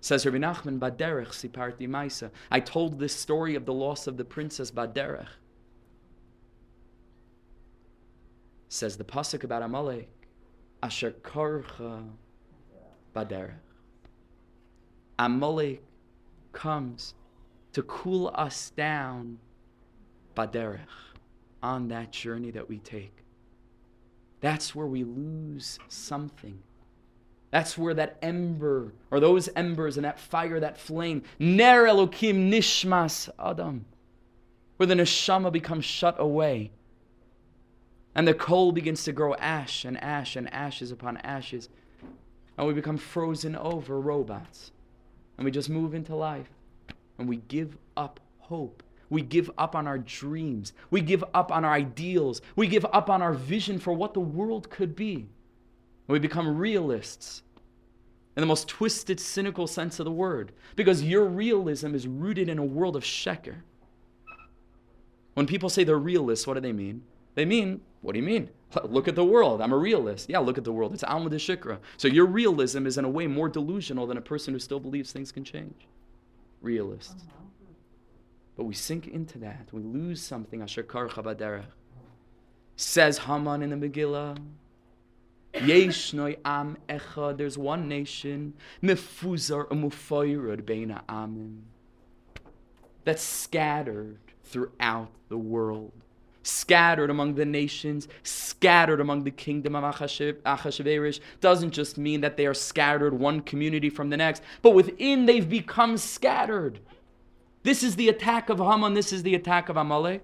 Says 0.00 0.24
Rabbi 0.24 0.38
Nachman, 0.38 0.78
Baderech 0.78 1.30
siparti 1.30 1.88
maisa. 1.88 2.30
I 2.52 2.60
told 2.60 3.00
this 3.00 3.12
story 3.16 3.56
of 3.56 3.66
the 3.66 3.74
loss 3.74 4.06
of 4.06 4.16
the 4.16 4.24
princess 4.24 4.70
Baderech. 4.70 5.26
Says 8.68 8.96
the 8.96 9.04
pasuk 9.04 9.42
about 9.42 9.62
Amalek, 9.62 10.08
Asher 10.80 11.10
karcha 11.10 12.08
Baderech. 13.16 13.63
Amalek 15.18 15.82
comes 16.52 17.14
to 17.72 17.82
cool 17.82 18.30
us 18.34 18.70
down 18.76 19.38
Baderech 20.36 20.80
on 21.62 21.88
that 21.88 22.12
journey 22.12 22.50
that 22.50 22.68
we 22.68 22.78
take. 22.78 23.24
That's 24.40 24.74
where 24.74 24.86
we 24.86 25.04
lose 25.04 25.78
something. 25.88 26.62
That's 27.50 27.78
where 27.78 27.94
that 27.94 28.18
ember, 28.20 28.92
or 29.10 29.20
those 29.20 29.48
embers 29.54 29.96
and 29.96 30.04
that 30.04 30.18
fire, 30.18 30.58
that 30.60 30.76
flame, 30.76 31.22
Ner 31.38 31.84
Elokim 31.84 32.50
Nishmas 32.50 33.30
Adam, 33.38 33.86
where 34.76 34.86
the 34.86 34.94
neshama 34.94 35.52
becomes 35.52 35.84
shut 35.84 36.16
away. 36.18 36.72
And 38.14 38.26
the 38.26 38.34
coal 38.34 38.72
begins 38.72 39.04
to 39.04 39.12
grow 39.12 39.34
ash 39.36 39.84
and 39.84 40.02
ash 40.02 40.36
and 40.36 40.52
ashes 40.52 40.90
upon 40.90 41.16
ashes. 41.18 41.68
And 42.58 42.66
we 42.66 42.74
become 42.74 42.98
frozen 42.98 43.56
over 43.56 44.00
robots. 44.00 44.72
And 45.36 45.44
we 45.44 45.50
just 45.50 45.70
move 45.70 45.94
into 45.94 46.14
life. 46.14 46.50
And 47.18 47.28
we 47.28 47.36
give 47.36 47.76
up 47.96 48.20
hope 48.38 48.82
we 49.10 49.22
give 49.22 49.50
up 49.58 49.76
on 49.76 49.86
our 49.86 49.98
dreams. 49.98 50.72
We 50.90 51.00
give 51.00 51.22
up 51.34 51.52
on 51.52 51.64
our 51.64 51.72
ideals. 51.72 52.40
We 52.56 52.66
give 52.66 52.84
up 52.92 53.08
on 53.08 53.22
our 53.22 53.32
vision 53.32 53.78
for 53.78 53.92
what 53.92 54.12
the 54.12 54.20
world 54.20 54.70
could 54.70 54.96
be. 54.96 55.14
And 55.14 55.28
We 56.08 56.18
become 56.18 56.58
realists 56.58 57.42
in 58.36 58.40
the 58.40 58.46
most 58.46 58.66
twisted, 58.66 59.20
cynical 59.20 59.68
sense 59.68 60.00
of 60.00 60.04
the 60.04 60.10
word 60.10 60.50
because 60.74 61.04
your 61.04 61.26
realism 61.26 61.94
is 61.94 62.08
rooted 62.08 62.48
in 62.48 62.58
a 62.58 62.64
world 62.64 62.96
of 62.96 63.04
sheker. 63.04 63.58
When 65.34 65.46
people 65.46 65.68
say 65.68 65.84
they're 65.84 65.96
realists, 65.96 66.46
what 66.46 66.54
do 66.54 66.60
they 66.60 66.72
mean? 66.72 67.02
They 67.36 67.44
mean, 67.44 67.80
what 68.00 68.12
do 68.12 68.18
you 68.18 68.26
mean? 68.26 68.50
Look 68.84 69.08
at 69.08 69.14
the 69.14 69.24
world. 69.24 69.60
I'm 69.60 69.72
a 69.72 69.76
realist. 69.76 70.28
Yeah, 70.28 70.38
look 70.38 70.58
at 70.58 70.64
the 70.64 70.72
world. 70.72 70.94
It's 70.94 71.04
Alma 71.04 71.30
de 71.30 71.36
Shikra. 71.36 71.78
So 71.96 72.08
your 72.08 72.26
realism 72.26 72.86
is 72.86 72.98
in 72.98 73.04
a 73.04 73.08
way 73.08 73.26
more 73.26 73.48
delusional 73.48 74.06
than 74.06 74.16
a 74.16 74.22
person 74.22 74.54
who 74.54 74.60
still 74.60 74.80
believes 74.80 75.12
things 75.12 75.32
can 75.32 75.44
change. 75.44 75.86
Realist. 76.60 77.16
But 78.56 78.64
we 78.64 78.74
sink 78.74 79.08
into 79.08 79.38
that. 79.38 79.68
We 79.72 79.82
lose 79.82 80.22
something. 80.22 80.62
Asher 80.62 80.82
karcha 80.82 81.64
Says 82.76 83.18
Haman 83.18 83.62
in 83.62 83.70
the 83.70 83.88
Megillah. 83.88 84.38
Yeshnoi 85.54 86.38
am 86.44 86.76
echad. 86.88 87.38
There's 87.38 87.58
one 87.58 87.88
nation. 87.88 88.54
Mefuzar 88.82 89.68
umufayrud 89.68 90.62
beina 90.62 91.02
amim. 91.08 91.60
That's 93.04 93.22
scattered 93.22 94.18
throughout 94.42 95.10
the 95.28 95.38
world. 95.38 95.92
Scattered 96.46 97.08
among 97.08 97.36
the 97.36 97.46
nations, 97.46 98.06
scattered 98.22 99.00
among 99.00 99.24
the 99.24 99.30
kingdom 99.30 99.74
of 99.74 99.82
Achashverosh 99.82 101.20
doesn't 101.40 101.70
just 101.70 101.96
mean 101.96 102.20
that 102.20 102.36
they 102.36 102.44
are 102.44 102.52
scattered 102.52 103.14
one 103.14 103.40
community 103.40 103.88
from 103.88 104.10
the 104.10 104.16
next, 104.18 104.42
but 104.60 104.72
within 104.72 105.24
they've 105.24 105.48
become 105.48 105.96
scattered. 105.96 106.80
This 107.62 107.82
is 107.82 107.96
the 107.96 108.10
attack 108.10 108.50
of 108.50 108.58
Haman, 108.58 108.92
this 108.92 109.10
is 109.10 109.22
the 109.22 109.34
attack 109.34 109.70
of 109.70 109.78
Amalek. 109.78 110.22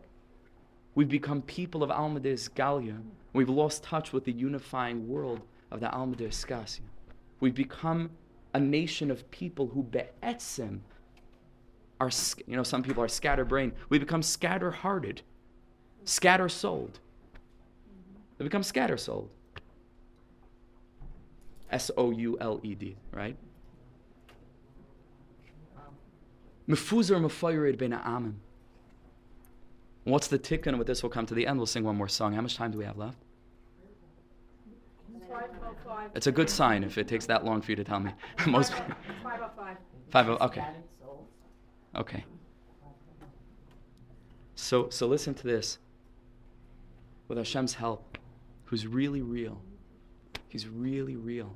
We've 0.95 1.09
become 1.09 1.41
people 1.41 1.83
of 1.83 1.91
Almades 1.91 2.51
Galia. 2.51 3.01
We've 3.33 3.49
lost 3.49 3.83
touch 3.83 4.13
with 4.13 4.27
the 4.27 4.33
unifying 4.33 5.09
world 5.09 5.41
of 5.71 5.81
the 5.81 5.91
Almades 5.91 6.45
Skasia. 6.45 6.83
We've 7.41 7.55
become 7.55 8.11
a 8.53 8.61
nation 8.61 9.11
of 9.11 9.31
people 9.31 9.69
who 9.69 9.85
be'etzem 9.85 10.81
are, 11.99 12.11
you 12.47 12.57
know, 12.57 12.63
some 12.63 12.83
people 12.83 13.03
are 13.03 13.09
scatterbrained. 13.09 13.73
We 13.89 13.99
become 13.99 14.23
scatter-hearted, 14.23 15.23
scatter-souled. 16.05 16.99
They 18.39 18.45
become 18.45 18.63
scatter-souled. 18.63 19.31
S-O-U-L-E-D, 21.71 22.97
right? 23.13 23.37
Mefuzar 26.69 27.21
mefayrid 27.21 27.79
ben 27.79 27.93
amim. 27.93 28.35
What's 30.05 30.29
the 30.29 30.39
tikkun? 30.39 30.79
With 30.79 30.87
this, 30.87 31.03
we'll 31.03 31.11
come 31.11 31.27
to 31.27 31.35
the 31.35 31.47
end. 31.47 31.59
We'll 31.59 31.67
sing 31.67 31.85
one 31.85 31.97
more 31.97 32.09
song. 32.09 32.33
How 32.33 32.41
much 32.41 32.57
time 32.57 32.71
do 32.71 32.79
we 32.79 32.85
have 32.85 32.97
left? 32.97 33.19
It's 36.15 36.27
a 36.27 36.33
good 36.33 36.49
sign 36.49 36.83
if 36.85 36.99
it 36.99 37.07
takes 37.07 37.27
that 37.27 37.45
long 37.45 37.61
for 37.61 37.73
you 37.73 37.77
to 37.77 37.85
tell 37.85 38.01
me. 38.01 38.13
Most 38.47 38.73
five 39.23 39.41
oh 39.43 39.51
five. 39.57 39.77
Five 40.11 40.29
oh, 40.29 40.39
okay. 40.41 40.65
Okay. 41.97 42.25
So 44.55 44.89
so 44.91 45.07
listen 45.07 45.35
to 45.35 45.45
this. 45.47 45.79
With 47.31 47.39
Hashem's 47.39 47.75
help, 47.75 48.19
who's 48.65 48.89
really 48.89 49.23
real. 49.23 49.63
He's 50.49 50.67
really 50.67 51.15
real. 51.15 51.55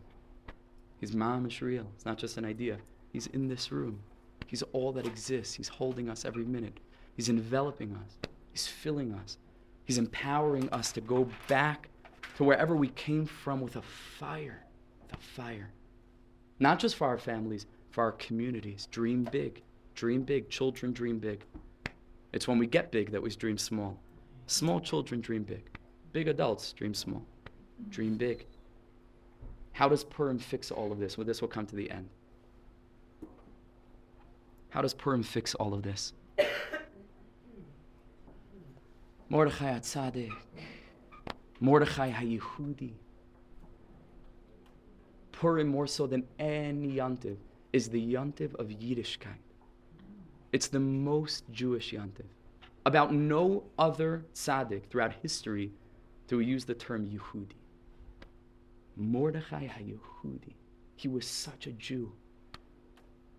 He's 1.00 1.10
mamish 1.10 1.60
real. 1.62 1.88
It's 1.96 2.04
not 2.04 2.16
just 2.16 2.36
an 2.36 2.44
idea. 2.44 2.78
He's 3.12 3.26
in 3.26 3.48
this 3.48 3.72
room. 3.72 3.98
He's 4.46 4.62
all 4.72 4.92
that 4.92 5.04
exists. 5.04 5.52
He's 5.52 5.66
holding 5.66 6.08
us 6.08 6.24
every 6.24 6.44
minute. 6.44 6.78
He's 7.16 7.28
enveloping 7.28 7.96
us. 7.96 8.18
He's 8.52 8.68
filling 8.68 9.14
us. 9.14 9.36
He's 9.84 9.98
empowering 9.98 10.70
us 10.70 10.92
to 10.92 11.00
go 11.00 11.28
back 11.48 11.88
to 12.36 12.44
wherever 12.44 12.76
we 12.76 12.90
came 12.90 13.26
from 13.26 13.60
with 13.60 13.74
a 13.74 13.82
fire. 13.82 14.62
With 15.02 15.18
a 15.18 15.20
fire. 15.20 15.72
Not 16.60 16.78
just 16.78 16.94
for 16.94 17.08
our 17.08 17.18
families, 17.18 17.66
for 17.90 18.04
our 18.04 18.12
communities. 18.12 18.86
Dream 18.92 19.24
big. 19.24 19.60
Dream 19.96 20.22
big. 20.22 20.50
Children 20.50 20.92
dream 20.92 21.18
big. 21.18 21.44
It's 22.32 22.46
when 22.46 22.58
we 22.58 22.68
get 22.68 22.92
big 22.92 23.10
that 23.10 23.22
we 23.22 23.30
dream 23.30 23.58
small. 23.58 23.98
Small 24.47 24.80
children 24.80 25.20
dream 25.20 25.42
big. 25.42 25.62
Big 26.12 26.28
adults 26.28 26.72
dream 26.72 26.95
small. 26.95 27.24
Dream 27.88 28.16
big. 28.16 28.47
How 29.72 29.88
does 29.88 30.05
Purim 30.05 30.38
fix 30.38 30.70
all 30.70 30.92
of 30.92 30.99
this? 30.99 31.18
Well, 31.18 31.26
this 31.26 31.40
will 31.40 31.49
come 31.49 31.66
to 31.66 31.76
the 31.76 31.90
end. 31.90 32.09
How 34.68 34.82
does 34.82 34.95
Purim 34.95 35.22
fix 35.22 35.55
all 35.55 35.74
of 35.74 35.82
this? 35.82 36.12
Mordechai 39.28 39.78
HaTzadik, 39.78 40.32
Mordechai 41.61 42.12
HaYehudi. 42.12 42.92
Purim, 45.32 45.68
more 45.68 45.86
so 45.86 46.07
than 46.07 46.24
any 46.38 46.92
yontiv, 46.92 47.36
is 47.72 47.88
the 47.88 48.01
yontiv 48.01 48.55
of 48.57 48.68
Yiddishkeit. 48.68 49.42
It's 50.53 50.68
the 50.68 50.78
most 50.78 51.45
Jewish 51.51 51.92
Yontiv. 51.92 52.26
About 52.87 53.12
no 53.14 53.64
other 53.78 54.26
tzaddik 54.35 54.89
throughout 54.91 55.14
history 55.22 55.72
we 56.37 56.45
use 56.45 56.64
the 56.64 56.74
term 56.74 57.07
Yehudi. 57.07 57.57
Mordechai 58.97 59.66
HaYehudi. 59.66 60.55
He 60.97 61.09
was 61.09 61.26
such 61.26 61.66
a 61.66 61.72
Jew. 61.72 62.12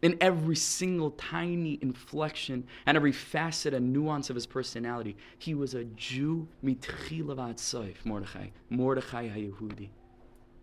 In 0.01 0.17
every 0.21 0.55
single 0.55 1.11
tiny 1.11 1.79
inflection 1.81 2.65
and 2.85 2.95
every 2.95 3.11
facet 3.11 3.73
and 3.73 3.91
nuance 3.91 4.29
of 4.29 4.35
his 4.35 4.45
personality, 4.45 5.15
he 5.37 5.55
was 5.55 5.73
a 5.73 5.85
Jew 5.85 6.47
mitchila 6.63 7.35
v'atzoif, 7.35 7.95
Mordechai. 8.03 8.47
Mordechai 8.69 9.29
HaYehudi. 9.29 9.89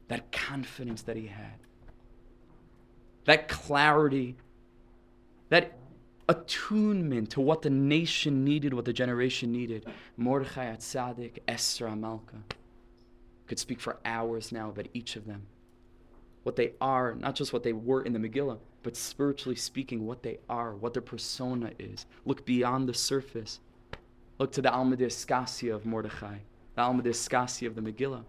That 0.08 0.30
confidence 0.30 1.02
that 1.02 1.16
he 1.16 1.26
had. 1.26 1.58
That 3.24 3.48
clarity. 3.48 4.36
That 5.48 5.78
attunement 6.28 7.30
to 7.30 7.40
what 7.40 7.62
the 7.62 7.70
nation 7.70 8.44
needed, 8.44 8.74
what 8.74 8.84
the 8.84 8.92
generation 8.92 9.52
needed. 9.52 9.86
Mordechai 10.16 10.74
HaTzadik, 10.74 11.38
Esther 11.48 11.86
HaMalka. 11.86 12.42
Could 13.46 13.58
speak 13.58 13.80
for 13.80 13.98
hours 14.04 14.52
now 14.52 14.70
about 14.70 14.88
each 14.94 15.16
of 15.16 15.26
them. 15.26 15.46
What 16.42 16.56
they 16.56 16.72
are, 16.80 17.14
not 17.14 17.34
just 17.34 17.52
what 17.52 17.62
they 17.62 17.72
were 17.72 18.02
in 18.02 18.12
the 18.12 18.18
Megillah, 18.18 18.58
but 18.82 18.96
spiritually 18.96 19.56
speaking, 19.56 20.06
what 20.06 20.22
they 20.22 20.38
are, 20.48 20.74
what 20.74 20.92
their 20.92 21.02
persona 21.02 21.70
is. 21.78 22.06
Look 22.24 22.44
beyond 22.44 22.88
the 22.88 22.94
surface. 22.94 23.60
Look 24.38 24.52
to 24.52 24.62
the 24.62 24.72
Alma 24.72 24.96
Iskasia 24.96 25.74
of 25.74 25.86
Mordechai, 25.86 26.38
the 26.74 26.82
Alma 26.82 27.02
Iskasia 27.02 27.66
of 27.66 27.74
the 27.74 27.80
Megillah. 27.80 28.24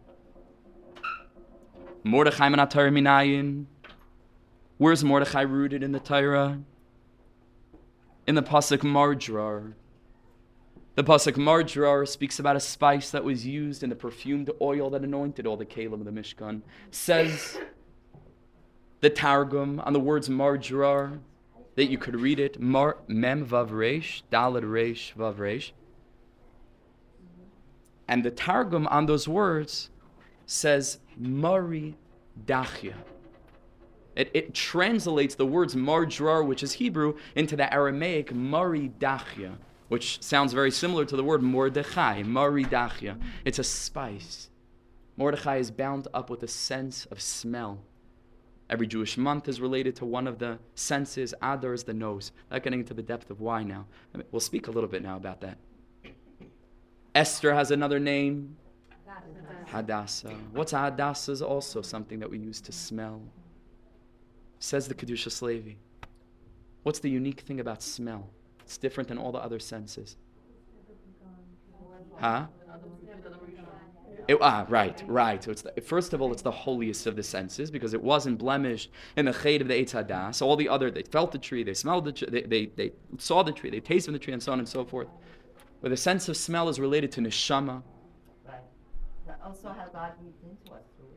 Mordechai 2.03 2.49
Minayin. 2.49 3.65
Where's 4.77 5.03
Mordechai 5.03 5.41
rooted 5.41 5.83
in 5.83 5.91
the 5.91 5.99
Torah? 5.99 6.59
In 8.25 8.35
the 8.35 8.43
pasuk 8.43 8.79
Marjrar. 8.79 9.73
The 10.95 11.03
pasuk 11.03 11.33
Marjrar 11.33 12.07
speaks 12.07 12.39
about 12.39 12.55
a 12.55 12.59
spice 12.59 13.09
that 13.11 13.23
was 13.23 13.45
used 13.45 13.83
in 13.83 13.89
the 13.89 13.95
perfumed 13.95 14.49
oil 14.61 14.89
that 14.91 15.03
anointed 15.03 15.45
all 15.45 15.57
the 15.57 15.65
kalim 15.65 15.93
of 15.93 16.05
the 16.05 16.11
Mishkan. 16.11 16.61
Says 16.91 17.57
the 19.01 19.09
Targum 19.09 19.81
on 19.81 19.91
the 19.91 19.99
words 19.99 20.29
Marjrar 20.29 21.19
that 21.75 21.85
you 21.85 21.97
could 21.97 22.15
read 22.19 22.39
it 22.39 22.59
Mar, 22.61 22.97
Mem 23.07 23.45
Vav 23.45 23.71
Resh, 23.71 24.23
Daled 24.31 24.63
Resh 24.63 25.13
Vav 25.17 25.39
Resh. 25.39 25.73
And 28.07 28.23
the 28.23 28.31
Targum 28.31 28.87
on 28.87 29.05
those 29.05 29.27
words 29.27 29.89
says 30.45 30.99
Mari 31.17 31.97
Dachya. 32.45 32.93
It, 34.15 34.29
it 34.33 34.53
translates 34.53 35.35
the 35.35 35.45
words 35.45 35.75
marjrar, 35.75 36.45
which 36.45 36.63
is 36.63 36.73
Hebrew, 36.73 37.17
into 37.35 37.55
the 37.55 37.73
Aramaic 37.73 38.33
mari 38.33 38.91
dachya, 38.99 39.55
which 39.87 40.21
sounds 40.21 40.53
very 40.53 40.71
similar 40.71 41.05
to 41.05 41.15
the 41.15 41.23
word 41.23 41.41
mordechai, 41.41 42.23
mari 42.23 42.65
dachya. 42.65 43.19
It's 43.45 43.59
a 43.59 43.63
spice. 43.63 44.49
Mordechai 45.17 45.57
is 45.57 45.71
bound 45.71 46.07
up 46.13 46.29
with 46.29 46.43
a 46.43 46.47
sense 46.47 47.05
of 47.07 47.21
smell. 47.21 47.79
Every 48.69 48.87
Jewish 48.87 49.17
month 49.17 49.47
is 49.47 49.61
related 49.61 49.95
to 49.97 50.05
one 50.05 50.25
of 50.25 50.39
the 50.39 50.57
senses. 50.73 51.33
Adar 51.41 51.73
is 51.73 51.83
the 51.83 51.93
nose. 51.93 52.31
I'm 52.49 52.55
not 52.55 52.63
getting 52.63 52.79
into 52.79 52.93
the 52.93 53.03
depth 53.03 53.29
of 53.29 53.41
why 53.41 53.63
now. 53.63 53.85
I 54.13 54.17
mean, 54.17 54.27
we'll 54.31 54.39
speak 54.39 54.67
a 54.67 54.71
little 54.71 54.89
bit 54.89 55.03
now 55.03 55.17
about 55.17 55.41
that. 55.41 55.57
Esther 57.13 57.53
has 57.53 57.69
another 57.71 57.99
name. 57.99 58.57
Hadassah. 59.67 60.33
What's 60.51 60.71
Hadassah 60.71 61.31
is 61.31 61.41
also 61.41 61.81
something 61.81 62.19
that 62.19 62.29
we 62.29 62.39
use 62.39 62.61
to 62.61 62.71
smell. 62.71 63.21
Says 64.63 64.87
the 64.87 64.95
Kedushas 64.95 65.41
Levi. 65.41 65.73
What's 66.83 66.99
the 66.99 67.09
unique 67.09 67.41
thing 67.41 67.59
about 67.59 67.83
smell? 67.83 68.29
It's 68.61 68.77
different 68.77 69.09
than 69.09 69.17
all 69.17 69.33
the 69.33 69.39
other 69.39 69.59
senses. 69.59 70.15
Huh? 72.15 72.45
It, 74.29 74.37
ah, 74.39 74.65
right, 74.69 75.03
right. 75.05 75.43
So 75.43 75.51
it's 75.51 75.63
the, 75.63 75.73
first 75.81 76.13
of 76.13 76.21
all, 76.21 76.31
it's 76.31 76.43
the 76.43 76.49
holiest 76.49 77.07
of 77.07 77.17
the 77.17 77.23
senses 77.23 77.71
because 77.71 77.93
it 77.93 78.01
wasn't 78.01 78.37
blemished 78.37 78.89
in 79.17 79.25
the 79.25 79.33
chayt 79.33 79.59
of 79.59 79.67
the 79.67 79.73
Eitz 79.73 80.33
So 80.33 80.47
all 80.47 80.55
the 80.55 80.69
other, 80.69 80.89
they 80.89 81.03
felt 81.03 81.33
the 81.33 81.39
tree, 81.39 81.63
they 81.63 81.73
smelled 81.73 82.05
the 82.05 82.13
tree, 82.13 82.29
they, 82.31 82.43
they, 82.43 82.65
they 82.67 82.93
saw 83.17 83.43
the 83.43 83.51
tree, 83.51 83.69
they 83.69 83.81
tasted 83.81 84.13
the 84.13 84.19
tree, 84.19 84.31
and 84.31 84.41
so 84.41 84.53
on 84.53 84.59
and 84.59 84.69
so 84.69 84.85
forth. 84.85 85.09
But 85.81 85.89
the 85.89 85.97
sense 85.97 86.29
of 86.29 86.37
smell 86.37 86.69
is 86.69 86.79
related 86.79 87.11
to 87.11 87.21
neshama. 87.21 87.83
Right. 88.47 89.35
Also 89.43 89.67
how 89.67 89.89
God 89.91 90.13
moved 90.23 90.37
into 90.41 90.73
us 90.73 90.83
through 90.95 91.11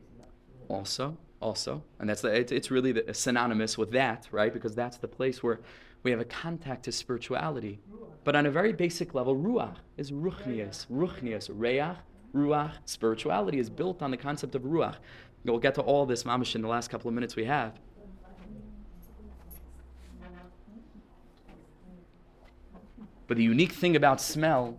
Also, 0.67 1.17
also, 1.39 1.83
and 1.99 2.09
that's 2.09 2.21
the, 2.21 2.33
it, 2.33 2.51
it's 2.51 2.71
really 2.71 2.91
the, 2.91 3.13
synonymous 3.13 3.77
with 3.77 3.91
that, 3.91 4.27
right? 4.31 4.53
Because 4.53 4.75
that's 4.75 4.97
the 4.97 5.07
place 5.07 5.43
where 5.43 5.59
we 6.03 6.11
have 6.11 6.19
a 6.19 6.25
contact 6.25 6.85
to 6.85 6.91
spirituality. 6.91 7.79
But 8.23 8.35
on 8.35 8.45
a 8.45 8.51
very 8.51 8.73
basic 8.73 9.13
level, 9.13 9.35
ruach 9.35 9.75
is 9.97 10.11
ruchnius, 10.11 10.87
ruchnius, 10.91 11.49
reach, 11.53 11.97
ruach. 12.35 12.71
Spirituality 12.85 13.59
is 13.59 13.69
built 13.69 14.01
on 14.01 14.11
the 14.11 14.17
concept 14.17 14.55
of 14.55 14.63
ruach. 14.63 14.95
We'll 15.45 15.59
get 15.59 15.75
to 15.75 15.81
all 15.81 16.05
this 16.05 16.23
mamish 16.23 16.55
in 16.55 16.61
the 16.61 16.67
last 16.67 16.89
couple 16.89 17.07
of 17.07 17.13
minutes 17.15 17.35
we 17.35 17.45
have. 17.45 17.73
But 23.27 23.37
the 23.37 23.43
unique 23.43 23.73
thing 23.73 23.95
about 23.95 24.21
smell 24.21 24.77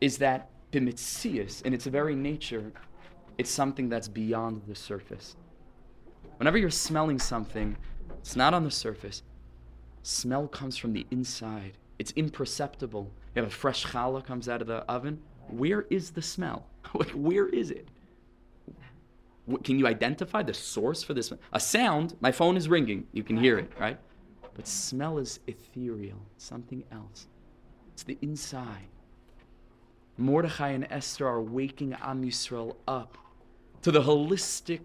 is 0.00 0.18
that 0.18 0.48
bimitzias, 0.72 1.62
in 1.62 1.74
its 1.74 1.86
very 1.86 2.14
nature, 2.14 2.72
it's 3.36 3.50
something 3.50 3.88
that's 3.88 4.08
beyond 4.08 4.62
the 4.68 4.74
surface. 4.74 5.36
Whenever 6.38 6.56
you're 6.56 6.70
smelling 6.70 7.18
something, 7.18 7.76
it's 8.20 8.36
not 8.36 8.54
on 8.54 8.64
the 8.64 8.70
surface. 8.70 9.22
Smell 10.02 10.48
comes 10.48 10.76
from 10.76 10.92
the 10.92 11.06
inside. 11.10 11.72
It's 11.98 12.12
imperceptible. 12.12 13.10
You 13.34 13.42
have 13.42 13.52
a 13.52 13.54
fresh 13.54 13.84
challah 13.84 14.24
comes 14.24 14.48
out 14.48 14.62
of 14.62 14.68
the 14.68 14.78
oven. 14.90 15.20
Where 15.48 15.82
is 15.90 16.12
the 16.12 16.22
smell? 16.22 16.66
Where 17.14 17.48
is 17.48 17.70
it? 17.70 17.88
Can 19.64 19.78
you 19.78 19.86
identify 19.86 20.42
the 20.42 20.54
source 20.54 21.02
for 21.02 21.14
this? 21.14 21.32
A 21.52 21.60
sound, 21.60 22.16
my 22.20 22.30
phone 22.30 22.56
is 22.56 22.68
ringing. 22.68 23.06
You 23.12 23.22
can 23.22 23.36
hear 23.36 23.58
it, 23.58 23.72
right? 23.80 23.98
But 24.54 24.68
smell 24.68 25.18
is 25.18 25.40
ethereal, 25.46 26.20
something 26.36 26.84
else. 26.92 27.26
It's 27.94 28.02
the 28.02 28.18
inside. 28.22 28.88
Mordechai 30.18 30.70
and 30.70 30.86
Esther 30.90 31.26
are 31.26 31.40
waking 31.40 31.94
Am 32.02 32.22
Yisrael 32.24 32.76
up 32.86 33.16
to 33.82 33.90
the 33.90 34.02
holistic 34.02 34.80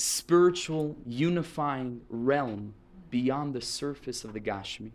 spiritual 0.00 0.96
unifying 1.06 2.00
realm 2.08 2.74
beyond 3.10 3.54
the 3.54 3.60
surface 3.60 4.24
of 4.24 4.32
the 4.32 4.40
Gashmi. 4.40 4.92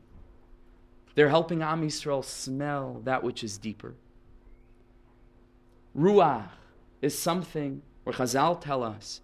They're 1.14 1.30
helping 1.30 1.62
Am 1.62 1.82
Yisrael 1.82 2.24
smell 2.24 3.01
that 3.06 3.24
which 3.24 3.43
is 3.43 3.58
deeper. 3.58 3.95
Ruach 5.97 6.49
is 7.01 7.18
something 7.18 7.82
where 8.03 8.16
Chazal 8.16 8.60
tell 8.60 8.84
us 8.84 9.22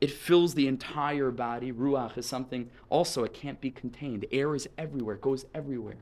it 0.00 0.10
fills 0.10 0.54
the 0.54 0.68
entire 0.68 1.30
body. 1.30 1.72
Ruach 1.72 2.18
is 2.18 2.26
something 2.26 2.68
also 2.90 3.24
it 3.24 3.32
can't 3.32 3.60
be 3.60 3.70
contained. 3.70 4.26
Air 4.30 4.54
is 4.54 4.68
everywhere, 4.76 5.14
it 5.14 5.22
goes 5.22 5.46
everywhere. 5.54 5.96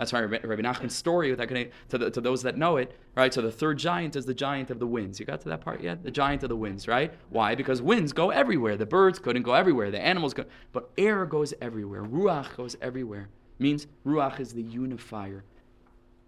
That's 0.00 0.14
why 0.14 0.22
Rabbi 0.22 0.62
Nachman's 0.62 0.96
story, 0.96 1.36
to, 1.36 1.98
the, 1.98 2.10
to 2.10 2.20
those 2.22 2.42
that 2.44 2.56
know 2.56 2.78
it, 2.78 2.96
right? 3.14 3.34
So 3.34 3.42
the 3.42 3.52
third 3.52 3.76
giant 3.76 4.16
is 4.16 4.24
the 4.24 4.32
giant 4.32 4.70
of 4.70 4.78
the 4.78 4.86
winds. 4.86 5.20
You 5.20 5.26
got 5.26 5.42
to 5.42 5.50
that 5.50 5.60
part 5.60 5.82
yet? 5.82 6.02
The 6.02 6.10
giant 6.10 6.42
of 6.42 6.48
the 6.48 6.56
winds, 6.56 6.88
right? 6.88 7.12
Why? 7.28 7.54
Because 7.54 7.82
winds 7.82 8.14
go 8.14 8.30
everywhere. 8.30 8.78
The 8.78 8.86
birds 8.86 9.18
couldn't 9.18 9.42
go 9.42 9.52
everywhere. 9.52 9.90
The 9.90 10.00
animals 10.00 10.32
go, 10.32 10.46
but 10.72 10.88
air 10.96 11.26
goes 11.26 11.52
everywhere. 11.60 12.02
Ruach 12.02 12.56
goes 12.56 12.76
everywhere. 12.80 13.28
Means 13.58 13.88
Ruach 14.06 14.40
is 14.40 14.54
the 14.54 14.62
unifier. 14.62 15.44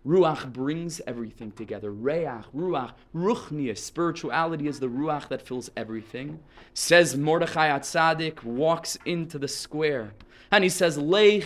Ruach 0.06 0.52
brings 0.52 1.00
everything 1.06 1.52
together. 1.52 1.92
Reach, 1.92 2.44
Ruach, 2.54 2.92
Ruchnius, 3.14 3.78
spirituality 3.78 4.66
is 4.66 4.80
the 4.80 4.88
Ruach 4.88 5.28
that 5.28 5.40
fills 5.40 5.70
everything. 5.78 6.40
Says 6.74 7.16
Mordechai 7.16 7.70
HaTzadik, 7.70 8.44
walks 8.44 8.98
into 9.06 9.38
the 9.38 9.48
square, 9.48 10.12
and 10.50 10.62
he 10.62 10.68
says, 10.68 10.98
Lech 10.98 11.44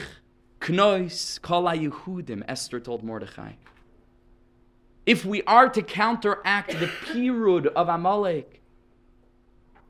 Knois 0.69 1.41
kala 1.41 1.77
Yehudim, 1.77 2.43
Esther 2.49 2.81
told 2.81 3.03
Mordechai. 3.03 3.53
If 5.05 5.25
we 5.25 5.43
are 5.45 5.69
to 5.69 5.83
counteract 5.83 6.79
the 6.79 6.87
pirud 6.87 7.67
of 7.67 7.89
Amalek, 7.89 8.61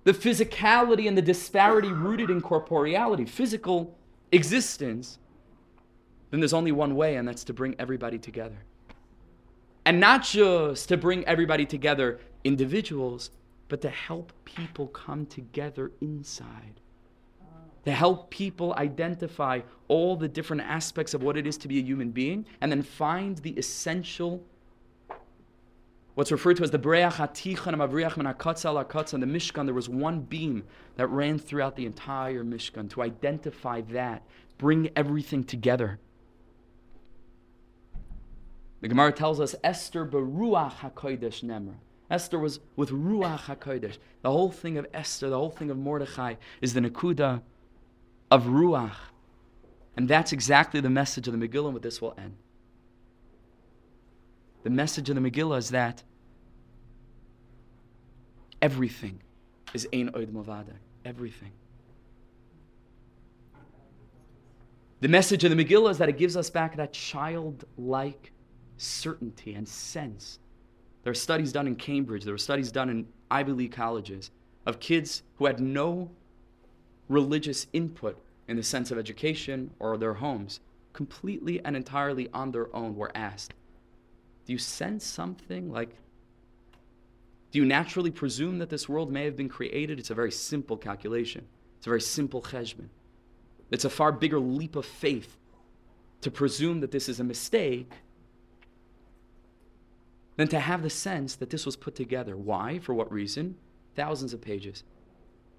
the 0.04 0.12
physicality 0.12 1.08
and 1.08 1.16
the 1.16 1.22
disparity 1.22 1.88
rooted 1.88 2.30
in 2.30 2.40
corporeality, 2.40 3.28
physical 3.28 3.96
existence, 4.30 5.18
then 6.30 6.40
there's 6.40 6.52
only 6.52 6.72
one 6.72 6.94
way, 6.94 7.16
and 7.16 7.26
that's 7.26 7.44
to 7.44 7.52
bring 7.52 7.74
everybody 7.78 8.18
together. 8.18 8.58
And 9.84 9.98
not 10.00 10.22
just 10.22 10.88
to 10.88 10.96
bring 10.96 11.24
everybody 11.24 11.64
together, 11.64 12.20
individuals, 12.44 13.30
but 13.68 13.80
to 13.80 13.88
help 13.88 14.32
people 14.44 14.88
come 14.88 15.26
together 15.26 15.92
inside 16.00 16.80
to 17.86 17.92
help 17.92 18.30
people 18.30 18.74
identify 18.74 19.60
all 19.86 20.16
the 20.16 20.26
different 20.26 20.60
aspects 20.62 21.14
of 21.14 21.22
what 21.22 21.36
it 21.36 21.46
is 21.46 21.56
to 21.56 21.68
be 21.68 21.78
a 21.78 21.82
human 21.82 22.10
being 22.10 22.44
and 22.60 22.70
then 22.70 22.82
find 22.82 23.38
the 23.38 23.52
essential 23.52 24.44
what's 26.14 26.32
referred 26.32 26.56
to 26.56 26.64
as 26.64 26.72
the 26.72 26.78
Briach 26.80 27.12
HaTichon 27.12 27.74
and 29.14 29.22
the 29.22 29.26
Mishkan, 29.26 29.66
there 29.66 29.74
was 29.74 29.88
one 29.88 30.20
beam 30.20 30.64
that 30.96 31.06
ran 31.08 31.38
throughout 31.38 31.76
the 31.76 31.86
entire 31.86 32.42
Mishkan 32.42 32.90
to 32.90 33.02
identify 33.02 33.82
that, 33.82 34.22
bring 34.58 34.90
everything 34.96 35.44
together. 35.44 36.00
The 38.80 38.88
Gemara 38.88 39.12
tells 39.12 39.38
us 39.38 39.54
Esther 39.62 40.04
beruach 40.04 40.76
hakodesh 40.76 41.44
nemra. 41.44 41.74
Esther 42.10 42.38
was 42.38 42.60
with 42.74 42.90
ruach 42.90 43.42
hakodesh. 43.42 43.98
The 44.22 44.32
whole 44.32 44.50
thing 44.50 44.76
of 44.76 44.86
Esther, 44.92 45.28
the 45.28 45.36
whole 45.36 45.50
thing 45.50 45.70
of 45.70 45.76
Mordechai, 45.76 46.34
is 46.60 46.74
the 46.74 46.80
nakuda 46.80 47.42
of 48.30 48.44
ruach, 48.44 48.96
and 49.96 50.08
that's 50.08 50.32
exactly 50.32 50.80
the 50.80 50.90
message 50.90 51.28
of 51.28 51.38
the 51.38 51.48
Megillah. 51.48 51.66
And 51.66 51.74
with 51.74 51.82
this 51.82 52.00
will 52.00 52.14
end. 52.18 52.36
The 54.62 54.70
message 54.70 55.08
of 55.08 55.14
the 55.14 55.30
Megillah 55.30 55.58
is 55.58 55.70
that 55.70 56.02
everything 58.60 59.20
is 59.74 59.86
ein 59.92 60.10
oid 60.10 60.32
mavada. 60.32 60.74
Everything. 61.04 61.52
The 65.00 65.08
message 65.08 65.44
of 65.44 65.54
the 65.54 65.64
Megillah 65.64 65.90
is 65.90 65.98
that 65.98 66.08
it 66.08 66.18
gives 66.18 66.36
us 66.36 66.50
back 66.50 66.76
that 66.76 66.92
childlike 66.92 68.32
certainty 68.78 69.54
and 69.54 69.68
sense. 69.68 70.38
There 71.04 71.10
are 71.10 71.14
studies 71.14 71.52
done 71.52 71.66
in 71.66 71.76
Cambridge, 71.76 72.24
there 72.24 72.34
were 72.34 72.38
studies 72.38 72.72
done 72.72 72.88
in 72.90 73.06
Ivy 73.30 73.52
League 73.52 73.72
colleges 73.72 74.30
of 74.64 74.80
kids 74.80 75.22
who 75.36 75.46
had 75.46 75.60
no 75.60 76.10
religious 77.08 77.66
input 77.72 78.18
in 78.48 78.56
the 78.56 78.62
sense 78.62 78.90
of 78.90 78.98
education 78.98 79.70
or 79.78 79.96
their 79.96 80.14
homes, 80.14 80.60
completely 80.92 81.64
and 81.64 81.76
entirely 81.76 82.28
on 82.32 82.50
their 82.50 82.74
own, 82.74 82.96
were 82.96 83.12
asked, 83.14 83.54
Do 84.46 84.52
you 84.52 84.58
sense 84.58 85.04
something 85.04 85.70
like 85.70 85.96
do 87.56 87.62
you 87.62 87.64
naturally 87.64 88.10
presume 88.10 88.58
that 88.58 88.68
this 88.68 88.86
world 88.86 89.10
may 89.10 89.24
have 89.24 89.34
been 89.34 89.48
created? 89.48 89.98
It's 89.98 90.10
a 90.10 90.14
very 90.14 90.30
simple 90.30 90.76
calculation. 90.76 91.46
It's 91.78 91.86
a 91.86 91.88
very 91.90 92.02
simple 92.02 92.42
cheshbon. 92.42 92.88
It's 93.70 93.86
a 93.86 93.88
far 93.88 94.12
bigger 94.12 94.38
leap 94.38 94.76
of 94.76 94.84
faith 94.84 95.38
to 96.20 96.30
presume 96.30 96.80
that 96.80 96.90
this 96.90 97.08
is 97.08 97.18
a 97.18 97.24
mistake 97.24 97.90
than 100.36 100.48
to 100.48 100.60
have 100.60 100.82
the 100.82 100.90
sense 100.90 101.36
that 101.36 101.48
this 101.48 101.64
was 101.64 101.76
put 101.76 101.94
together. 101.94 102.36
Why? 102.36 102.78
For 102.78 102.92
what 102.92 103.10
reason? 103.10 103.56
Thousands 103.94 104.34
of 104.34 104.42
pages 104.42 104.84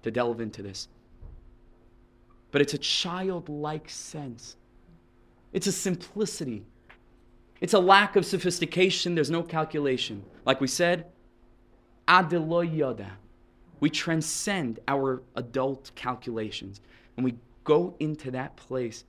to 0.02 0.10
delve 0.10 0.40
into 0.40 0.62
this. 0.62 0.86
But 2.50 2.62
it's 2.62 2.74
a 2.74 2.78
childlike 2.78 3.90
sense, 3.90 4.56
it's 5.52 5.66
a 5.66 5.72
simplicity, 5.72 6.64
it's 7.60 7.74
a 7.74 7.78
lack 7.78 8.16
of 8.16 8.24
sophistication. 8.24 9.14
There's 9.14 9.30
no 9.30 9.42
calculation. 9.42 10.22
Like 10.44 10.60
we 10.60 10.68
said, 10.68 11.06
yoda. 12.06 13.10
We 13.80 13.90
transcend 13.90 14.80
our 14.88 15.22
adult 15.36 15.90
calculations 15.94 16.80
and 17.16 17.24
we 17.24 17.36
go 17.64 17.94
into 18.00 18.30
that 18.30 18.56
place 18.56 19.04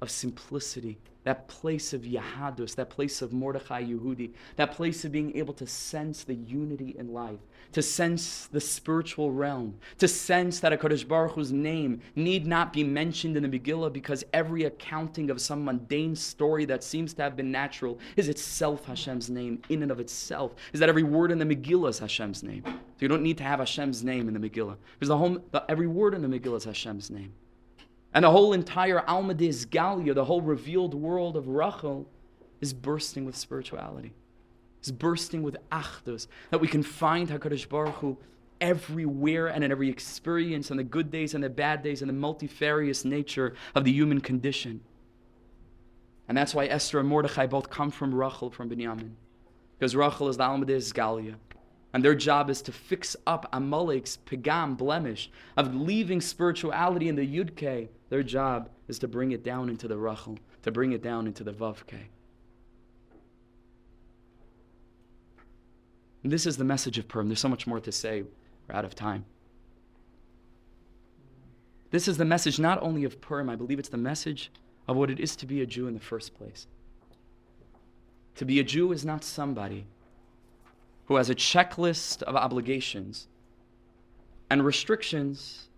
of 0.00 0.10
simplicity, 0.10 0.98
that 1.24 1.46
place 1.48 1.92
of 1.92 2.02
Yahadus, 2.02 2.74
that 2.74 2.90
place 2.90 3.22
of 3.22 3.32
Mordechai 3.32 3.84
Yehudi, 3.84 4.32
that 4.56 4.72
place 4.72 5.04
of 5.04 5.12
being 5.12 5.36
able 5.36 5.54
to 5.54 5.66
sense 5.66 6.24
the 6.24 6.34
unity 6.34 6.96
in 6.98 7.12
life, 7.12 7.38
to 7.72 7.82
sense 7.82 8.48
the 8.48 8.60
spiritual 8.60 9.30
realm, 9.30 9.78
to 9.98 10.08
sense 10.08 10.58
that 10.60 10.72
HaKadosh 10.72 11.06
Baruch 11.06 11.32
Hu's 11.32 11.52
name 11.52 12.00
need 12.16 12.46
not 12.46 12.72
be 12.72 12.82
mentioned 12.82 13.36
in 13.36 13.48
the 13.48 13.58
Megillah 13.58 13.92
because 13.92 14.24
every 14.32 14.64
accounting 14.64 15.30
of 15.30 15.40
some 15.40 15.64
mundane 15.64 16.16
story 16.16 16.64
that 16.64 16.82
seems 16.82 17.14
to 17.14 17.22
have 17.22 17.36
been 17.36 17.52
natural 17.52 17.98
is 18.16 18.28
itself 18.28 18.84
Hashem's 18.86 19.30
name 19.30 19.62
in 19.68 19.82
and 19.82 19.92
of 19.92 20.00
itself. 20.00 20.54
Is 20.72 20.80
that 20.80 20.88
every 20.88 21.04
word 21.04 21.30
in 21.30 21.38
the 21.38 21.44
Megillah 21.44 21.90
is 21.90 21.98
Hashem's 22.00 22.42
name. 22.42 22.62
So 22.64 22.98
you 22.98 23.08
don't 23.08 23.22
need 23.22 23.38
to 23.38 23.44
have 23.44 23.60
Hashem's 23.60 24.02
name 24.02 24.28
in 24.28 24.34
the 24.34 24.40
Megillah 24.40 24.76
because 24.94 25.08
the 25.08 25.16
whole, 25.16 25.38
the, 25.52 25.64
every 25.68 25.86
word 25.86 26.14
in 26.14 26.22
the 26.22 26.28
Megillah 26.28 26.56
is 26.56 26.64
Hashem's 26.64 27.10
name. 27.10 27.32
And 28.14 28.24
the 28.24 28.30
whole 28.30 28.52
entire 28.52 29.00
Alma 29.08 29.34
Galia, 29.34 30.14
the 30.14 30.24
whole 30.24 30.42
revealed 30.42 30.94
world 30.94 31.36
of 31.36 31.48
Rachel, 31.48 32.06
is 32.60 32.72
bursting 32.72 33.24
with 33.24 33.36
spirituality. 33.36 34.12
It's 34.80 34.90
bursting 34.90 35.42
with 35.42 35.56
achdus, 35.70 36.26
that 36.50 36.60
we 36.60 36.68
can 36.68 36.82
find 36.82 37.28
HaKadosh 37.28 37.68
Baruch 37.68 37.94
Hu 37.96 38.18
everywhere 38.60 39.46
and 39.48 39.64
in 39.64 39.72
every 39.72 39.88
experience, 39.88 40.70
and 40.70 40.78
the 40.78 40.84
good 40.84 41.10
days 41.10 41.34
and 41.34 41.42
the 41.42 41.50
bad 41.50 41.82
days, 41.82 42.02
and 42.02 42.08
the 42.08 42.14
multifarious 42.14 43.04
nature 43.04 43.54
of 43.74 43.84
the 43.84 43.92
human 43.92 44.20
condition. 44.20 44.80
And 46.28 46.36
that's 46.36 46.54
why 46.54 46.66
Esther 46.66 47.00
and 47.00 47.08
Mordechai 47.08 47.46
both 47.46 47.70
come 47.70 47.90
from 47.90 48.14
Rachel, 48.14 48.50
from 48.50 48.70
Binyamin. 48.70 49.12
Because 49.78 49.96
Rachel 49.96 50.28
is 50.28 50.36
the 50.36 50.44
Alma 50.44 50.66
Galia. 50.66 51.34
And 51.92 52.02
their 52.02 52.14
job 52.14 52.48
is 52.48 52.62
to 52.62 52.72
fix 52.72 53.16
up 53.26 53.48
Amalek's 53.52 54.18
pagam 54.24 54.76
blemish 54.76 55.30
of 55.56 55.74
leaving 55.74 56.20
spirituality 56.20 57.08
in 57.08 57.16
the 57.16 57.26
Yudke. 57.26 57.88
Their 58.08 58.22
job 58.22 58.70
is 58.88 58.98
to 59.00 59.08
bring 59.08 59.32
it 59.32 59.44
down 59.44 59.68
into 59.68 59.88
the 59.88 59.98
Rachel, 59.98 60.38
to 60.62 60.70
bring 60.70 60.92
it 60.92 61.02
down 61.02 61.26
into 61.26 61.44
the 61.44 61.52
Vavke. 61.52 62.06
And 66.22 66.32
this 66.32 66.46
is 66.46 66.56
the 66.56 66.64
message 66.64 66.98
of 66.98 67.08
Purim. 67.08 67.28
There's 67.28 67.40
so 67.40 67.48
much 67.48 67.66
more 67.66 67.80
to 67.80 67.92
say. 67.92 68.22
We're 68.68 68.74
out 68.74 68.84
of 68.84 68.94
time. 68.94 69.24
This 71.90 72.08
is 72.08 72.16
the 72.16 72.24
message 72.24 72.58
not 72.58 72.82
only 72.82 73.04
of 73.04 73.20
Purim, 73.20 73.50
I 73.50 73.56
believe 73.56 73.78
it's 73.78 73.88
the 73.90 73.98
message 73.98 74.50
of 74.88 74.96
what 74.96 75.10
it 75.10 75.20
is 75.20 75.36
to 75.36 75.46
be 75.46 75.60
a 75.60 75.66
Jew 75.66 75.88
in 75.88 75.94
the 75.94 76.00
first 76.00 76.34
place. 76.34 76.66
To 78.36 78.46
be 78.46 78.60
a 78.60 78.64
Jew 78.64 78.92
is 78.92 79.04
not 79.04 79.24
somebody 79.24 79.84
who 81.06 81.16
has 81.16 81.30
a 81.30 81.34
checklist 81.34 82.22
of 82.22 82.36
obligations 82.36 83.28
and 84.50 84.64
restrictions 84.64 85.68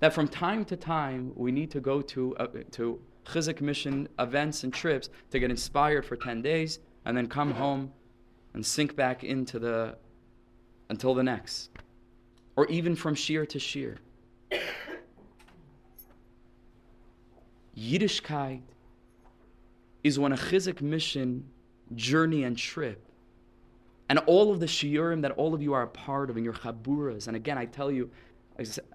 that 0.00 0.12
from 0.12 0.28
time 0.28 0.64
to 0.64 0.76
time 0.76 1.32
we 1.34 1.50
need 1.50 1.70
to 1.70 1.80
go 1.80 2.02
to, 2.02 2.36
uh, 2.36 2.46
to 2.72 3.00
Chizzuk 3.24 3.60
mission 3.60 4.08
events 4.18 4.64
and 4.64 4.72
trips 4.72 5.08
to 5.30 5.38
get 5.38 5.50
inspired 5.50 6.04
for 6.04 6.16
10 6.16 6.42
days 6.42 6.78
and 7.04 7.16
then 7.16 7.26
come 7.26 7.50
home 7.50 7.92
and 8.54 8.64
sink 8.64 8.96
back 8.96 9.24
into 9.24 9.58
the 9.58 9.96
until 10.88 11.14
the 11.14 11.22
next 11.22 11.70
or 12.54 12.66
even 12.66 12.94
from 12.94 13.14
shiur 13.14 13.48
to 13.48 13.58
shiur 13.58 13.96
yiddishkeit 17.76 18.62
is 20.04 20.18
when 20.18 20.32
a 20.32 20.36
chizzuk 20.36 20.80
mission 20.80 21.44
journey 21.94 22.44
and 22.44 22.56
trip 22.56 23.05
and 24.08 24.18
all 24.20 24.52
of 24.52 24.60
the 24.60 24.66
shiurim 24.66 25.22
that 25.22 25.32
all 25.32 25.54
of 25.54 25.62
you 25.62 25.72
are 25.72 25.82
a 25.82 25.88
part 25.88 26.30
of 26.30 26.36
in 26.36 26.44
your 26.44 26.52
chaburas. 26.52 27.26
And 27.26 27.36
again, 27.36 27.58
I 27.58 27.64
tell 27.64 27.90
you, 27.90 28.10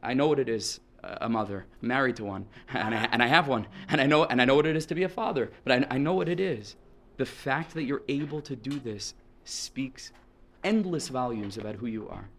I 0.01 0.13
know 0.13 0.27
what 0.27 0.39
it 0.39 0.49
is 0.49 0.79
a 1.03 1.27
mother, 1.27 1.65
married 1.81 2.15
to 2.17 2.23
one, 2.23 2.45
and 2.73 2.93
I, 2.93 3.09
and 3.11 3.23
I 3.23 3.27
have 3.27 3.47
one, 3.47 3.67
and 3.89 3.99
I 3.99 4.05
know 4.05 4.25
and 4.25 4.41
I 4.41 4.45
know 4.45 4.55
what 4.55 4.65
it 4.65 4.75
is 4.75 4.85
to 4.87 4.95
be 4.95 5.03
a 5.03 5.09
father, 5.09 5.51
but 5.63 5.71
I, 5.71 5.95
I 5.95 5.97
know 5.97 6.13
what 6.13 6.29
it 6.29 6.39
is. 6.39 6.75
The 7.17 7.25
fact 7.25 7.73
that 7.73 7.83
you're 7.83 8.03
able 8.07 8.41
to 8.41 8.55
do 8.55 8.79
this 8.79 9.13
speaks 9.43 10.11
endless 10.63 11.07
volumes 11.09 11.57
about 11.57 11.75
who 11.75 11.87
you 11.87 12.07
are. 12.07 12.29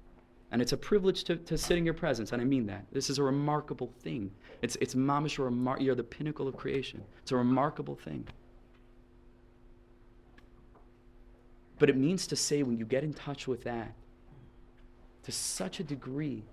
And 0.52 0.60
it's 0.60 0.72
a 0.72 0.76
privilege 0.76 1.24
to, 1.24 1.36
to 1.36 1.56
sit 1.56 1.78
in 1.78 1.84
your 1.84 1.94
presence, 1.94 2.32
and 2.32 2.42
I 2.42 2.44
mean 2.44 2.66
that. 2.66 2.84
This 2.92 3.08
is 3.08 3.18
a 3.18 3.22
remarkable 3.22 3.90
thing. 4.02 4.30
It's, 4.60 4.76
it's 4.80 4.94
mamish, 4.94 5.38
remar- 5.38 5.80
you're 5.80 5.94
the 5.94 6.04
pinnacle 6.04 6.46
of 6.46 6.56
creation. 6.56 7.02
It's 7.22 7.32
a 7.32 7.36
remarkable 7.36 7.96
thing. 7.96 8.26
But 11.82 11.90
it 11.90 11.96
means 11.96 12.28
to 12.28 12.36
say 12.36 12.62
when 12.62 12.78
you 12.78 12.84
get 12.84 13.02
in 13.02 13.12
touch 13.12 13.48
with 13.48 13.64
that 13.64 13.92
to 15.24 15.32
such 15.32 15.80
a 15.80 15.82
degree 15.82 16.44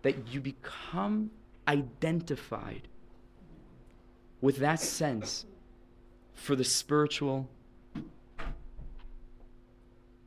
that 0.00 0.28
you 0.28 0.40
become 0.40 1.30
identified 1.68 2.88
with 4.40 4.56
that 4.60 4.80
sense 4.80 5.44
for 6.32 6.56
the 6.56 6.64
spiritual, 6.64 7.50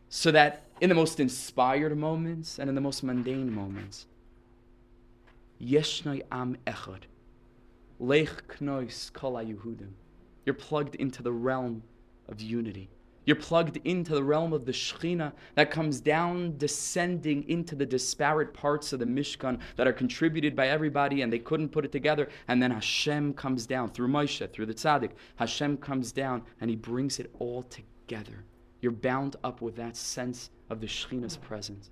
so 0.10 0.30
that 0.30 0.68
in 0.80 0.90
the 0.90 0.96
most 0.96 1.20
inspired 1.20 1.98
moments 1.98 2.60
and 2.60 2.70
in 2.70 2.76
the 2.76 2.82
most 2.82 3.02
mundane 3.02 3.52
moments, 3.52 4.06
Yeshnoi 5.60 6.22
am 6.32 6.56
echad, 6.68 7.02
lech 8.00 8.60
knois 8.60 9.12
kol 9.12 9.34
Yehudim. 9.34 9.94
You're 10.46 10.54
plugged 10.54 10.94
into 10.94 11.24
the 11.24 11.32
realm 11.32 11.82
of 12.28 12.40
unity. 12.40 12.92
You're 13.28 13.36
plugged 13.36 13.78
into 13.84 14.16
the 14.16 14.24
realm 14.24 14.54
of 14.54 14.66
the 14.66 14.72
Shekhinah 14.72 15.34
that 15.56 15.70
comes 15.70 16.00
down, 16.00 16.58
descending 16.58 17.48
into 17.50 17.76
the 17.76 17.86
disparate 17.86 18.54
parts 18.54 18.94
of 18.94 19.00
the 19.00 19.06
Mishkan 19.06 19.60
that 19.76 19.86
are 19.86 19.92
contributed 19.92 20.56
by 20.56 20.70
everybody 20.70 21.22
and 21.22 21.32
they 21.32 21.38
couldn't 21.38 21.70
put 21.70 21.84
it 21.84 21.92
together. 21.92 22.30
And 22.48 22.64
then 22.64 22.72
Hashem 22.72 23.34
comes 23.34 23.68
down 23.68 23.92
through 23.92 24.08
Moshe, 24.08 24.50
through 24.54 24.68
the 24.68 24.74
Tzaddik. 24.74 25.12
Hashem 25.36 25.76
comes 25.76 26.14
down 26.14 26.42
and 26.62 26.70
he 26.70 26.78
brings 26.78 27.20
it 27.20 27.30
all 27.38 27.64
together. 27.64 28.46
You're 28.82 28.94
bound 28.94 29.36
up 29.44 29.62
with 29.62 29.76
that 29.76 29.98
sense 29.98 30.50
of 30.70 30.80
the 30.80 30.88
Shekhinah's 30.88 31.36
presence. 31.36 31.90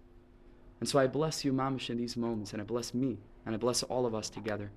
And 0.79 0.87
so 0.87 0.99
I 0.99 1.07
bless 1.07 1.43
you, 1.43 1.51
Mamish, 1.51 1.89
in 1.89 1.97
these 1.97 2.15
moments, 2.15 2.53
and 2.53 2.61
I 2.61 2.65
bless 2.65 2.93
me, 2.93 3.17
and 3.45 3.53
I 3.53 3.57
bless 3.57 3.83
all 3.83 4.05
of 4.05 4.15
us 4.15 4.29
together. 4.29 4.71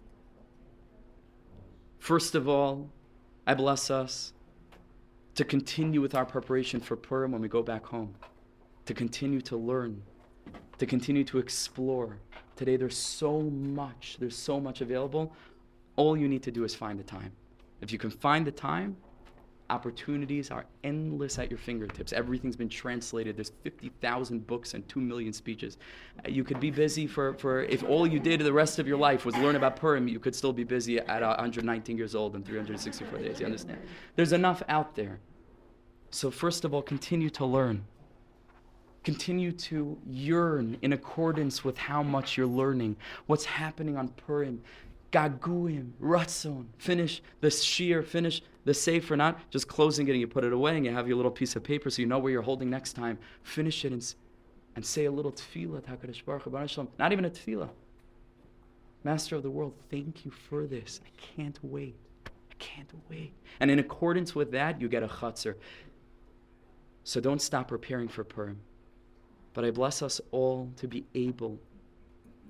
First 2.00 2.34
of 2.34 2.48
all, 2.48 2.90
I 3.46 3.54
bless 3.54 3.92
us 3.92 4.32
to 5.38 5.44
continue 5.44 6.00
with 6.00 6.16
our 6.16 6.24
preparation 6.24 6.80
for 6.80 6.96
Purim 6.96 7.30
when 7.30 7.40
we 7.40 7.46
go 7.46 7.62
back 7.62 7.86
home, 7.86 8.12
to 8.86 8.92
continue 8.92 9.40
to 9.40 9.56
learn, 9.56 10.02
to 10.78 10.84
continue 10.84 11.22
to 11.22 11.38
explore. 11.38 12.18
Today 12.56 12.76
there's 12.76 12.96
so 12.96 13.42
much, 13.42 14.16
there's 14.18 14.34
so 14.34 14.58
much 14.58 14.80
available. 14.80 15.32
All 15.94 16.16
you 16.16 16.26
need 16.26 16.42
to 16.42 16.50
do 16.50 16.64
is 16.64 16.74
find 16.74 16.98
the 16.98 17.04
time. 17.04 17.30
If 17.80 17.92
you 17.92 17.98
can 18.00 18.10
find 18.10 18.44
the 18.44 18.50
time, 18.50 18.96
opportunities 19.70 20.50
are 20.50 20.64
endless 20.82 21.38
at 21.38 21.50
your 21.50 21.58
fingertips. 21.58 22.12
Everything's 22.12 22.56
been 22.56 22.68
translated. 22.68 23.36
There's 23.36 23.52
50,000 23.62 24.44
books 24.44 24.74
and 24.74 24.88
2 24.88 25.00
million 25.00 25.32
speeches. 25.32 25.78
You 26.26 26.42
could 26.42 26.58
be 26.58 26.72
busy 26.72 27.06
for, 27.06 27.34
for, 27.34 27.62
if 27.62 27.84
all 27.84 28.08
you 28.08 28.18
did 28.18 28.40
the 28.40 28.52
rest 28.52 28.80
of 28.80 28.88
your 28.88 28.98
life 28.98 29.24
was 29.24 29.36
learn 29.36 29.54
about 29.54 29.76
Purim, 29.76 30.08
you 30.08 30.18
could 30.18 30.34
still 30.34 30.52
be 30.52 30.64
busy 30.64 30.98
at 30.98 31.22
119 31.22 31.96
years 31.96 32.16
old 32.16 32.34
and 32.34 32.44
364 32.44 33.18
days. 33.20 33.38
You 33.38 33.46
understand? 33.46 33.78
There's 34.16 34.32
enough 34.32 34.64
out 34.68 34.96
there. 34.96 35.20
So, 36.10 36.30
first 36.30 36.64
of 36.64 36.72
all, 36.72 36.82
continue 36.82 37.30
to 37.30 37.44
learn. 37.44 37.84
Continue 39.04 39.52
to 39.52 39.98
yearn 40.06 40.76
in 40.82 40.92
accordance 40.92 41.64
with 41.64 41.78
how 41.78 42.02
much 42.02 42.36
you're 42.36 42.46
learning, 42.46 42.96
what's 43.26 43.44
happening 43.44 43.96
on 43.96 44.08
Purim. 44.08 44.60
Gaguim, 45.12 45.92
Ratzon. 46.02 46.66
Finish 46.76 47.22
the 47.40 47.48
shiur, 47.48 48.04
finish 48.04 48.42
the 48.64 48.74
sefer, 48.74 49.16
not 49.16 49.50
just 49.50 49.66
closing 49.66 50.06
it 50.08 50.10
and 50.10 50.20
you 50.20 50.26
put 50.26 50.44
it 50.44 50.52
away 50.52 50.76
and 50.76 50.84
you 50.84 50.92
have 50.92 51.08
your 51.08 51.16
little 51.16 51.30
piece 51.30 51.56
of 51.56 51.64
paper 51.64 51.88
so 51.88 52.02
you 52.02 52.06
know 52.06 52.18
where 52.18 52.30
you're 52.30 52.42
holding 52.42 52.68
next 52.68 52.92
time. 52.92 53.18
Finish 53.42 53.86
it 53.86 53.92
and, 53.92 54.14
and 54.76 54.84
say 54.84 55.06
a 55.06 55.10
little 55.10 55.32
tefillah, 55.32 55.80
HaKadosh 55.82 56.24
Baruch 56.24 56.42
Hu, 56.42 56.88
not 56.98 57.12
even 57.12 57.24
a 57.24 57.30
tefillah. 57.30 57.70
Master 59.04 59.36
of 59.36 59.42
the 59.42 59.50
world, 59.50 59.72
thank 59.90 60.26
you 60.26 60.30
for 60.30 60.66
this. 60.66 61.00
I 61.06 61.40
can't 61.40 61.58
wait. 61.62 61.94
I 62.26 62.54
can't 62.58 62.92
wait. 63.08 63.32
And 63.60 63.70
in 63.70 63.78
accordance 63.78 64.34
with 64.34 64.50
that, 64.50 64.80
you 64.80 64.88
get 64.88 65.02
a 65.02 65.08
chutzner. 65.08 65.54
So 67.08 67.22
don't 67.22 67.40
stop 67.40 67.68
preparing 67.68 68.06
for 68.06 68.22
Purim. 68.22 68.60
But 69.54 69.64
I 69.64 69.70
bless 69.70 70.02
us 70.02 70.20
all 70.30 70.70
to 70.76 70.86
be 70.86 71.06
able 71.14 71.58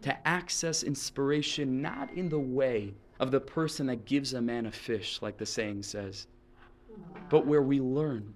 to 0.02 0.26
access 0.28 0.82
inspiration 0.82 1.80
not 1.80 2.12
in 2.14 2.28
the 2.28 2.40
way 2.40 2.92
of 3.20 3.30
the 3.30 3.38
person 3.38 3.86
that 3.86 4.04
gives 4.04 4.34
a 4.34 4.42
man 4.42 4.66
a 4.66 4.72
fish, 4.72 5.22
like 5.22 5.38
the 5.38 5.46
saying 5.46 5.84
says, 5.84 6.26
but 7.30 7.46
where 7.46 7.62
we 7.62 7.78
learn 7.78 8.34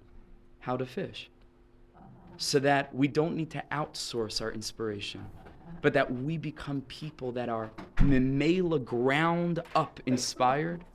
how 0.59 0.77
to 0.77 0.85
fish. 0.85 1.29
So 2.37 2.57
that 2.59 2.95
we 2.95 3.09
don't 3.09 3.35
need 3.35 3.49
to 3.49 3.63
outsource 3.73 4.41
our 4.41 4.53
inspiration, 4.53 5.25
but 5.81 5.91
that 5.91 6.09
we 6.09 6.37
become 6.37 6.83
people 6.83 7.33
that 7.33 7.49
are 7.49 7.69
memela 7.97 8.81
ground 8.81 9.61
up 9.75 9.99
inspired 10.05 10.85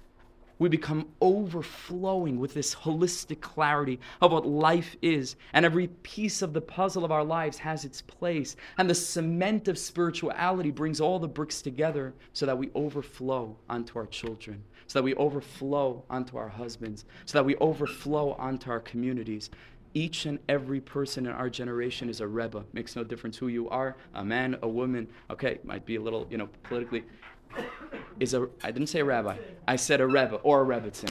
we 0.59 0.69
become 0.69 1.09
overflowing 1.21 2.39
with 2.39 2.55
this 2.55 2.75
holistic 2.75 3.41
clarity 3.41 4.01
of 4.21 4.33
what 4.33 4.47
life 4.47 4.97
is. 5.03 5.37
And 5.53 5.65
every 5.65 5.89
piece 6.03 6.43
of 6.43 6.53
the 6.53 6.61
puzzle 6.61 7.05
of 7.05 7.13
our 7.13 7.25
lives 7.25 7.59
has 7.59 7.85
its 7.85 8.03
place. 8.03 8.57
And 8.79 8.89
the 8.89 8.95
cement 8.95 9.69
of 9.69 9.79
spirituality 9.79 10.71
brings 10.71 11.01
all 11.01 11.19
the 11.19 11.29
bricks 11.29 11.63
together 11.63 12.15
so 12.33 12.47
that 12.47 12.59
we 12.59 12.71
overflow 12.75 13.57
onto 13.69 13.99
our 13.99 14.07
children, 14.07 14.63
so 14.87 14.99
that 14.99 15.05
we 15.05 15.15
overflow 15.15 16.03
onto 16.11 16.37
our 16.37 16.49
husbands, 16.49 17.05
so 17.25 17.39
that 17.39 17.45
we 17.45 17.57
overflow 17.57 18.33
onto 18.33 18.71
our 18.71 18.81
communities. 18.81 19.51
Each 19.95 20.27
and 20.27 20.39
every 20.49 20.81
person 20.81 21.27
in 21.27 21.33
our 21.33 21.49
generation 21.49 22.11
is 22.11 22.21
a 22.21 22.27
Rebbe. 22.27 22.63
Makes 22.73 22.95
no 22.95 23.05
difference 23.05 23.39
who 23.39 23.49
you 23.49 23.69
are, 23.71 23.97
a 24.15 24.25
man, 24.25 24.59
a 24.63 24.69
woman. 24.69 25.09
Okay, 25.31 25.59
might 25.65 25.87
be 25.87 25.97
a 25.97 26.01
little, 26.01 26.27
you 26.31 26.37
know, 26.37 26.49
politically 26.65 27.05
is 28.21 28.35
a 28.35 28.49
I 28.63 28.71
didn't 28.71 28.89
say 28.89 29.01
a 29.01 29.05
rabbi. 29.05 29.37
I 29.67 29.77
said 29.77 30.01
a 30.01 30.07
rebbe 30.07 30.37
or 30.37 30.63
a 30.63 30.67
rebbitzin. 30.67 31.11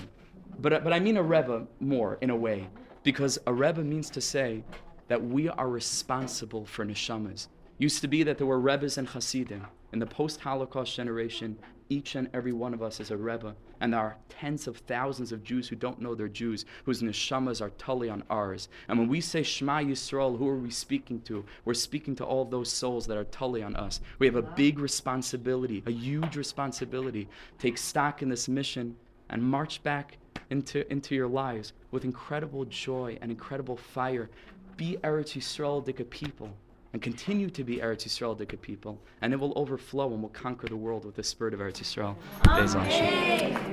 But 0.60 0.84
but 0.84 0.93
I 0.93 0.99
mean 0.99 1.18
a 1.18 1.24
rebbe 1.24 1.68
more 1.80 2.18
in 2.22 2.30
a 2.30 2.36
way 2.36 2.68
because 3.03 3.39
a 3.47 3.53
rebbe 3.53 3.84
means 3.84 4.10
to 4.12 4.22
say 4.22 4.64
that 5.08 5.24
we 5.24 5.49
are 5.49 5.70
responsible 5.70 6.66
for 6.66 6.86
neshamas. 6.86 7.47
Used 7.78 8.01
to 8.01 8.08
be 8.08 8.24
that 8.24 8.38
there 8.38 8.47
were 8.47 8.60
rebbes 8.60 8.97
and 8.97 9.08
hasidim. 9.08 9.66
In 9.93 9.99
the 9.99 10.05
post-Holocaust 10.05 10.95
generation, 10.95 11.58
each 11.90 12.16
and 12.16 12.30
every 12.34 12.54
one 12.54 12.74
of 12.74 12.82
us 12.82 13.00
is 13.00 13.12
a 13.12 13.18
rebbe, 13.18 13.56
and 13.80 13.94
there 13.94 14.00
are 14.00 14.18
tens 14.30 14.68
of 14.68 14.78
thousands 14.78 15.32
of 15.32 15.44
Jews 15.44 15.68
who 15.68 15.76
don't 15.76 16.02
know 16.02 16.16
they're 16.16 16.28
Jews, 16.28 16.66
whose 16.86 17.02
neshamas 17.02 17.62
are 17.62 17.70
tully 17.72 18.10
on 18.10 18.24
ours. 18.30 18.70
And 18.88 19.00
when 19.00 19.08
we 19.08 19.22
say 19.22 19.44
Shema 19.44 19.80
Yisrael, 19.80 20.38
who 20.38 20.48
are 20.48 20.58
we 20.58 20.72
speaking 20.72 21.22
to? 21.22 21.46
We're 21.66 21.74
speaking 21.74 22.16
to 22.18 22.26
all 22.26 22.46
those 22.46 22.72
souls 22.72 23.08
that 23.08 23.18
are 23.18 23.24
tully 23.26 23.64
on 23.64 23.76
us. 23.76 24.02
We 24.20 24.26
have 24.28 24.36
a 24.36 24.42
big 24.42 24.80
responsibility, 24.80 25.84
a 25.86 25.92
huge 25.92 26.36
responsibility. 26.36 27.28
Take 27.60 27.78
stock 27.78 28.22
in 28.22 28.30
this 28.30 28.48
mission 28.48 28.96
and 29.30 29.42
march 29.42 29.84
back 29.84 30.18
into, 30.50 30.90
into 30.92 31.16
your 31.16 31.28
lives 31.28 31.74
with 31.92 32.06
incredible 32.06 32.66
joy 32.66 33.18
and 33.22 33.32
incredible 33.32 33.78
fire. 33.78 34.30
Be 34.76 34.98
Eretz 35.04 35.36
Yisrael 35.36 35.86
Dika 35.86 36.10
people 36.10 36.52
and 36.94 37.02
continue 37.02 37.50
to 37.50 37.64
be 37.64 37.78
Eretz 37.78 38.08
Yisrael 38.08 38.38
Dika 38.38 38.60
people, 38.60 39.00
and 39.22 39.34
it 39.34 39.40
will 39.40 39.54
overflow 39.56 40.12
and 40.14 40.22
will 40.22 40.30
conquer 40.30 40.68
the 40.68 40.76
world 40.76 41.06
with 41.06 41.16
the 41.16 41.24
spirit 41.24 41.54
of 41.54 41.60
Eretz 41.60 41.82
Yisrael. 41.82 42.16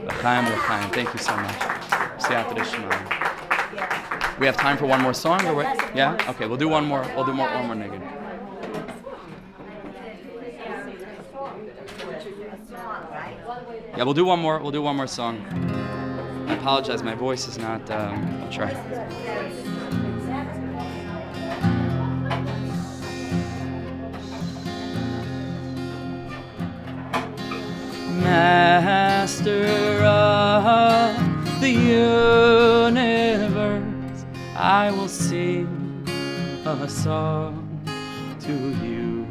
L'chaim, 0.09 0.47
l'chaim. 0.47 0.91
Thank 0.91 1.13
you 1.13 1.19
so 1.19 1.37
much. 1.37 1.61
We 4.39 4.47
have 4.47 4.57
time 4.57 4.77
for 4.77 4.87
one 4.87 5.01
more 5.01 5.15
song, 5.15 5.47
or 5.47 5.55
what? 5.55 5.67
Yeah. 5.95 6.17
Okay, 6.31 6.47
we'll 6.47 6.59
do 6.59 6.69
one 6.69 6.85
more. 6.85 7.03
We'll 7.15 7.25
do 7.25 7.33
more. 7.33 7.49
One 7.49 7.67
more 7.67 7.77
negative. 7.77 8.03
Yeah, 13.97 14.03
we'll 14.03 14.15
do 14.15 14.25
one 14.25 14.41
more. 14.41 14.59
We'll 14.59 14.73
do 14.73 14.83
one 14.83 14.97
more 14.97 15.07
song. 15.07 15.39
I 16.49 16.55
apologize. 16.55 17.03
My 17.03 17.15
voice 17.15 17.47
is 17.47 17.59
not. 17.59 17.89
Um, 17.91 18.43
I'll 18.43 18.51
try. 18.51 19.74
Master 28.25 30.03
of 30.03 31.61
the 31.61 31.71
universe, 32.89 33.05
I 34.57 34.91
will 34.91 35.09
sing 35.09 35.69
a 36.65 36.89
song 36.89 37.69
to 38.41 38.53
you. 38.85 39.27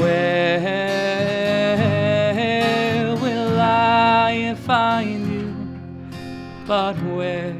Where 0.00 0.60
will 3.20 3.60
I 3.60 4.56
find 4.64 5.26
you? 5.32 5.54
But 6.66 6.96
where 7.02 7.54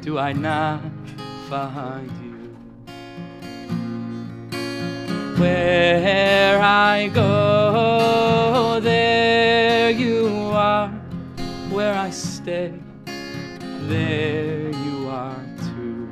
do 0.00 0.18
I 0.18 0.32
not 0.32 0.80
find 1.50 2.10
you? 2.22 2.23
Where 5.44 6.58
I 6.62 7.08
go, 7.08 8.80
there 8.80 9.90
you 9.90 10.48
are. 10.54 10.88
Where 11.70 11.94
I 11.94 12.08
stay, 12.08 12.72
there 13.82 14.70
you 14.70 15.06
are 15.06 15.44
too. 15.68 16.08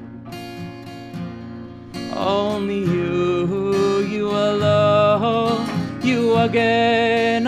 Only 2.15 2.81
you, 2.81 4.05
you 4.07 4.29
alone, 4.29 5.67
you 6.03 6.37
again, 6.37 7.42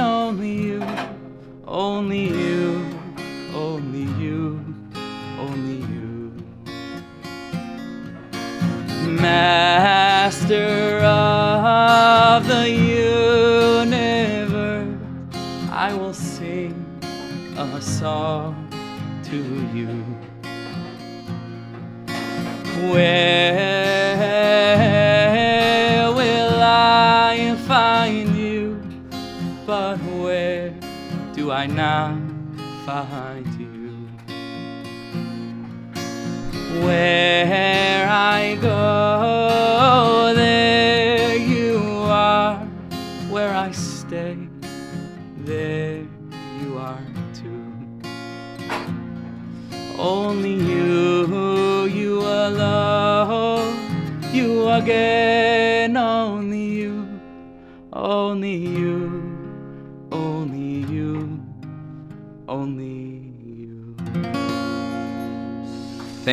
Where 22.94 23.33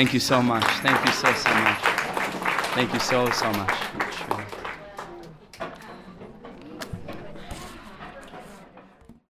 Thank 0.02 0.16
you 0.16 0.20
so 0.20 0.42
much. 0.42 0.66
Thank 0.82 1.06
you 1.06 1.12
so, 1.12 1.32
so 1.32 1.54
much. 1.62 1.80
Thank 2.74 2.92
you 2.92 3.00
so, 3.00 3.30
so 3.30 3.52
much. 3.52 3.91